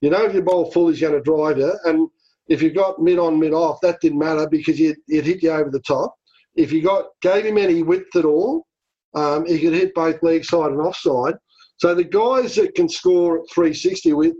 You 0.00 0.10
know, 0.10 0.24
if 0.24 0.34
you 0.34 0.42
bowl 0.42 0.70
full, 0.70 0.88
he's 0.88 1.00
going 1.00 1.14
to 1.14 1.20
drive 1.20 1.58
you. 1.58 1.72
And 1.84 2.08
if 2.48 2.62
you 2.62 2.70
got 2.70 3.00
mid 3.00 3.18
on, 3.18 3.38
mid 3.38 3.52
off, 3.52 3.80
that 3.80 4.00
didn't 4.00 4.18
matter 4.18 4.46
because 4.48 4.78
it 4.78 4.98
hit 5.08 5.42
you 5.42 5.50
over 5.50 5.70
the 5.70 5.80
top. 5.80 6.14
If 6.54 6.72
you 6.72 6.82
got 6.82 7.06
gave 7.22 7.44
him 7.44 7.58
any 7.58 7.82
width 7.82 8.14
at 8.16 8.24
all, 8.24 8.66
um, 9.14 9.46
he 9.46 9.58
could 9.58 9.72
hit 9.72 9.94
both 9.94 10.22
leg 10.22 10.44
side 10.44 10.70
and 10.70 10.80
offside. 10.80 11.34
So 11.78 11.94
the 11.94 12.04
guys 12.04 12.54
that 12.56 12.74
can 12.74 12.88
score 12.88 13.38
at 13.38 13.50
360 13.52 14.12
with, 14.12 14.34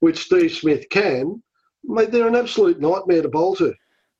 which 0.00 0.24
Steve 0.24 0.52
Smith 0.52 0.88
can, 0.90 1.42
mate, 1.84 2.10
they're 2.10 2.26
an 2.26 2.36
absolute 2.36 2.80
nightmare 2.80 3.22
to 3.22 3.28
bowl 3.28 3.56
to. 3.56 3.74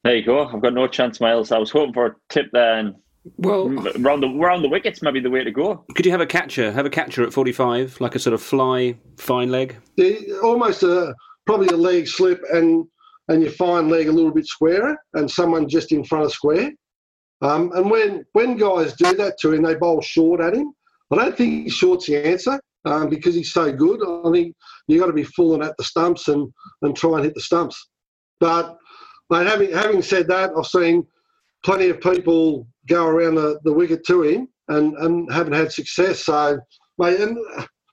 There 0.04 0.16
you 0.16 0.24
go. 0.24 0.46
I've 0.46 0.62
got 0.62 0.74
no 0.74 0.86
chance, 0.86 1.20
Miles. 1.20 1.52
I 1.52 1.58
was 1.58 1.70
hoping 1.70 1.92
for 1.92 2.06
a 2.06 2.14
tip 2.28 2.46
there, 2.52 2.78
and 2.78 2.94
well, 3.36 3.68
round 3.68 4.22
the 4.22 4.28
round 4.28 4.64
the 4.64 4.68
wickets, 4.68 5.02
maybe 5.02 5.20
the 5.20 5.30
way 5.30 5.44
to 5.44 5.50
go. 5.50 5.84
Could 5.94 6.06
you 6.06 6.12
have 6.12 6.20
a 6.20 6.26
catcher? 6.26 6.72
Have 6.72 6.86
a 6.86 6.90
catcher 6.90 7.22
at 7.22 7.32
forty-five, 7.32 8.00
like 8.00 8.14
a 8.14 8.18
sort 8.18 8.34
of 8.34 8.42
fly 8.42 8.96
fine 9.16 9.50
leg. 9.50 9.76
almost 10.42 10.82
a 10.82 11.14
probably 11.46 11.68
a 11.68 11.76
leg 11.76 12.08
slip 12.08 12.42
and 12.52 12.86
and 13.28 13.42
your 13.42 13.52
fine 13.52 13.88
leg 13.88 14.08
a 14.08 14.12
little 14.12 14.32
bit 14.32 14.46
squarer, 14.46 14.96
and 15.14 15.30
someone 15.30 15.68
just 15.68 15.92
in 15.92 16.04
front 16.04 16.24
of 16.24 16.32
square. 16.32 16.72
Um, 17.42 17.72
and 17.74 17.90
when 17.90 18.24
when 18.32 18.56
guys 18.56 18.94
do 18.94 19.14
that 19.14 19.38
to 19.40 19.52
him, 19.52 19.62
they 19.62 19.74
bowl 19.74 20.00
short 20.00 20.40
at 20.40 20.54
him. 20.54 20.72
I 21.10 21.16
don't 21.16 21.36
think 21.36 21.72
short's 21.72 22.06
the 22.06 22.24
answer 22.24 22.60
um, 22.84 23.08
because 23.08 23.34
he's 23.34 23.52
so 23.52 23.72
good. 23.72 24.00
I 24.02 24.30
think 24.30 24.54
you've 24.86 25.00
got 25.00 25.06
to 25.06 25.12
be 25.12 25.24
fooling 25.24 25.62
at 25.62 25.76
the 25.76 25.84
stumps 25.84 26.28
and 26.28 26.52
and 26.82 26.96
try 26.96 27.16
and 27.16 27.24
hit 27.24 27.34
the 27.34 27.40
stumps. 27.40 27.88
But 28.38 28.78
Mate, 29.30 29.46
having 29.46 29.72
having 29.72 30.02
said 30.02 30.26
that, 30.28 30.50
I've 30.56 30.66
seen 30.66 31.06
plenty 31.64 31.88
of 31.88 32.00
people 32.00 32.66
go 32.86 33.06
around 33.06 33.36
the, 33.36 33.60
the 33.64 33.72
wicket 33.72 34.04
to 34.06 34.22
him 34.22 34.48
and, 34.68 34.94
and 34.96 35.32
haven't 35.32 35.52
had 35.52 35.72
success. 35.72 36.20
So, 36.20 36.58
mate, 36.98 37.20
and 37.20 37.38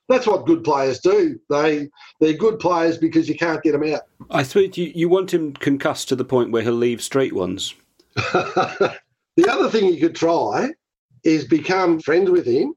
that's 0.08 0.26
what 0.26 0.46
good 0.46 0.64
players 0.64 1.00
do. 1.00 1.38
They 1.50 1.88
they're 2.20 2.32
good 2.34 2.58
players 2.58 2.98
because 2.98 3.28
you 3.28 3.36
can't 3.36 3.62
get 3.62 3.72
them 3.72 3.92
out. 3.92 4.02
I 4.30 4.42
thought 4.42 4.76
you, 4.76 4.90
you 4.94 5.08
want 5.08 5.32
him 5.32 5.52
concussed 5.54 6.08
to 6.08 6.16
the 6.16 6.24
point 6.24 6.50
where 6.50 6.62
he'll 6.62 6.72
leave 6.72 7.02
straight 7.02 7.34
ones. 7.34 7.74
the 8.16 8.96
other 9.48 9.68
thing 9.68 9.92
you 9.92 10.00
could 10.00 10.16
try 10.16 10.70
is 11.24 11.44
become 11.44 12.00
friends 12.00 12.30
with 12.30 12.46
him 12.46 12.74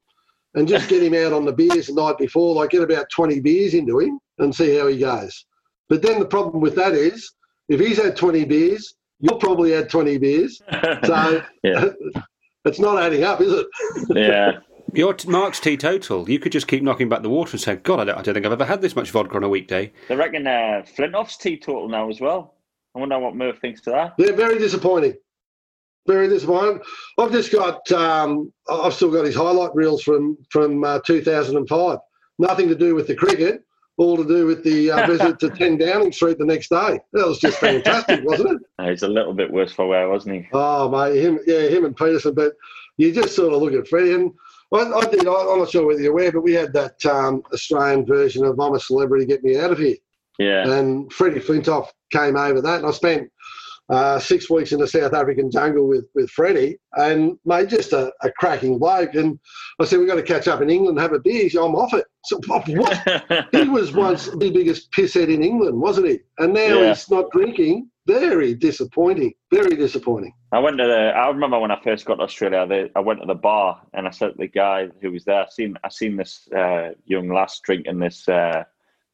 and 0.56 0.68
just 0.68 0.90
get 0.90 1.02
him 1.02 1.14
out 1.14 1.32
on 1.32 1.46
the 1.46 1.54
beers 1.54 1.88
the 1.88 1.94
night 1.94 2.18
before, 2.18 2.56
like 2.56 2.72
get 2.72 2.84
about 2.84 3.10
20 3.10 3.40
beers 3.40 3.74
into 3.74 4.00
him 4.00 4.20
and 4.40 4.54
see 4.54 4.76
how 4.76 4.88
he 4.88 4.98
goes. 4.98 5.46
But 5.88 6.02
then 6.02 6.20
the 6.20 6.26
problem 6.26 6.62
with 6.62 6.76
that 6.76 6.94
is 6.94 7.32
if 7.70 7.80
he's 7.80 7.98
had 7.98 8.18
20 8.18 8.46
beers, 8.46 8.96
you'll 9.22 9.38
probably 9.38 9.72
had 9.72 9.90
20 9.90 10.18
beers. 10.18 10.62
So 11.06 11.44
it's 12.66 12.80
not 12.80 13.02
adding 13.02 13.24
up, 13.24 13.42
is 13.42 13.54
it? 13.54 13.68
yeah. 14.10 14.60
Your 14.94 15.16
Mark's 15.28 15.60
teetotal. 15.60 16.30
You 16.30 16.38
could 16.38 16.52
just 16.52 16.68
keep 16.68 16.84
knocking 16.84 17.08
back 17.08 17.22
the 17.22 17.30
water 17.30 17.52
and 17.52 17.62
say, 17.62 17.78
God, 17.78 18.02
I 18.02 18.04
don't, 18.04 18.18
I 18.18 18.22
don't 18.22 18.34
think 18.34 18.46
I've 18.46 18.52
ever 18.52 18.66
had 18.66 18.82
this 18.82 18.96
much 18.96 19.12
vodka 19.12 19.38
on 19.38 19.44
a 19.44 19.50
weekday. 19.50 19.94
I 20.10 20.16
reckon 20.16 20.46
uh, 20.46 20.84
Flintoff's 20.86 21.38
teetotal 21.38 21.88
now 21.88 22.10
as 22.10 22.20
well. 22.20 22.56
I 22.94 23.00
wonder 23.00 23.18
what 23.20 23.36
Merv 23.36 23.60
thinks 23.60 23.80
to 23.82 23.92
that. 23.92 24.14
Yeah, 24.18 24.34
very 24.34 24.60
disappointing. 24.60 25.16
Very 26.08 26.28
disappointing. 26.28 26.82
I've 27.18 27.32
just 27.32 27.54
got, 27.54 27.90
um, 27.94 28.52
I've 28.70 28.94
still 28.94 29.12
got 29.12 29.26
his 29.26 29.36
highlight 29.36 29.74
reels 29.74 30.04
from 30.04 30.38
from 30.50 30.84
uh, 30.84 31.00
2005. 31.06 32.00
Nothing 32.40 32.68
to 32.68 32.76
do 32.76 32.94
with 32.96 33.08
the 33.08 33.16
cricket, 33.16 33.64
all 33.98 34.18
to 34.18 34.28
do 34.28 34.46
with 34.46 34.64
the 34.64 34.92
uh, 34.92 35.08
visit 35.12 35.40
to 35.40 35.50
10 35.50 35.78
Downing 35.78 36.12
Street 36.12 36.38
the 36.38 36.46
next 36.46 36.70
day. 36.70 37.00
That 37.14 37.28
was 37.28 37.40
just 37.40 37.60
fantastic, 37.60 38.22
wasn't 38.26 38.62
it? 38.62 38.90
He's 38.90 39.04
a 39.04 39.08
little 39.08 39.34
bit 39.34 39.52
worse 39.52 39.74
for 39.74 39.88
wear, 39.88 40.10
wasn't 40.10 40.36
he? 40.36 40.50
Oh, 40.54 40.90
mate, 40.90 41.22
him, 41.22 41.40
yeah, 41.46 41.68
him 41.68 41.86
and 41.86 41.96
Pietersen. 41.96 42.36
But 42.36 42.54
you 42.98 43.12
just 43.12 43.36
sort 43.36 43.54
of 43.54 43.62
look 43.62 43.74
at 43.74 43.88
Freddie, 43.88 44.14
and 44.14 44.32
I, 44.74 44.78
I 44.78 45.02
did. 45.06 45.28
I, 45.28 45.32
am 45.32 45.60
not 45.60 45.70
sure 45.70 45.86
whether 45.86 46.02
you're 46.02 46.14
aware, 46.14 46.32
but 46.32 46.42
we 46.42 46.54
had 46.54 46.74
that 46.74 47.06
um, 47.06 47.44
Australian 47.54 48.06
version 48.06 48.46
of 48.46 48.60
"I'm 48.60 48.74
a 48.74 48.80
Celebrity, 48.80 49.26
Get 49.26 49.44
Me 49.44 49.60
Out 49.60 49.72
of 49.72 49.80
Here." 49.80 49.98
Yeah. 50.40 50.68
And 50.68 51.12
Freddie 51.12 51.40
Flintoff 51.40 51.90
came 52.12 52.36
over 52.36 52.62
that, 52.62 52.80
and 52.80 52.88
I 52.88 52.92
spent 52.92 53.30
uh, 53.92 54.18
six 54.18 54.50
weeks 54.50 54.72
in 54.72 54.80
the 54.80 54.88
South 54.88 55.14
African 55.14 55.52
jungle 55.52 55.86
with 55.86 56.06
with 56.16 56.30
Freddie, 56.30 56.78
and 56.94 57.38
made 57.46 57.70
just 57.70 57.92
a, 57.92 58.12
a, 58.24 58.32
cracking 58.32 58.80
bloke. 58.80 59.16
And 59.16 59.38
I 59.80 59.86
said, 59.86 60.00
"We've 60.00 60.08
got 60.08 60.16
to 60.16 60.24
catch 60.24 60.48
up 60.48 60.62
in 60.62 60.70
England 60.70 60.98
and 60.98 61.02
have 61.02 61.12
a 61.12 61.20
beer." 61.20 61.50
Said, 61.50 61.62
I'm 61.62 61.76
off 61.76 61.94
it. 61.94 62.06
So, 62.24 62.40
what? 62.48 63.48
he 63.52 63.68
was 63.68 63.92
once 63.92 64.28
the 64.28 64.50
biggest 64.50 64.92
pisshead 64.94 65.28
in 65.28 65.44
England, 65.44 65.80
wasn't 65.80 66.08
he? 66.08 66.20
And 66.38 66.54
now 66.54 66.80
yeah. 66.80 66.88
he's 66.90 67.10
not 67.12 67.32
drinking. 67.32 67.90
Very 68.08 68.56
disappointing. 68.56 69.34
Very 69.54 69.76
disappointing. 69.76 70.34
I 70.54 70.60
went 70.60 70.78
to 70.78 70.86
the. 70.86 71.12
I 71.14 71.28
remember 71.28 71.60
when 71.60 71.72
I 71.72 71.80
first 71.84 72.06
got 72.06 72.16
to 72.16 72.24
Australia. 72.24 72.66
They, 72.66 72.90
I 72.96 73.02
went 73.02 73.20
to 73.20 73.28
the 73.28 73.36
bar 73.36 73.82
and 73.94 74.08
I 74.08 74.12
said 74.12 74.30
to 74.30 74.38
the 74.38 74.48
guy 74.48 74.88
who 75.02 75.12
was 75.12 75.26
there, 75.26 75.42
"I 75.44 75.48
seen, 75.50 75.76
I 75.84 75.90
seen 75.90 76.16
this 76.16 76.48
uh, 76.56 76.92
young 77.06 77.28
lass 77.28 77.60
drinking 77.60 78.00
this 78.00 78.28
uh, 78.30 78.64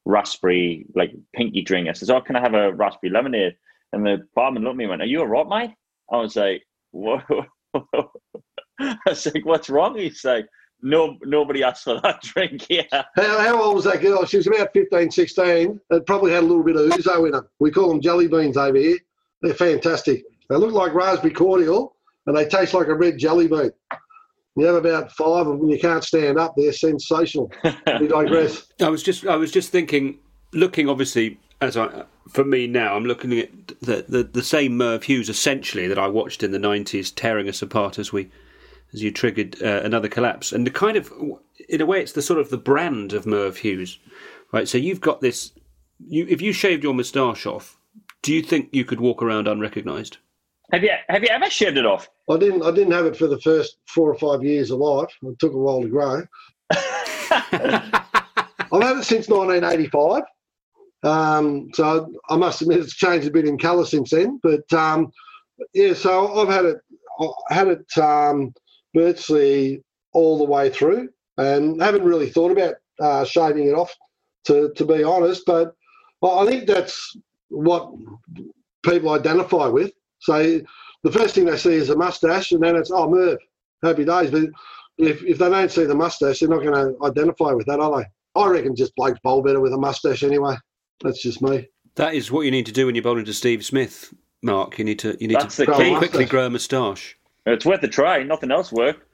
raspberry 0.04 0.86
like 0.94 1.12
pinky 1.34 1.62
drink." 1.62 1.88
I 1.88 1.92
says, 1.92 2.10
"Oh, 2.10 2.20
can 2.20 2.36
I 2.36 2.40
have 2.40 2.54
a 2.54 2.72
raspberry 2.72 3.12
lemonade?" 3.12 3.56
And 3.92 4.04
the 4.04 4.18
barman 4.34 4.62
looked 4.62 4.74
at 4.74 4.76
me 4.76 4.84
and 4.84 4.90
went, 4.90 5.02
Are 5.02 5.06
you 5.06 5.22
a 5.22 5.26
rot, 5.26 5.48
mate? 5.48 5.74
I 6.10 6.16
was 6.16 6.36
like, 6.36 6.62
Whoa. 6.92 7.20
I 8.80 8.96
was 9.06 9.26
like, 9.26 9.44
What's 9.44 9.70
wrong? 9.70 9.96
He's 9.96 10.24
like, 10.24 10.46
no, 10.82 11.16
nobody 11.24 11.62
asked 11.62 11.84
for 11.84 12.00
that 12.02 12.22
drink 12.22 12.64
here. 12.68 12.86
How, 12.92 13.02
how, 13.16 13.62
old 13.62 13.76
was 13.76 13.84
that 13.84 14.00
girl? 14.00 14.24
She 14.24 14.36
was 14.36 14.46
about 14.46 14.72
15, 14.72 15.10
16. 15.10 15.80
It 15.90 16.06
probably 16.06 16.32
had 16.32 16.44
a 16.44 16.46
little 16.46 16.62
bit 16.62 16.76
of 16.76 16.90
ouzo 16.90 17.26
in 17.26 17.32
them. 17.32 17.48
We 17.58 17.70
call 17.70 17.88
them 17.88 18.00
jelly 18.00 18.28
beans 18.28 18.56
over 18.56 18.76
here. 18.76 18.98
They're 19.42 19.54
fantastic. 19.54 20.24
They 20.48 20.56
look 20.56 20.72
like 20.72 20.94
raspberry 20.94 21.32
cordial 21.32 21.96
and 22.26 22.36
they 22.36 22.46
taste 22.46 22.74
like 22.74 22.88
a 22.88 22.94
red 22.94 23.18
jelly 23.18 23.48
bean. 23.48 23.70
You 24.56 24.66
have 24.66 24.76
about 24.76 25.12
five 25.12 25.46
of 25.46 25.58
them. 25.58 25.68
You 25.68 25.78
can't 25.78 26.02
stand 26.02 26.38
up. 26.38 26.54
They're 26.56 26.72
sensational. 26.72 27.50
we 28.00 28.08
digress. 28.08 28.66
I 28.80 28.88
was 28.88 29.02
just, 29.02 29.26
I 29.26 29.36
was 29.36 29.52
just 29.52 29.70
thinking, 29.70 30.18
looking 30.52 30.88
obviously 30.88 31.38
as 31.60 31.76
I 31.76 32.04
for 32.28 32.44
me 32.44 32.66
now, 32.66 32.94
I'm 32.94 33.04
looking 33.04 33.38
at 33.38 33.50
the, 33.80 34.04
the, 34.06 34.22
the 34.22 34.42
same 34.42 34.76
Merv 34.76 35.04
Hughes 35.04 35.28
essentially 35.28 35.88
that 35.88 35.98
I 35.98 36.06
watched 36.06 36.42
in 36.42 36.52
the 36.52 36.58
'90s, 36.58 37.12
tearing 37.14 37.48
us 37.48 37.62
apart 37.62 37.98
as 37.98 38.12
we 38.12 38.30
as 38.92 39.02
you 39.02 39.10
triggered 39.10 39.62
uh, 39.62 39.82
another 39.82 40.08
collapse, 40.08 40.52
and 40.52 40.66
the 40.66 40.70
kind 40.70 40.96
of 40.96 41.12
in 41.68 41.80
a 41.80 41.86
way, 41.86 42.00
it's 42.00 42.12
the 42.12 42.22
sort 42.22 42.40
of 42.40 42.50
the 42.50 42.58
brand 42.58 43.12
of 43.12 43.26
Merv 43.26 43.58
Hughes, 43.58 43.98
right? 44.52 44.68
So 44.68 44.78
you've 44.78 45.00
got 45.00 45.20
this. 45.20 45.52
You 46.06 46.26
if 46.28 46.40
you 46.40 46.52
shaved 46.52 46.84
your 46.84 46.94
moustache 46.94 47.46
off, 47.46 47.78
do 48.22 48.32
you 48.32 48.42
think 48.42 48.68
you 48.72 48.84
could 48.84 49.00
walk 49.00 49.22
around 49.22 49.48
unrecognised? 49.48 50.18
Have 50.72 50.82
you 50.82 50.92
have 51.08 51.22
you 51.22 51.28
ever 51.30 51.50
shaved 51.50 51.76
it 51.76 51.86
off? 51.86 52.08
I 52.28 52.36
didn't. 52.36 52.62
I 52.62 52.70
didn't 52.70 52.92
have 52.92 53.06
it 53.06 53.16
for 53.16 53.26
the 53.26 53.40
first 53.40 53.78
four 53.86 54.10
or 54.10 54.18
five 54.18 54.44
years 54.44 54.70
of 54.70 54.78
life. 54.78 55.10
It 55.22 55.38
took 55.38 55.54
a 55.54 55.58
while 55.58 55.82
to 55.82 55.88
grow. 55.88 56.22
I've 58.70 58.82
had 58.82 58.98
it 58.98 59.04
since 59.04 59.28
1985. 59.28 60.22
Um, 61.02 61.68
so 61.74 62.12
I 62.28 62.36
must 62.36 62.62
admit 62.62 62.80
it's 62.80 62.94
changed 62.94 63.28
a 63.28 63.30
bit 63.30 63.46
in 63.46 63.58
colour 63.58 63.84
since 63.84 64.10
then. 64.10 64.40
But 64.42 64.72
um, 64.72 65.10
yeah, 65.74 65.94
so 65.94 66.40
I've 66.40 66.48
had 66.48 66.64
it 66.64 66.78
had 67.50 67.68
it 67.68 67.98
um, 67.98 68.52
virtually 68.94 69.82
all 70.12 70.38
the 70.38 70.44
way 70.44 70.70
through, 70.70 71.08
and 71.36 71.80
haven't 71.80 72.04
really 72.04 72.30
thought 72.30 72.52
about 72.52 72.74
uh, 73.00 73.24
shaving 73.24 73.68
it 73.68 73.74
off, 73.74 73.94
to 74.46 74.72
to 74.76 74.84
be 74.84 75.04
honest. 75.04 75.42
But 75.46 75.74
I 76.22 76.46
think 76.46 76.66
that's 76.66 77.16
what 77.48 77.92
people 78.84 79.10
identify 79.10 79.66
with. 79.66 79.92
So 80.20 80.60
the 81.04 81.12
first 81.12 81.34
thing 81.34 81.44
they 81.44 81.56
see 81.56 81.74
is 81.74 81.90
a 81.90 81.96
mustache, 81.96 82.52
and 82.52 82.62
then 82.62 82.76
it's 82.76 82.90
oh 82.90 83.08
Merv, 83.08 83.38
happy 83.82 84.04
days. 84.04 84.30
But 84.30 84.44
if 84.98 85.22
if 85.22 85.38
they 85.38 85.48
don't 85.48 85.70
see 85.70 85.84
the 85.84 85.94
mustache, 85.94 86.40
they're 86.40 86.48
not 86.48 86.62
going 86.62 86.74
to 86.74 87.04
identify 87.04 87.52
with 87.52 87.66
that, 87.66 87.80
are 87.80 88.00
they? 88.00 88.06
I 88.40 88.48
reckon 88.48 88.76
just 88.76 88.94
blokes 88.96 89.20
bowl 89.22 89.42
better 89.42 89.60
with 89.60 89.72
a 89.72 89.78
mustache 89.78 90.22
anyway. 90.22 90.56
That's 91.02 91.22
just 91.22 91.42
me. 91.42 91.68
That 91.96 92.14
is 92.14 92.30
what 92.30 92.42
you 92.42 92.50
need 92.50 92.66
to 92.66 92.72
do 92.72 92.86
when 92.86 92.94
you're 92.94 93.02
bowling 93.02 93.24
to 93.24 93.34
Steve 93.34 93.64
Smith, 93.64 94.14
Mark. 94.42 94.78
You 94.78 94.84
need 94.84 94.98
to 95.00 95.16
you 95.20 95.28
need 95.28 95.40
That's 95.40 95.56
to 95.56 95.66
quickly 95.66 96.24
grow 96.24 96.46
a 96.46 96.50
moustache. 96.50 97.16
It's 97.46 97.64
worth 97.64 97.82
a 97.82 97.88
try. 97.88 98.22
Nothing 98.22 98.50
else 98.50 98.72
work. 98.72 99.04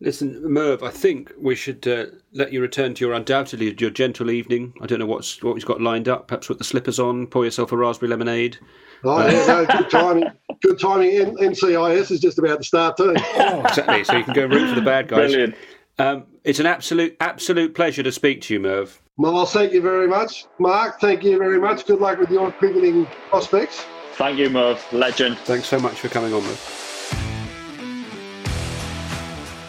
Listen, 0.00 0.42
Merv, 0.52 0.82
I 0.82 0.90
think 0.90 1.32
we 1.38 1.54
should 1.54 1.86
uh, 1.86 2.06
let 2.32 2.52
you 2.52 2.60
return 2.60 2.92
to 2.94 3.04
your 3.04 3.14
undoubtedly 3.14 3.74
your 3.78 3.90
gentle 3.90 4.30
evening. 4.30 4.74
I 4.82 4.86
don't 4.86 4.98
know 4.98 5.06
what's 5.06 5.42
what 5.42 5.54
we've 5.54 5.64
got 5.64 5.80
lined 5.80 6.08
up. 6.08 6.28
Perhaps 6.28 6.48
put 6.48 6.58
the 6.58 6.64
slippers 6.64 6.98
on, 6.98 7.26
pour 7.28 7.44
yourself 7.44 7.72
a 7.72 7.76
raspberry 7.76 8.10
lemonade. 8.10 8.58
Oh, 9.04 9.26
yeah, 9.26 9.46
no, 9.46 9.66
good 9.66 9.90
timing. 9.90 10.30
Good 10.62 10.80
timing. 10.80 11.36
NCIS 11.36 12.10
is 12.10 12.20
just 12.20 12.38
about 12.38 12.58
to 12.58 12.64
start 12.64 12.96
too. 12.96 13.14
Oh, 13.36 13.60
exactly. 13.60 14.04
So 14.04 14.16
you 14.16 14.24
can 14.24 14.34
go 14.34 14.46
root 14.46 14.68
for 14.68 14.74
the 14.74 14.84
bad 14.84 15.08
guys. 15.08 15.30
Brilliant. 15.30 15.54
Um, 15.98 16.24
it's 16.42 16.58
an 16.58 16.66
absolute 16.66 17.16
absolute 17.20 17.74
pleasure 17.74 18.02
to 18.02 18.12
speak 18.12 18.42
to 18.42 18.54
you, 18.54 18.60
Merv. 18.60 19.00
Well, 19.16 19.46
thank 19.46 19.72
you 19.72 19.80
very 19.80 20.08
much, 20.08 20.46
Mark. 20.58 20.98
Thank 21.00 21.22
you 21.22 21.38
very 21.38 21.60
much. 21.60 21.86
Good 21.86 22.00
luck 22.00 22.18
with 22.18 22.32
your 22.32 22.50
cricketing 22.50 23.06
prospects. 23.30 23.86
Thank 24.14 24.38
you, 24.38 24.50
Merv. 24.50 24.84
Legend. 24.92 25.38
Thanks 25.38 25.68
so 25.68 25.78
much 25.78 26.00
for 26.00 26.08
coming 26.08 26.32
on, 26.32 26.42
Merv. 26.42 26.84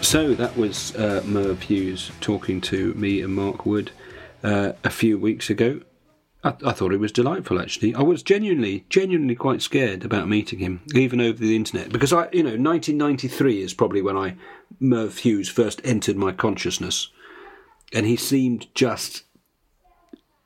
So 0.01 0.33
that 0.33 0.57
was 0.57 0.95
uh, 0.95 1.21
Merv 1.25 1.61
Hughes 1.61 2.11
talking 2.21 2.59
to 2.61 2.95
me 2.95 3.21
and 3.21 3.35
Mark 3.35 3.67
Wood 3.67 3.91
uh, 4.43 4.71
a 4.83 4.89
few 4.89 5.19
weeks 5.19 5.51
ago. 5.51 5.81
I, 6.43 6.55
I 6.65 6.71
thought 6.71 6.91
it 6.91 6.99
was 6.99 7.11
delightful. 7.11 7.61
Actually, 7.61 7.93
I 7.93 8.01
was 8.01 8.23
genuinely, 8.23 8.85
genuinely 8.89 9.35
quite 9.35 9.61
scared 9.61 10.03
about 10.03 10.27
meeting 10.27 10.57
him, 10.57 10.81
even 10.95 11.21
over 11.21 11.37
the 11.37 11.55
internet, 11.55 11.91
because 11.91 12.11
I, 12.11 12.29
you 12.31 12.41
know, 12.41 12.57
1993 12.57 13.61
is 13.61 13.75
probably 13.75 14.01
when 14.01 14.17
I 14.17 14.37
Merv 14.79 15.19
Hughes 15.19 15.49
first 15.49 15.81
entered 15.83 16.17
my 16.17 16.31
consciousness, 16.31 17.09
and 17.93 18.07
he 18.07 18.15
seemed 18.15 18.73
just 18.73 19.24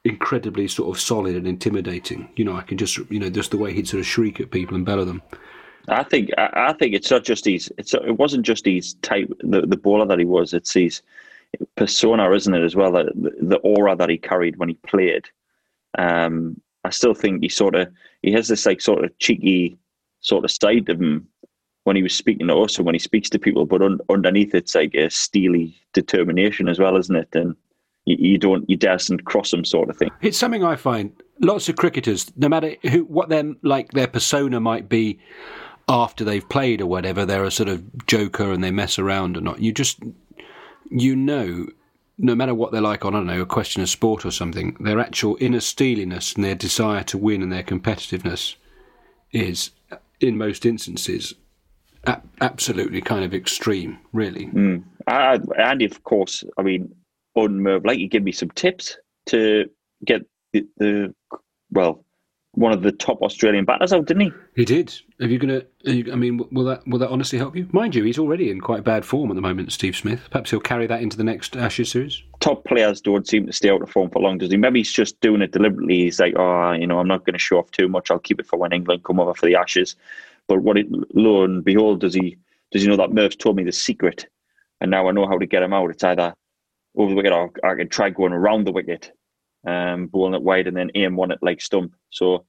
incredibly 0.06 0.68
sort 0.68 0.96
of 0.96 1.02
solid 1.02 1.36
and 1.36 1.48
intimidating. 1.48 2.30
You 2.36 2.46
know, 2.46 2.56
I 2.56 2.62
can 2.62 2.78
just, 2.78 2.98
you 3.10 3.20
know, 3.20 3.30
just 3.30 3.52
the 3.52 3.58
way 3.58 3.74
he'd 3.74 3.88
sort 3.88 4.00
of 4.00 4.06
shriek 4.06 4.40
at 4.40 4.52
people 4.52 4.76
and 4.76 4.86
bellow 4.86 5.06
them. 5.06 5.22
I 5.88 6.04
think 6.04 6.30
I 6.38 6.74
think 6.74 6.94
it's 6.94 7.10
not 7.10 7.24
just 7.24 7.46
his. 7.46 7.72
It's 7.78 7.94
it 7.94 8.18
wasn't 8.18 8.46
just 8.46 8.66
his 8.66 8.94
type, 8.96 9.32
the 9.40 9.62
the 9.62 9.78
bowler 9.78 10.06
that 10.06 10.20
he 10.20 10.26
was. 10.26 10.54
It's 10.54 10.74
his 10.74 11.02
persona, 11.76 12.32
isn't 12.32 12.54
it? 12.54 12.64
As 12.64 12.76
well, 12.76 12.92
the, 12.92 13.12
the 13.42 13.58
aura 13.58 13.96
that 13.96 14.10
he 14.10 14.18
carried 14.18 14.58
when 14.58 14.70
he 14.70 14.76
played. 14.76 15.26
Um, 15.98 16.62
I 16.84 16.92
still 16.92 17.14
think 17.14 17.42
he 17.42 17.50
sort 17.50 17.76
of 17.76 17.90
he 18.22 18.32
has 18.34 18.48
this 18.48 18.66
like 18.66 18.82
sort 18.82 19.04
of 19.04 19.18
cheeky 19.20 19.78
sort 20.22 20.46
of 20.46 20.52
side 20.52 20.90
of 20.90 21.02
him 21.02 21.28
when 21.86 21.96
he 21.96 22.04
was 22.04 22.14
speaking 22.14 22.48
to 22.48 22.58
us 22.58 22.78
and 22.78 22.86
when 22.86 22.96
he 22.96 23.00
speaks 23.00 23.30
to 23.32 23.40
people. 23.40 23.66
But 23.66 23.82
un, 23.82 24.00
underneath, 24.10 24.54
it's 24.54 24.76
like 24.76 24.94
a 24.94 25.10
steely 25.10 25.76
determination 25.94 26.70
as 26.70 26.78
well, 26.78 26.98
isn't 26.98 27.16
it? 27.16 27.30
And 27.34 27.56
you, 28.10 28.18
you 28.20 28.38
don't 28.38 28.70
you 28.70 28.78
daren't 28.78 29.26
cross 29.26 29.52
them 29.52 29.66
sort 29.66 29.90
of 29.90 29.98
thing. 29.98 30.10
It's 30.22 30.38
something 30.38 30.64
I 30.64 30.76
find 30.76 31.12
lots 31.40 31.70
of 31.70 31.76
cricketers, 31.76 32.32
no 32.36 32.50
matter 32.50 32.76
who 32.84 33.06
what 33.06 33.30
their 33.30 33.44
like 33.62 33.92
their 33.92 34.08
persona 34.08 34.60
might 34.60 34.90
be 34.90 35.20
after 35.88 36.24
they've 36.24 36.48
played 36.48 36.82
or 36.82 36.86
whatever, 36.86 37.26
they're 37.26 37.44
a 37.44 37.52
sort 37.52 37.70
of 37.70 38.06
joker 38.06 38.52
and 38.52 38.64
they 38.64 38.72
mess 38.72 39.00
around 39.00 39.38
or 39.38 39.42
not. 39.42 39.60
You 39.60 39.72
just 39.72 40.00
you 40.90 41.16
know, 41.16 41.68
no 42.18 42.36
matter 42.36 42.54
what 42.54 42.72
they're 42.72 42.82
like 42.82 43.06
on 43.06 43.16
I 43.16 43.20
don't 43.20 43.28
know 43.28 43.42
a 43.42 43.46
question 43.46 43.82
of 43.82 43.90
sport 43.90 44.26
or 44.26 44.32
something, 44.32 44.76
their 44.80 45.00
actual 45.00 45.38
inner 45.40 45.60
steeliness 45.60 46.34
and 46.34 46.44
their 46.44 46.56
desire 46.56 47.04
to 47.06 47.18
win 47.18 47.42
and 47.42 47.52
their 47.52 47.64
competitiveness 47.64 48.56
is, 49.32 49.72
in 50.20 50.38
most 50.38 50.66
instances, 50.66 51.36
a- 52.06 52.22
absolutely 52.42 53.02
kind 53.02 53.24
of 53.24 53.34
extreme. 53.34 54.00
Really. 54.12 54.48
Mm. 54.48 54.84
I, 55.08 55.40
and 55.58 55.82
of 55.82 56.04
course, 56.04 56.44
I 56.58 56.62
mean, 56.62 56.94
on 57.36 57.62
Merv, 57.62 57.86
uh, 57.86 57.88
like 57.88 58.00
you 58.00 58.08
give 58.08 58.24
me 58.24 58.32
some 58.32 58.50
tips 58.52 58.98
to 59.28 59.70
get 60.06 60.22
the, 60.54 60.66
the 60.78 61.14
well, 61.72 62.04
one 62.54 62.72
of 62.74 62.82
the 62.82 62.92
top 62.92 63.22
Australian 63.22 63.64
batters 63.64 63.94
out, 63.94 64.06
didn't 64.08 64.24
he? 64.24 64.34
He 64.56 64.66
did. 64.66 64.94
Are 65.22 65.28
you 65.28 65.38
going 65.38 65.62
to? 65.62 66.12
I 66.12 66.16
mean, 66.16 66.42
will 66.52 66.66
that 66.66 66.86
will 66.88 67.00
that 67.00 67.10
honestly 67.10 67.38
help 67.38 67.56
you? 67.56 67.68
Mind 67.72 67.94
you, 67.94 68.04
he's 68.04 68.18
already 68.18 68.50
in 68.50 68.60
quite 68.60 68.84
bad 68.84 69.06
form 69.06 69.30
at 69.30 69.36
the 69.36 69.42
moment, 69.42 69.72
Steve 69.72 69.96
Smith. 69.96 70.28
Perhaps 70.32 70.50
he'll 70.50 70.60
carry 70.60 70.88
that 70.88 71.02
into 71.02 71.16
the 71.16 71.24
next 71.24 71.56
Ashes 71.56 71.92
series. 71.92 72.22
Top 72.40 72.66
players 72.66 73.02
don't 73.02 73.28
seem 73.28 73.46
to 73.46 73.54
stay 73.54 73.70
out 73.70 73.82
of 73.82 73.90
form 73.90 74.10
for 74.10 74.22
long, 74.22 74.40
does 74.40 74.52
he? 74.52 74.58
Maybe 74.58 74.80
he's 74.80 74.92
just 74.92 75.20
doing 75.22 75.42
it 75.42 75.52
deliberately. 75.52 76.00
He's 76.00 76.20
like, 76.20 76.34
oh, 76.38 76.72
you 76.72 76.88
know, 76.88 77.00
I'm 77.00 77.08
not 77.08 77.26
going 77.26 77.34
to 77.34 77.40
show 77.40 77.60
off 77.60 77.72
too 77.72 77.88
much. 77.88 78.10
I'll 78.10 78.20
keep 78.20 78.40
it 78.40 78.48
for 78.48 78.58
when 78.58 78.74
England 78.74 79.04
come 79.04 79.20
over 79.20 79.34
for 79.34 79.46
the 79.46 79.56
Ashes. 79.56 79.96
But 80.48 80.62
what 80.64 80.78
it, 80.78 80.88
lo 81.14 81.44
and 81.44 81.64
behold, 81.64 82.02
does 82.02 82.16
he 82.16 82.38
does 82.72 82.82
he 82.82 82.88
know 82.88 82.98
that 82.98 83.14
Merv's 83.14 83.36
told 83.36 83.56
me 83.56 83.64
the 83.64 83.72
secret, 83.72 84.28
and 84.82 84.90
now 84.90 85.08
I 85.08 85.12
know 85.12 85.28
how 85.28 85.38
to 85.38 85.46
get 85.46 85.64
him 85.64 85.74
out. 85.74 85.92
It's 85.92 86.04
either 86.04 86.34
over 86.96 87.10
the 87.10 87.16
wicket 87.16 87.32
or 87.32 87.52
I 87.64 87.76
could 87.76 87.92
try 87.92 88.10
going 88.10 88.34
around 88.34 88.66
the 88.66 88.72
wicket, 88.72 89.12
um, 89.66 90.08
bowling 90.08 90.34
it 90.34 90.42
wide 90.42 90.68
and 90.68 90.76
then 90.76 90.92
aim 90.96 91.16
one 91.16 91.32
at 91.32 91.44
leg 91.44 91.62
stump. 91.62 91.94
So 92.10 92.46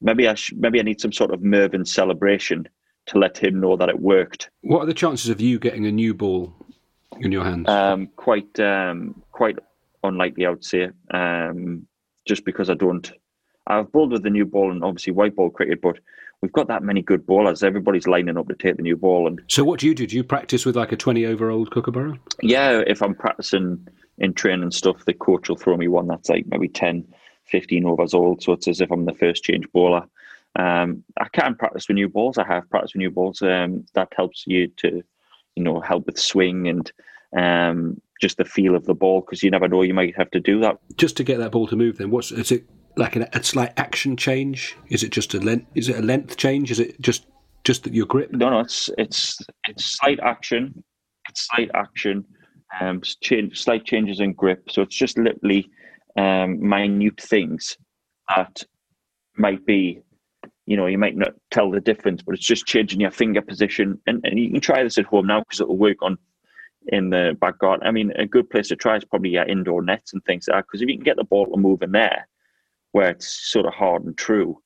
maybe 0.00 0.28
I 0.28 0.34
sh- 0.34 0.54
maybe 0.56 0.78
I 0.80 0.82
need 0.82 1.00
some 1.00 1.12
sort 1.12 1.32
of 1.32 1.42
Mervyn 1.42 1.84
celebration 1.84 2.68
to 3.06 3.18
let 3.18 3.36
him 3.36 3.60
know 3.60 3.76
that 3.76 3.88
it 3.88 4.00
worked. 4.00 4.50
What 4.62 4.82
are 4.82 4.86
the 4.86 4.94
chances 4.94 5.28
of 5.30 5.40
you 5.40 5.58
getting 5.58 5.86
a 5.86 5.92
new 5.92 6.14
ball 6.14 6.54
in 7.20 7.32
your 7.32 7.44
hands? 7.44 7.68
Um, 7.68 8.08
quite 8.16 8.58
um, 8.60 9.22
quite 9.32 9.58
unlikely, 10.02 10.46
I 10.46 10.50
would 10.50 10.64
say. 10.64 10.90
Um, 11.12 11.86
just 12.26 12.44
because 12.44 12.70
I 12.70 12.74
don't, 12.74 13.10
I've 13.66 13.92
bowled 13.92 14.12
with 14.12 14.22
the 14.22 14.30
new 14.30 14.46
ball 14.46 14.70
and 14.72 14.82
obviously 14.82 15.12
white 15.12 15.36
ball 15.36 15.50
cricket, 15.50 15.82
but 15.82 15.98
we've 16.44 16.52
got 16.52 16.68
that 16.68 16.82
many 16.82 17.00
good 17.00 17.26
bowlers. 17.26 17.62
Everybody's 17.62 18.06
lining 18.06 18.36
up 18.36 18.48
to 18.48 18.54
take 18.54 18.76
the 18.76 18.82
new 18.82 18.96
ball, 18.96 19.26
and 19.26 19.40
so 19.48 19.64
what 19.64 19.80
do 19.80 19.86
you 19.86 19.94
do? 19.94 20.06
Do 20.06 20.14
you 20.14 20.22
practice 20.22 20.66
with 20.66 20.76
like 20.76 20.92
a 20.92 20.96
twenty 20.96 21.24
over 21.24 21.50
old 21.50 21.70
Kookaburra? 21.70 22.18
yeah, 22.42 22.82
if 22.86 23.02
I'm 23.02 23.14
practicing 23.14 23.88
in 24.18 24.34
training 24.34 24.70
stuff, 24.70 25.06
the 25.06 25.14
coach 25.14 25.48
will 25.48 25.56
throw 25.56 25.78
me 25.78 25.88
one 25.88 26.06
that's 26.06 26.28
like 26.28 26.44
maybe 26.46 26.68
10, 26.68 27.04
15 27.46 27.86
overs 27.86 28.14
old. 28.14 28.42
So 28.42 28.52
it's 28.52 28.68
as 28.68 28.82
if 28.82 28.90
I'm 28.92 29.06
the 29.06 29.14
first 29.14 29.42
change 29.42 29.66
bowler. 29.72 30.06
Um, 30.56 31.02
I 31.18 31.28
can 31.32 31.56
practice 31.56 31.88
with 31.88 31.96
new 31.96 32.08
balls. 32.08 32.38
I 32.38 32.46
have 32.46 32.68
practiced 32.70 32.94
with 32.94 33.00
new 33.00 33.10
balls. 33.10 33.42
Um, 33.42 33.86
that 33.94 34.12
helps 34.16 34.44
you 34.46 34.68
to, 34.76 35.02
you 35.56 35.62
know, 35.64 35.80
help 35.80 36.06
with 36.06 36.18
swing 36.18 36.68
and 36.68 36.92
um, 37.36 38.00
just 38.20 38.36
the 38.36 38.44
feel 38.44 38.76
of 38.76 38.84
the 38.84 38.94
ball 38.94 39.20
because 39.22 39.42
you 39.42 39.50
never 39.50 39.66
know 39.66 39.82
you 39.82 39.94
might 39.94 40.16
have 40.16 40.30
to 40.30 40.40
do 40.40 40.60
that. 40.60 40.78
Just 40.96 41.16
to 41.16 41.24
get 41.24 41.38
that 41.38 41.50
ball 41.50 41.66
to 41.66 41.76
move, 41.76 41.98
then 41.98 42.10
what's 42.10 42.30
is 42.30 42.52
it 42.52 42.64
like 42.96 43.16
a, 43.16 43.42
slight 43.42 43.72
action 43.76 44.16
change? 44.16 44.76
Is 44.88 45.02
it 45.02 45.10
just 45.10 45.34
a 45.34 45.40
length? 45.40 45.66
Is 45.74 45.88
it 45.88 45.96
a 45.96 46.02
length 46.02 46.36
change? 46.36 46.70
Is 46.70 46.80
it 46.80 47.00
just 47.00 47.26
just 47.64 47.86
your 47.86 48.06
grip? 48.06 48.32
No, 48.32 48.50
no, 48.50 48.60
it's 48.60 48.90
it's 48.98 49.38
it's 49.68 49.84
slight 49.84 50.20
action, 50.20 50.84
it's 51.28 51.48
slight 51.48 51.70
action, 51.74 52.24
um, 52.80 53.02
change, 53.20 53.62
slight 53.62 53.84
changes 53.84 54.20
in 54.20 54.32
grip. 54.32 54.70
So 54.70 54.82
it's 54.82 54.96
just 54.96 55.18
literally 55.18 55.70
um, 56.16 56.66
minute 56.66 57.20
things 57.20 57.76
that 58.34 58.62
might 59.36 59.64
be, 59.66 60.00
you 60.66 60.76
know, 60.76 60.86
you 60.86 60.98
might 60.98 61.16
not 61.16 61.34
tell 61.50 61.70
the 61.70 61.80
difference, 61.80 62.22
but 62.22 62.34
it's 62.34 62.46
just 62.46 62.66
changing 62.66 63.00
your 63.00 63.10
finger 63.10 63.42
position. 63.42 64.00
And, 64.06 64.20
and 64.24 64.38
you 64.38 64.50
can 64.50 64.60
try 64.60 64.82
this 64.82 64.98
at 64.98 65.06
home 65.06 65.26
now 65.26 65.40
because 65.40 65.60
it'll 65.60 65.76
work 65.76 66.02
on 66.02 66.16
in 66.88 67.10
the 67.10 67.36
back 67.40 67.58
garden. 67.58 67.86
I 67.86 67.90
mean, 67.90 68.12
a 68.16 68.26
good 68.26 68.48
place 68.50 68.68
to 68.68 68.76
try 68.76 68.96
is 68.96 69.04
probably 69.04 69.30
your 69.30 69.44
indoor 69.44 69.82
nets 69.82 70.12
and 70.12 70.24
things 70.24 70.46
like 70.48 70.58
that. 70.58 70.66
Because 70.66 70.82
if 70.82 70.88
you 70.88 70.96
can 70.96 71.04
get 71.04 71.16
the 71.16 71.24
ball 71.24 71.46
to 71.46 71.56
move 71.56 71.82
in 71.82 71.92
there, 71.92 72.28
where 72.94 73.10
it's 73.10 73.50
sort 73.50 73.66
of 73.66 73.74
hard 73.74 74.04
and 74.04 74.16
true, 74.16 74.56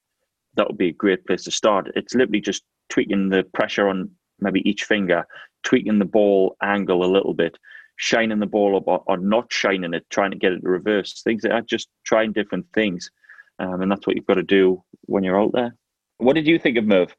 that 0.54 0.68
would 0.68 0.76
be 0.76 0.90
a 0.90 0.92
great 0.92 1.24
place 1.26 1.44
to 1.44 1.50
start. 1.50 1.90
It's 1.96 2.14
literally 2.14 2.42
just 2.42 2.62
tweaking 2.90 3.30
the 3.30 3.42
pressure 3.54 3.88
on 3.88 4.10
maybe 4.38 4.60
each 4.68 4.84
finger, 4.84 5.24
tweaking 5.64 5.98
the 5.98 6.04
ball 6.04 6.54
angle 6.62 7.02
a 7.02 7.10
little 7.10 7.32
bit, 7.32 7.56
shining 7.96 8.38
the 8.38 8.46
ball 8.46 8.76
up 8.76 8.86
or, 8.86 9.02
or 9.06 9.16
not 9.16 9.50
shining 9.50 9.94
it, 9.94 10.04
trying 10.10 10.30
to 10.30 10.36
get 10.36 10.52
it 10.52 10.60
to 10.60 10.68
reverse. 10.68 11.22
Things 11.22 11.40
that, 11.40 11.66
just 11.66 11.88
trying 12.04 12.32
different 12.32 12.66
things. 12.74 13.10
Um, 13.60 13.80
and 13.80 13.90
that's 13.90 14.06
what 14.06 14.14
you've 14.14 14.26
got 14.26 14.34
to 14.34 14.42
do 14.42 14.84
when 15.06 15.24
you're 15.24 15.40
out 15.40 15.52
there. 15.54 15.74
What 16.18 16.34
did 16.34 16.46
you 16.46 16.58
think 16.58 16.76
of 16.76 16.84
Merv? 16.84 17.16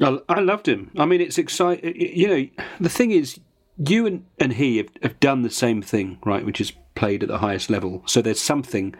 I 0.00 0.40
loved 0.40 0.66
him. 0.66 0.90
I 0.96 1.04
mean, 1.04 1.20
it's 1.20 1.36
exciting. 1.36 1.94
You 2.00 2.28
know, 2.28 2.64
the 2.80 2.88
thing 2.88 3.10
is, 3.10 3.38
you 3.86 4.06
and, 4.06 4.24
and 4.38 4.52
he 4.54 4.76
have, 4.76 4.88
have 5.02 5.20
done 5.20 5.42
the 5.42 5.50
same 5.50 5.80
thing, 5.82 6.18
right? 6.24 6.44
Which 6.44 6.60
is 6.60 6.72
played 6.94 7.22
at 7.22 7.28
the 7.28 7.38
highest 7.38 7.70
level. 7.70 8.02
So 8.06 8.20
there's 8.20 8.40
something 8.40 8.94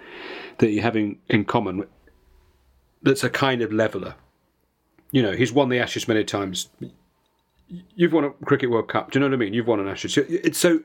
that 0.58 0.70
you're 0.70 0.82
having 0.82 1.18
in 1.28 1.44
common 1.44 1.84
that's 3.02 3.24
a 3.24 3.30
kind 3.30 3.62
of 3.62 3.72
leveler. 3.72 4.14
You 5.10 5.22
know, 5.22 5.32
he's 5.32 5.52
won 5.52 5.68
the 5.68 5.78
Ashes 5.78 6.08
many 6.08 6.24
times. 6.24 6.68
You've 7.94 8.12
won 8.12 8.24
a 8.24 8.30
Cricket 8.30 8.70
World 8.70 8.88
Cup. 8.88 9.10
Do 9.10 9.18
you 9.18 9.20
know 9.20 9.28
what 9.28 9.34
I 9.34 9.38
mean? 9.38 9.54
You've 9.54 9.66
won 9.66 9.80
an 9.80 9.88
Ashes. 9.88 10.14
So, 10.14 10.24
it's 10.28 10.58
so 10.58 10.80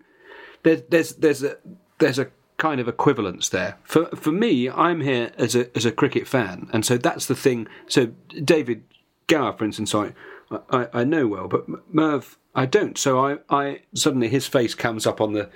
there's 0.64 0.82
there's 0.84 1.16
there's 1.16 1.44
a 1.44 1.58
there's 2.00 2.20
a 2.20 2.28
kind 2.58 2.80
of 2.80 2.88
equivalence 2.88 3.50
there. 3.50 3.78
For 3.84 4.08
for 4.16 4.32
me, 4.32 4.70
I'm 4.70 5.02
here 5.02 5.32
as 5.38 5.56
a 5.56 5.76
as 5.76 5.86
a 5.86 5.92
cricket 5.92 6.28
fan, 6.28 6.70
and 6.74 6.86
so 6.86 6.98
that's 6.98 7.28
the 7.28 7.36
thing. 7.36 7.68
So 7.88 8.08
David 8.44 8.84
Gower, 9.28 9.54
for 9.54 9.66
instance, 9.66 9.94
I 9.94 10.14
I, 10.52 10.88
I 10.94 11.04
know 11.04 11.28
well, 11.28 11.48
but 11.48 11.66
Merv 11.94 12.38
I 12.54 12.66
don't. 12.66 12.98
So 12.98 13.20
I 13.20 13.38
I 13.50 13.82
suddenly 13.94 14.30
his 14.30 14.48
face 14.48 14.76
comes 14.76 15.06
up 15.06 15.22
on 15.22 15.34
the 15.34 15.50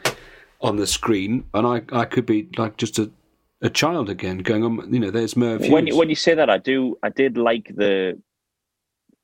on 0.61 0.77
the 0.77 0.87
screen, 0.87 1.45
and 1.53 1.65
I 1.65 1.81
I 1.91 2.05
could 2.05 2.25
be 2.25 2.49
like 2.57 2.77
just 2.77 2.99
a 2.99 3.11
a 3.61 3.69
child 3.69 4.09
again, 4.09 4.39
going 4.39 4.63
on. 4.63 4.93
You 4.93 4.99
know, 4.99 5.11
there's 5.11 5.35
Merv. 5.35 5.61
When 5.61 5.85
Hughes. 5.85 5.93
you, 5.93 5.97
when 5.97 6.09
you 6.09 6.15
say 6.15 6.33
that, 6.33 6.49
I 6.49 6.57
do 6.57 6.97
I 7.03 7.09
did 7.09 7.37
like 7.37 7.71
the 7.75 8.19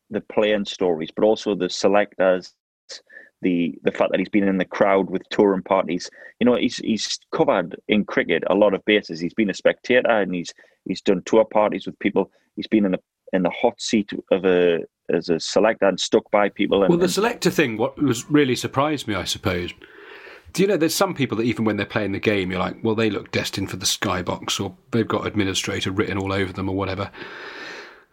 the 0.09 0.21
playing 0.21 0.65
stories, 0.65 1.09
but 1.15 1.25
also 1.25 1.55
the 1.55 1.69
selectors, 1.69 2.53
the 3.41 3.75
the 3.83 3.91
fact 3.91 4.11
that 4.11 4.19
he's 4.19 4.29
been 4.29 4.47
in 4.47 4.57
the 4.57 4.65
crowd 4.65 5.09
with 5.09 5.23
touring 5.29 5.63
parties. 5.63 6.09
You 6.39 6.45
know, 6.45 6.55
he's 6.55 6.77
he's 6.77 7.19
covered 7.31 7.75
in 7.87 8.05
cricket 8.05 8.43
a 8.49 8.55
lot 8.55 8.73
of 8.73 8.83
bases. 8.85 9.19
He's 9.19 9.33
been 9.33 9.49
a 9.49 9.53
spectator 9.53 10.09
and 10.09 10.33
he's 10.33 10.53
he's 10.85 11.01
done 11.01 11.23
tour 11.25 11.45
parties 11.45 11.85
with 11.85 11.97
people. 11.99 12.31
He's 12.55 12.67
been 12.67 12.85
in 12.85 12.91
the 12.91 12.99
in 13.33 13.43
the 13.43 13.49
hot 13.49 13.81
seat 13.81 14.11
of 14.31 14.45
a 14.45 14.79
as 15.13 15.29
a 15.29 15.39
selector 15.39 15.87
and 15.87 15.99
stuck 15.99 16.29
by 16.31 16.49
people. 16.49 16.83
And, 16.83 16.89
Well, 16.89 16.99
the 16.99 17.09
selector 17.09 17.49
thing, 17.49 17.77
what 17.77 18.01
was 18.01 18.29
really 18.29 18.55
surprised 18.55 19.07
me, 19.07 19.15
I 19.15 19.23
suppose. 19.23 19.73
Do 20.53 20.61
you 20.61 20.67
know 20.67 20.77
there's 20.77 20.95
some 20.95 21.13
people 21.13 21.37
that 21.37 21.43
even 21.43 21.65
when 21.65 21.77
they're 21.77 21.85
playing 21.85 22.13
the 22.13 22.19
game, 22.19 22.49
you're 22.49 22.59
like, 22.59 22.77
well, 22.81 22.95
they 22.95 23.09
look 23.09 23.31
destined 23.31 23.69
for 23.69 23.77
the 23.77 23.85
skybox, 23.85 24.59
or 24.63 24.75
they've 24.91 25.07
got 25.07 25.27
administrator 25.27 25.91
written 25.91 26.17
all 26.17 26.31
over 26.31 26.53
them, 26.53 26.69
or 26.69 26.75
whatever. 26.75 27.11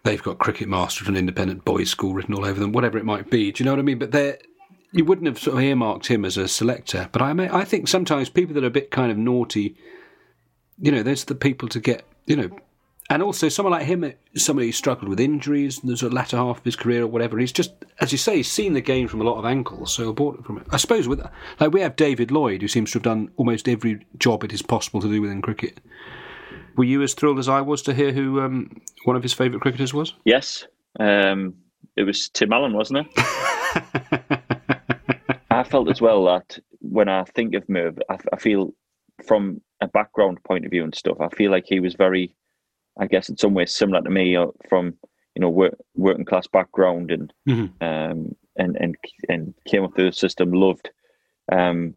They've 0.03 0.23
got 0.23 0.39
cricket 0.39 0.69
master 0.69 1.05
at 1.05 1.09
an 1.09 1.17
independent 1.17 1.65
boys' 1.65 1.91
school 1.91 2.15
written 2.15 2.35
all 2.35 2.45
over 2.45 2.59
them, 2.59 2.73
whatever 2.73 2.99
it 2.99 3.05
might 3.05 3.31
be. 3.31 3.53
Do 3.53 3.63
you 3.63 3.65
know 3.65 3.73
what 3.73 3.79
I 3.79 3.83
mean? 3.83 4.01
But 4.01 4.11
they're 4.11 4.39
you 4.93 5.05
wouldn't 5.05 5.27
have 5.27 5.39
sort 5.39 5.57
of 5.57 5.63
earmarked 5.63 6.07
him 6.07 6.25
as 6.25 6.37
a 6.37 6.47
selector. 6.47 7.09
But 7.13 7.23
I 7.23 7.33
may, 7.33 7.49
I 7.49 7.65
think 7.65 7.89
sometimes 7.89 8.29
people 8.29 8.55
that 8.55 8.63
are 8.63 8.69
a 8.69 8.71
bit 8.71 8.91
kind 8.91 9.11
of 9.11 9.17
naughty, 9.17 9.75
you 10.79 10.93
know, 10.93 11.03
there's 11.03 11.25
the 11.25 11.35
people 11.35 11.69
to 11.69 11.81
get, 11.81 12.05
you 12.27 12.37
know, 12.37 12.51
and 13.11 13.23
also 13.23 13.49
someone 13.49 13.73
like 13.73 13.87
him, 13.87 14.13
somebody 14.37 14.69
who 14.69 14.73
struggled 14.73 15.09
with 15.09 15.21
injuries, 15.21 15.81
and 15.81 15.89
there's 15.89 16.03
a 16.03 16.09
latter 16.09 16.37
half 16.37 16.59
of 16.59 16.65
his 16.65 16.77
career 16.77 17.03
or 17.03 17.07
whatever. 17.07 17.39
He's 17.39 17.53
just, 17.53 17.73
as 18.01 18.13
you 18.13 18.19
say, 18.19 18.37
he's 18.37 18.51
seen 18.51 18.73
the 18.73 18.81
game 18.81 19.09
from 19.09 19.21
a 19.21 19.25
lot 19.25 19.39
of 19.39 19.45
angles, 19.45 19.93
so 19.93 20.13
bought 20.13 20.39
it 20.39 20.45
from 20.45 20.59
it. 20.59 20.67
I 20.71 20.77
suppose 20.77 21.09
with 21.09 21.21
like 21.61 21.73
we 21.73 21.81
have 21.81 21.97
David 21.97 22.31
Lloyd, 22.31 22.63
who 22.63 22.69
seems 22.69 22.91
to 22.93 22.97
have 22.97 23.03
done 23.03 23.31
almost 23.37 23.69
every 23.69 24.07
job 24.19 24.45
it 24.45 24.53
is 24.53 24.63
possible 24.63 25.01
to 25.01 25.09
do 25.09 25.21
within 25.21 25.43
cricket. 25.43 25.81
Were 26.77 26.85
you 26.85 27.03
as 27.03 27.15
thrilled 27.15 27.39
as 27.39 27.49
I 27.49 27.61
was 27.61 27.83
to 27.83 27.95
hear 27.95 28.13
who 28.13 28.41
um, 28.41 28.81
one 29.05 29.17
of 29.17 29.23
his 29.23 29.35
favourite 29.35 29.61
cricketers 29.61 29.93
was? 29.93 30.15
Yes, 30.25 30.67
um, 30.99 31.55
it 31.97 32.05
was 32.05 32.31
Tim 32.31 32.53
Allen, 32.53 32.73
wasn't 32.73 33.07
it? 33.07 33.07
I 35.51 35.65
felt 35.65 35.91
as 35.91 36.01
well 36.01 36.25
that 36.25 36.59
when 36.81 37.09
I 37.09 37.25
think 37.25 37.55
of 37.55 37.69
Merv, 37.69 37.99
I, 38.09 38.17
I 38.33 38.37
feel 38.37 38.73
from 39.27 39.61
a 39.81 39.89
background 39.89 40.43
point 40.45 40.65
of 40.65 40.71
view 40.71 40.85
and 40.85 40.95
stuff, 40.95 41.21
I 41.21 41.29
feel 41.29 41.51
like 41.51 41.65
he 41.67 41.81
was 41.81 41.95
very, 41.95 42.35
I 42.99 43.07
guess, 43.07 43.29
in 43.29 43.37
some 43.37 43.55
ways 43.55 43.73
similar 43.75 44.03
to 44.03 44.11
me 44.11 44.37
uh, 44.37 44.47
from 44.69 44.95
you 45.35 45.41
know 45.41 45.51
work, 45.51 45.75
working 45.97 46.25
class 46.25 46.47
background 46.47 47.11
and 47.11 47.33
Mhm. 47.49 47.71
um, 47.81 48.37
and 48.57 48.77
and 48.79 48.97
and 49.29 49.55
came 49.67 49.85
up 49.85 49.95
through 49.95 50.11
the 50.11 50.17
system. 50.17 50.53
Loved 50.53 50.91
um, 51.51 51.95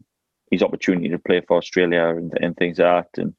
his 0.51 0.61
opportunity 0.63 1.09
to 1.09 1.19
play 1.19 1.41
for 1.41 1.57
Australia 1.57 2.07
and, 2.09 2.31
and 2.41 2.55
things 2.55 2.79
like 2.79 3.11
that. 3.13 3.21
And 3.21 3.33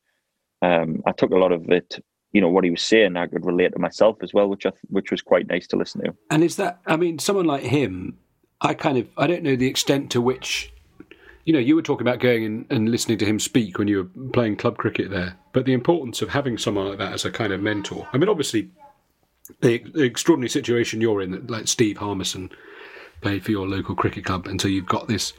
um, 0.62 1.02
I 1.06 1.12
took 1.12 1.30
a 1.30 1.36
lot 1.38 1.52
of 1.52 1.68
it. 1.70 1.98
You 2.32 2.40
know 2.42 2.48
what 2.50 2.64
he 2.64 2.70
was 2.70 2.82
saying, 2.82 3.16
I 3.16 3.26
could 3.28 3.46
relate 3.46 3.72
to 3.72 3.78
myself 3.78 4.16
as 4.22 4.34
well, 4.34 4.48
which 4.48 4.66
I 4.66 4.70
th- 4.70 4.80
which 4.90 5.10
was 5.10 5.22
quite 5.22 5.46
nice 5.48 5.66
to 5.68 5.76
listen 5.76 6.02
to. 6.04 6.14
And 6.30 6.44
is 6.44 6.56
that? 6.56 6.80
I 6.86 6.96
mean, 6.96 7.18
someone 7.18 7.46
like 7.46 7.62
him, 7.62 8.18
I 8.60 8.74
kind 8.74 8.98
of, 8.98 9.08
I 9.16 9.26
don't 9.26 9.42
know 9.42 9.56
the 9.56 9.68
extent 9.68 10.10
to 10.10 10.20
which, 10.20 10.70
you 11.46 11.52
know, 11.52 11.58
you 11.60 11.74
were 11.76 11.82
talking 11.82 12.06
about 12.06 12.20
going 12.20 12.44
and, 12.44 12.66
and 12.70 12.88
listening 12.90 13.16
to 13.18 13.24
him 13.24 13.38
speak 13.40 13.78
when 13.78 13.88
you 13.88 13.98
were 13.98 14.30
playing 14.32 14.56
club 14.56 14.76
cricket 14.76 15.10
there, 15.10 15.36
but 15.52 15.64
the 15.64 15.72
importance 15.72 16.20
of 16.20 16.28
having 16.28 16.58
someone 16.58 16.88
like 16.88 16.98
that 16.98 17.12
as 17.12 17.24
a 17.24 17.30
kind 17.30 17.52
of 17.52 17.62
mentor. 17.62 18.06
I 18.12 18.18
mean, 18.18 18.28
obviously, 18.28 18.70
the, 19.62 19.78
the 19.94 20.02
extraordinary 20.02 20.48
situation 20.50 21.00
you're 21.00 21.22
in, 21.22 21.30
that 21.30 21.48
like 21.48 21.68
Steve 21.68 21.98
Harmison 21.98 22.50
played 23.22 23.44
for 23.44 23.52
your 23.52 23.66
local 23.66 23.94
cricket 23.94 24.24
club, 24.24 24.46
and 24.48 24.60
so 24.60 24.66
you've 24.68 24.86
got 24.86 25.06
this 25.08 25.32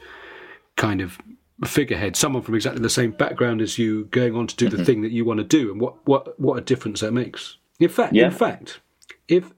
kind 0.76 1.00
of 1.02 1.18
figurehead, 1.66 2.16
someone 2.16 2.42
from 2.42 2.54
exactly 2.54 2.80
the 2.80 2.88
same 2.88 3.10
background 3.10 3.60
as 3.60 3.78
you, 3.78 4.06
going 4.06 4.34
on 4.34 4.46
to 4.46 4.56
do 4.56 4.68
the 4.68 4.78
Mhm. 4.78 4.86
thing 4.86 5.02
that 5.02 5.12
you 5.12 5.24
want 5.26 5.38
to 5.38 5.44
do, 5.44 5.70
and 5.70 5.80
what 5.80 5.94
what 6.06 6.40
what 6.40 6.56
a 6.56 6.60
difference 6.62 7.00
that 7.00 7.12
makes. 7.12 7.58
In 7.78 7.88
fact, 7.90 8.14
Yeah. 8.14 8.26
in 8.26 8.30
fact, 8.30 8.80
if 9.28 9.52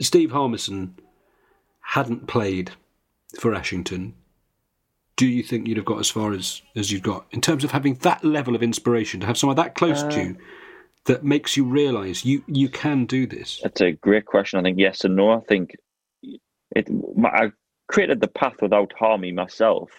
Steve 0.00 0.32
Harmison 0.32 0.96
hadn't 1.80 2.26
played 2.26 2.72
for 3.38 3.54
Ashington, 3.54 4.14
do 5.16 5.26
you 5.26 5.42
think 5.42 5.66
you'd 5.68 5.76
have 5.76 5.86
got 5.86 6.00
as 6.00 6.10
far 6.10 6.32
as 6.32 6.62
as 6.74 6.90
you've 6.90 7.02
got 7.02 7.26
in 7.30 7.40
terms 7.40 7.64
of 7.64 7.70
having 7.70 7.94
that 7.96 8.24
level 8.24 8.54
of 8.54 8.62
inspiration 8.62 9.20
to 9.20 9.26
have 9.26 9.38
someone 9.38 9.56
that 9.56 9.74
close 9.74 10.02
to 10.02 10.08
Uh, 10.20 10.24
you 10.24 10.36
that 11.06 11.22
makes 11.22 11.56
you 11.56 11.64
realise 11.64 12.24
you 12.24 12.42
you 12.46 12.68
can 12.68 13.04
do 13.06 13.26
this? 13.26 13.60
That's 13.62 13.80
a 13.80 13.92
great 13.92 14.24
question. 14.26 14.58
I 14.58 14.62
think 14.62 14.78
yes 14.78 15.04
and 15.04 15.16
no. 15.16 15.30
I 15.30 15.40
think 15.40 15.76
it. 16.22 16.88
my- 17.16 17.28
I 17.28 17.52
created 17.88 18.20
the 18.20 18.28
path 18.28 18.56
without 18.62 18.92
harming 18.98 19.34
myself, 19.34 19.90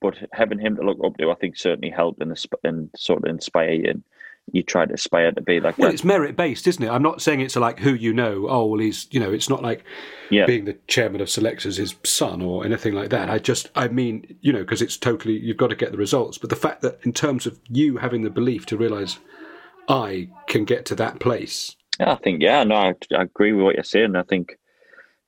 but 0.00 0.14
having 0.32 0.58
him 0.58 0.76
to 0.76 0.82
look 0.82 0.98
up 1.02 1.16
to, 1.16 1.30
I 1.30 1.34
think 1.36 1.56
certainly 1.56 1.90
helped 1.90 2.20
and, 2.22 2.36
and 2.64 2.90
sort 2.96 3.24
of 3.24 3.30
inspire 3.30 3.72
you. 3.72 3.90
And 3.90 4.04
you 4.52 4.62
try 4.62 4.86
to 4.86 4.94
aspire 4.94 5.32
to 5.32 5.40
be 5.40 5.60
like 5.60 5.78
Well, 5.78 5.88
that. 5.88 5.94
it's 5.94 6.04
merit 6.04 6.36
based, 6.36 6.66
isn't 6.66 6.82
it? 6.82 6.88
I'm 6.90 7.02
not 7.02 7.20
saying 7.22 7.40
it's 7.40 7.56
like 7.56 7.78
who 7.80 7.94
you 7.94 8.12
know. 8.12 8.46
Oh, 8.48 8.66
well, 8.66 8.80
he's 8.80 9.06
you 9.10 9.20
know. 9.20 9.32
It's 9.32 9.48
not 9.48 9.62
like 9.62 9.84
Yeah. 10.30 10.46
being 10.46 10.64
the 10.64 10.78
chairman 10.86 11.20
of 11.20 11.28
selectors 11.30 11.76
his 11.76 11.94
son 12.04 12.42
or 12.42 12.64
anything 12.64 12.94
like 12.94 13.10
that. 13.10 13.28
I 13.30 13.38
just, 13.38 13.70
I 13.74 13.88
mean, 13.88 14.36
you 14.40 14.52
know, 14.52 14.60
because 14.60 14.82
it's 14.82 14.96
totally 14.96 15.38
you've 15.38 15.56
got 15.56 15.70
to 15.70 15.76
get 15.76 15.92
the 15.92 15.98
results. 15.98 16.38
But 16.38 16.50
the 16.50 16.56
fact 16.56 16.82
that 16.82 16.98
in 17.04 17.12
terms 17.12 17.46
of 17.46 17.58
you 17.68 17.96
having 17.98 18.22
the 18.22 18.30
belief 18.30 18.66
to 18.66 18.76
realise 18.76 19.18
I 19.88 20.28
can 20.46 20.64
get 20.64 20.84
to 20.86 20.94
that 20.96 21.18
place. 21.20 21.74
Yeah, 21.98 22.12
I 22.12 22.16
think 22.16 22.42
yeah, 22.42 22.62
no, 22.64 22.74
I, 22.76 22.94
I 23.14 23.22
agree 23.22 23.52
with 23.52 23.64
what 23.64 23.74
you're 23.74 23.84
saying. 23.84 24.16
I 24.16 24.22
think 24.22 24.56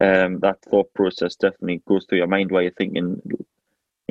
um, 0.01 0.41
that 0.41 0.63
thought 0.63 0.93
process 0.95 1.37
definitely 1.37 1.83
goes 1.87 2.07
through 2.09 2.19
your 2.19 2.27
mind 2.27 2.51
while 2.51 2.63
you're 2.63 2.71
thinking, 2.73 3.21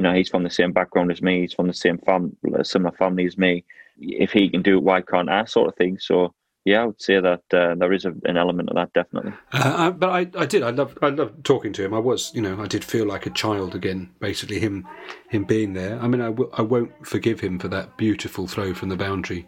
you 0.01 0.07
know, 0.07 0.15
he's 0.15 0.29
from 0.29 0.41
the 0.41 0.49
same 0.49 0.71
background 0.71 1.11
as 1.11 1.21
me, 1.21 1.41
he's 1.41 1.53
from 1.53 1.67
the 1.67 1.75
same 1.75 1.99
fam, 1.99 2.35
similar 2.63 2.95
family 2.97 3.27
as 3.27 3.37
me. 3.37 3.63
If 3.99 4.31
he 4.31 4.49
can 4.49 4.63
do 4.63 4.77
it, 4.77 4.83
why 4.83 5.01
can't 5.01 5.29
I? 5.29 5.45
Sort 5.45 5.69
of 5.69 5.75
thing. 5.75 5.99
So 5.99 6.33
yeah, 6.65 6.81
I 6.81 6.85
would 6.87 6.99
say 6.99 7.19
that 7.19 7.43
uh, 7.53 7.75
there 7.75 7.93
is 7.93 8.05
a, 8.05 8.13
an 8.23 8.35
element 8.35 8.69
of 8.69 8.75
that 8.77 8.91
definitely. 8.93 9.33
Uh, 9.53 9.75
I, 9.77 9.89
but 9.91 10.09
I, 10.09 10.41
I 10.41 10.47
did. 10.47 10.63
I 10.63 10.71
love, 10.71 10.97
I 11.03 11.09
love 11.09 11.43
talking 11.43 11.71
to 11.73 11.85
him. 11.85 11.93
I 11.93 11.99
was, 11.99 12.33
you 12.33 12.41
know, 12.41 12.59
I 12.59 12.65
did 12.65 12.83
feel 12.83 13.05
like 13.05 13.27
a 13.27 13.29
child 13.29 13.75
again. 13.75 14.09
Basically, 14.19 14.57
him, 14.59 14.87
him 15.29 15.43
being 15.43 15.73
there. 15.73 15.99
I 15.99 16.07
mean, 16.07 16.21
I, 16.21 16.29
w- 16.29 16.49
I 16.53 16.63
won't 16.63 17.05
forgive 17.05 17.39
him 17.39 17.59
for 17.59 17.67
that 17.67 17.95
beautiful 17.95 18.47
throw 18.47 18.73
from 18.73 18.89
the 18.89 18.95
boundary 18.95 19.47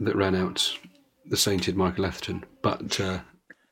that 0.00 0.16
ran 0.16 0.34
out 0.34 0.78
the 1.24 1.38
sainted 1.38 1.76
Michael 1.76 2.04
Atherton. 2.04 2.44
But 2.60 3.00
uh, 3.00 3.20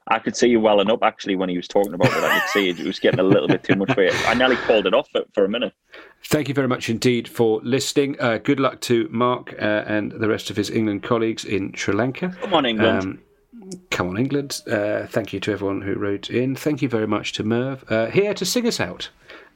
I 0.08 0.20
could 0.20 0.36
see 0.36 0.48
you 0.48 0.60
welling 0.60 0.90
up 0.90 1.02
actually 1.02 1.34
when 1.34 1.48
he 1.48 1.56
was 1.56 1.66
talking 1.66 1.92
about 1.92 2.08
it. 2.08 2.22
I 2.22 2.38
could 2.38 2.48
see 2.50 2.68
it, 2.68 2.78
was 2.86 3.00
getting 3.00 3.18
a 3.18 3.24
little 3.24 3.48
bit 3.48 3.64
too 3.64 3.74
much 3.74 3.92
for 3.92 4.04
you. 4.04 4.12
I 4.26 4.34
nearly 4.34 4.54
called 4.56 4.86
it 4.86 4.94
off 4.94 5.08
for, 5.10 5.22
for 5.32 5.44
a 5.44 5.48
minute. 5.48 5.72
Thank 6.24 6.48
you 6.48 6.54
very 6.54 6.68
much 6.68 6.88
indeed 6.88 7.28
for 7.28 7.60
listening. 7.64 8.16
Uh, 8.20 8.38
good 8.38 8.60
luck 8.60 8.80
to 8.82 9.08
Mark 9.10 9.54
uh, 9.54 9.84
and 9.86 10.12
the 10.12 10.28
rest 10.28 10.48
of 10.48 10.56
his 10.56 10.70
England 10.70 11.02
colleagues 11.02 11.44
in 11.44 11.72
Sri 11.72 11.92
Lanka. 11.92 12.36
Come 12.40 12.54
on, 12.54 12.66
England. 12.66 13.02
Um, 13.02 13.22
come 13.90 14.08
on, 14.08 14.16
England. 14.16 14.62
Uh, 14.70 15.06
thank 15.06 15.32
you 15.32 15.40
to 15.40 15.52
everyone 15.52 15.82
who 15.82 15.94
wrote 15.94 16.30
in. 16.30 16.54
Thank 16.54 16.82
you 16.82 16.88
very 16.88 17.08
much 17.08 17.32
to 17.34 17.42
Merv, 17.42 17.84
uh, 17.90 18.06
here 18.06 18.32
to 18.34 18.44
sing 18.44 18.66
us 18.68 18.78
out 18.78 19.08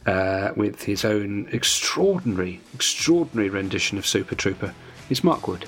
uh, 0.06 0.50
with 0.56 0.82
his 0.82 1.04
own 1.04 1.48
extraordinary, 1.52 2.60
extraordinary 2.74 3.50
rendition 3.50 3.98
of 3.98 4.06
Super 4.06 4.34
Trooper. 4.34 4.74
It's 5.08 5.22
Mark 5.22 5.46
Wood. 5.46 5.66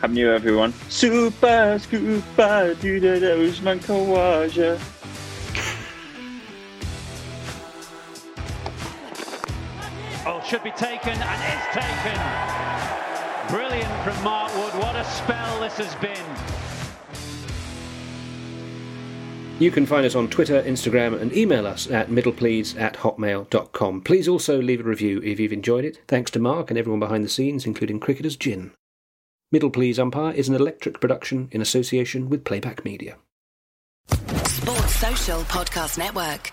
Happy 0.00 0.12
New 0.12 0.20
Year, 0.20 0.34
everyone. 0.34 0.74
Super 0.90 1.78
Scooper, 1.78 2.78
do 2.80 3.00
the 3.00 3.48
Usman 3.48 3.80
Khawaja. 3.80 4.78
Oh, 10.26 10.42
should 10.44 10.62
be 10.62 10.72
taken 10.72 11.12
and 11.12 11.40
is 11.54 11.66
taken. 11.72 12.20
Brilliant 13.48 14.04
from 14.04 14.22
Mark 14.22 14.54
Wood. 14.56 14.74
What 14.82 14.96
a 14.96 15.04
spell 15.04 15.60
this 15.60 15.78
has 15.78 15.94
been. 15.96 16.26
You 19.58 19.70
can 19.70 19.86
find 19.86 20.04
us 20.04 20.14
on 20.14 20.28
Twitter, 20.28 20.62
Instagram, 20.62 21.18
and 21.18 21.34
email 21.34 21.66
us 21.66 21.90
at 21.90 22.10
middleplease 22.10 22.78
at 22.78 22.96
hotmail.com. 22.96 24.02
Please 24.02 24.28
also 24.28 24.60
leave 24.60 24.80
a 24.80 24.82
review 24.82 25.22
if 25.24 25.40
you've 25.40 25.54
enjoyed 25.54 25.86
it. 25.86 26.00
Thanks 26.06 26.30
to 26.32 26.38
Mark 26.38 26.70
and 26.70 26.78
everyone 26.78 27.00
behind 27.00 27.24
the 27.24 27.30
scenes, 27.30 27.64
including 27.64 27.98
Cricketers 27.98 28.36
Gin. 28.36 28.72
Middle 29.52 29.70
Please 29.70 29.98
Umpire 29.98 30.32
is 30.32 30.48
an 30.48 30.56
electric 30.56 31.00
production 31.00 31.48
in 31.52 31.60
association 31.60 32.28
with 32.28 32.44
Playback 32.44 32.84
Media. 32.84 33.16
Sports 34.10 34.96
Social 34.96 35.40
Podcast 35.42 35.98
Network. 35.98 36.52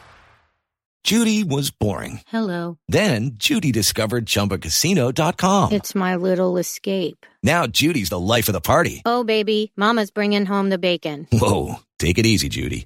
Judy 1.04 1.44
was 1.44 1.72
boring. 1.72 2.22
Hello. 2.28 2.78
Then 2.88 3.32
Judy 3.34 3.72
discovered 3.72 4.26
ChumbaCasino.com. 4.28 5.72
It's 5.74 5.96
my 5.96 6.16
little 6.16 6.58
escape. 6.58 7.26
Now 7.42 7.66
Judy's 7.66 8.10
the 8.10 8.20
life 8.20 8.48
of 8.48 8.54
the 8.54 8.62
party. 8.62 9.02
Oh, 9.06 9.24
baby, 9.24 9.74
Mama's 9.76 10.12
bringing 10.12 10.46
home 10.46 10.70
the 10.70 10.78
bacon. 10.78 11.28
Whoa, 11.32 11.78
take 11.98 12.20
it 12.20 12.26
easy, 12.28 12.48
Judy. 12.48 12.86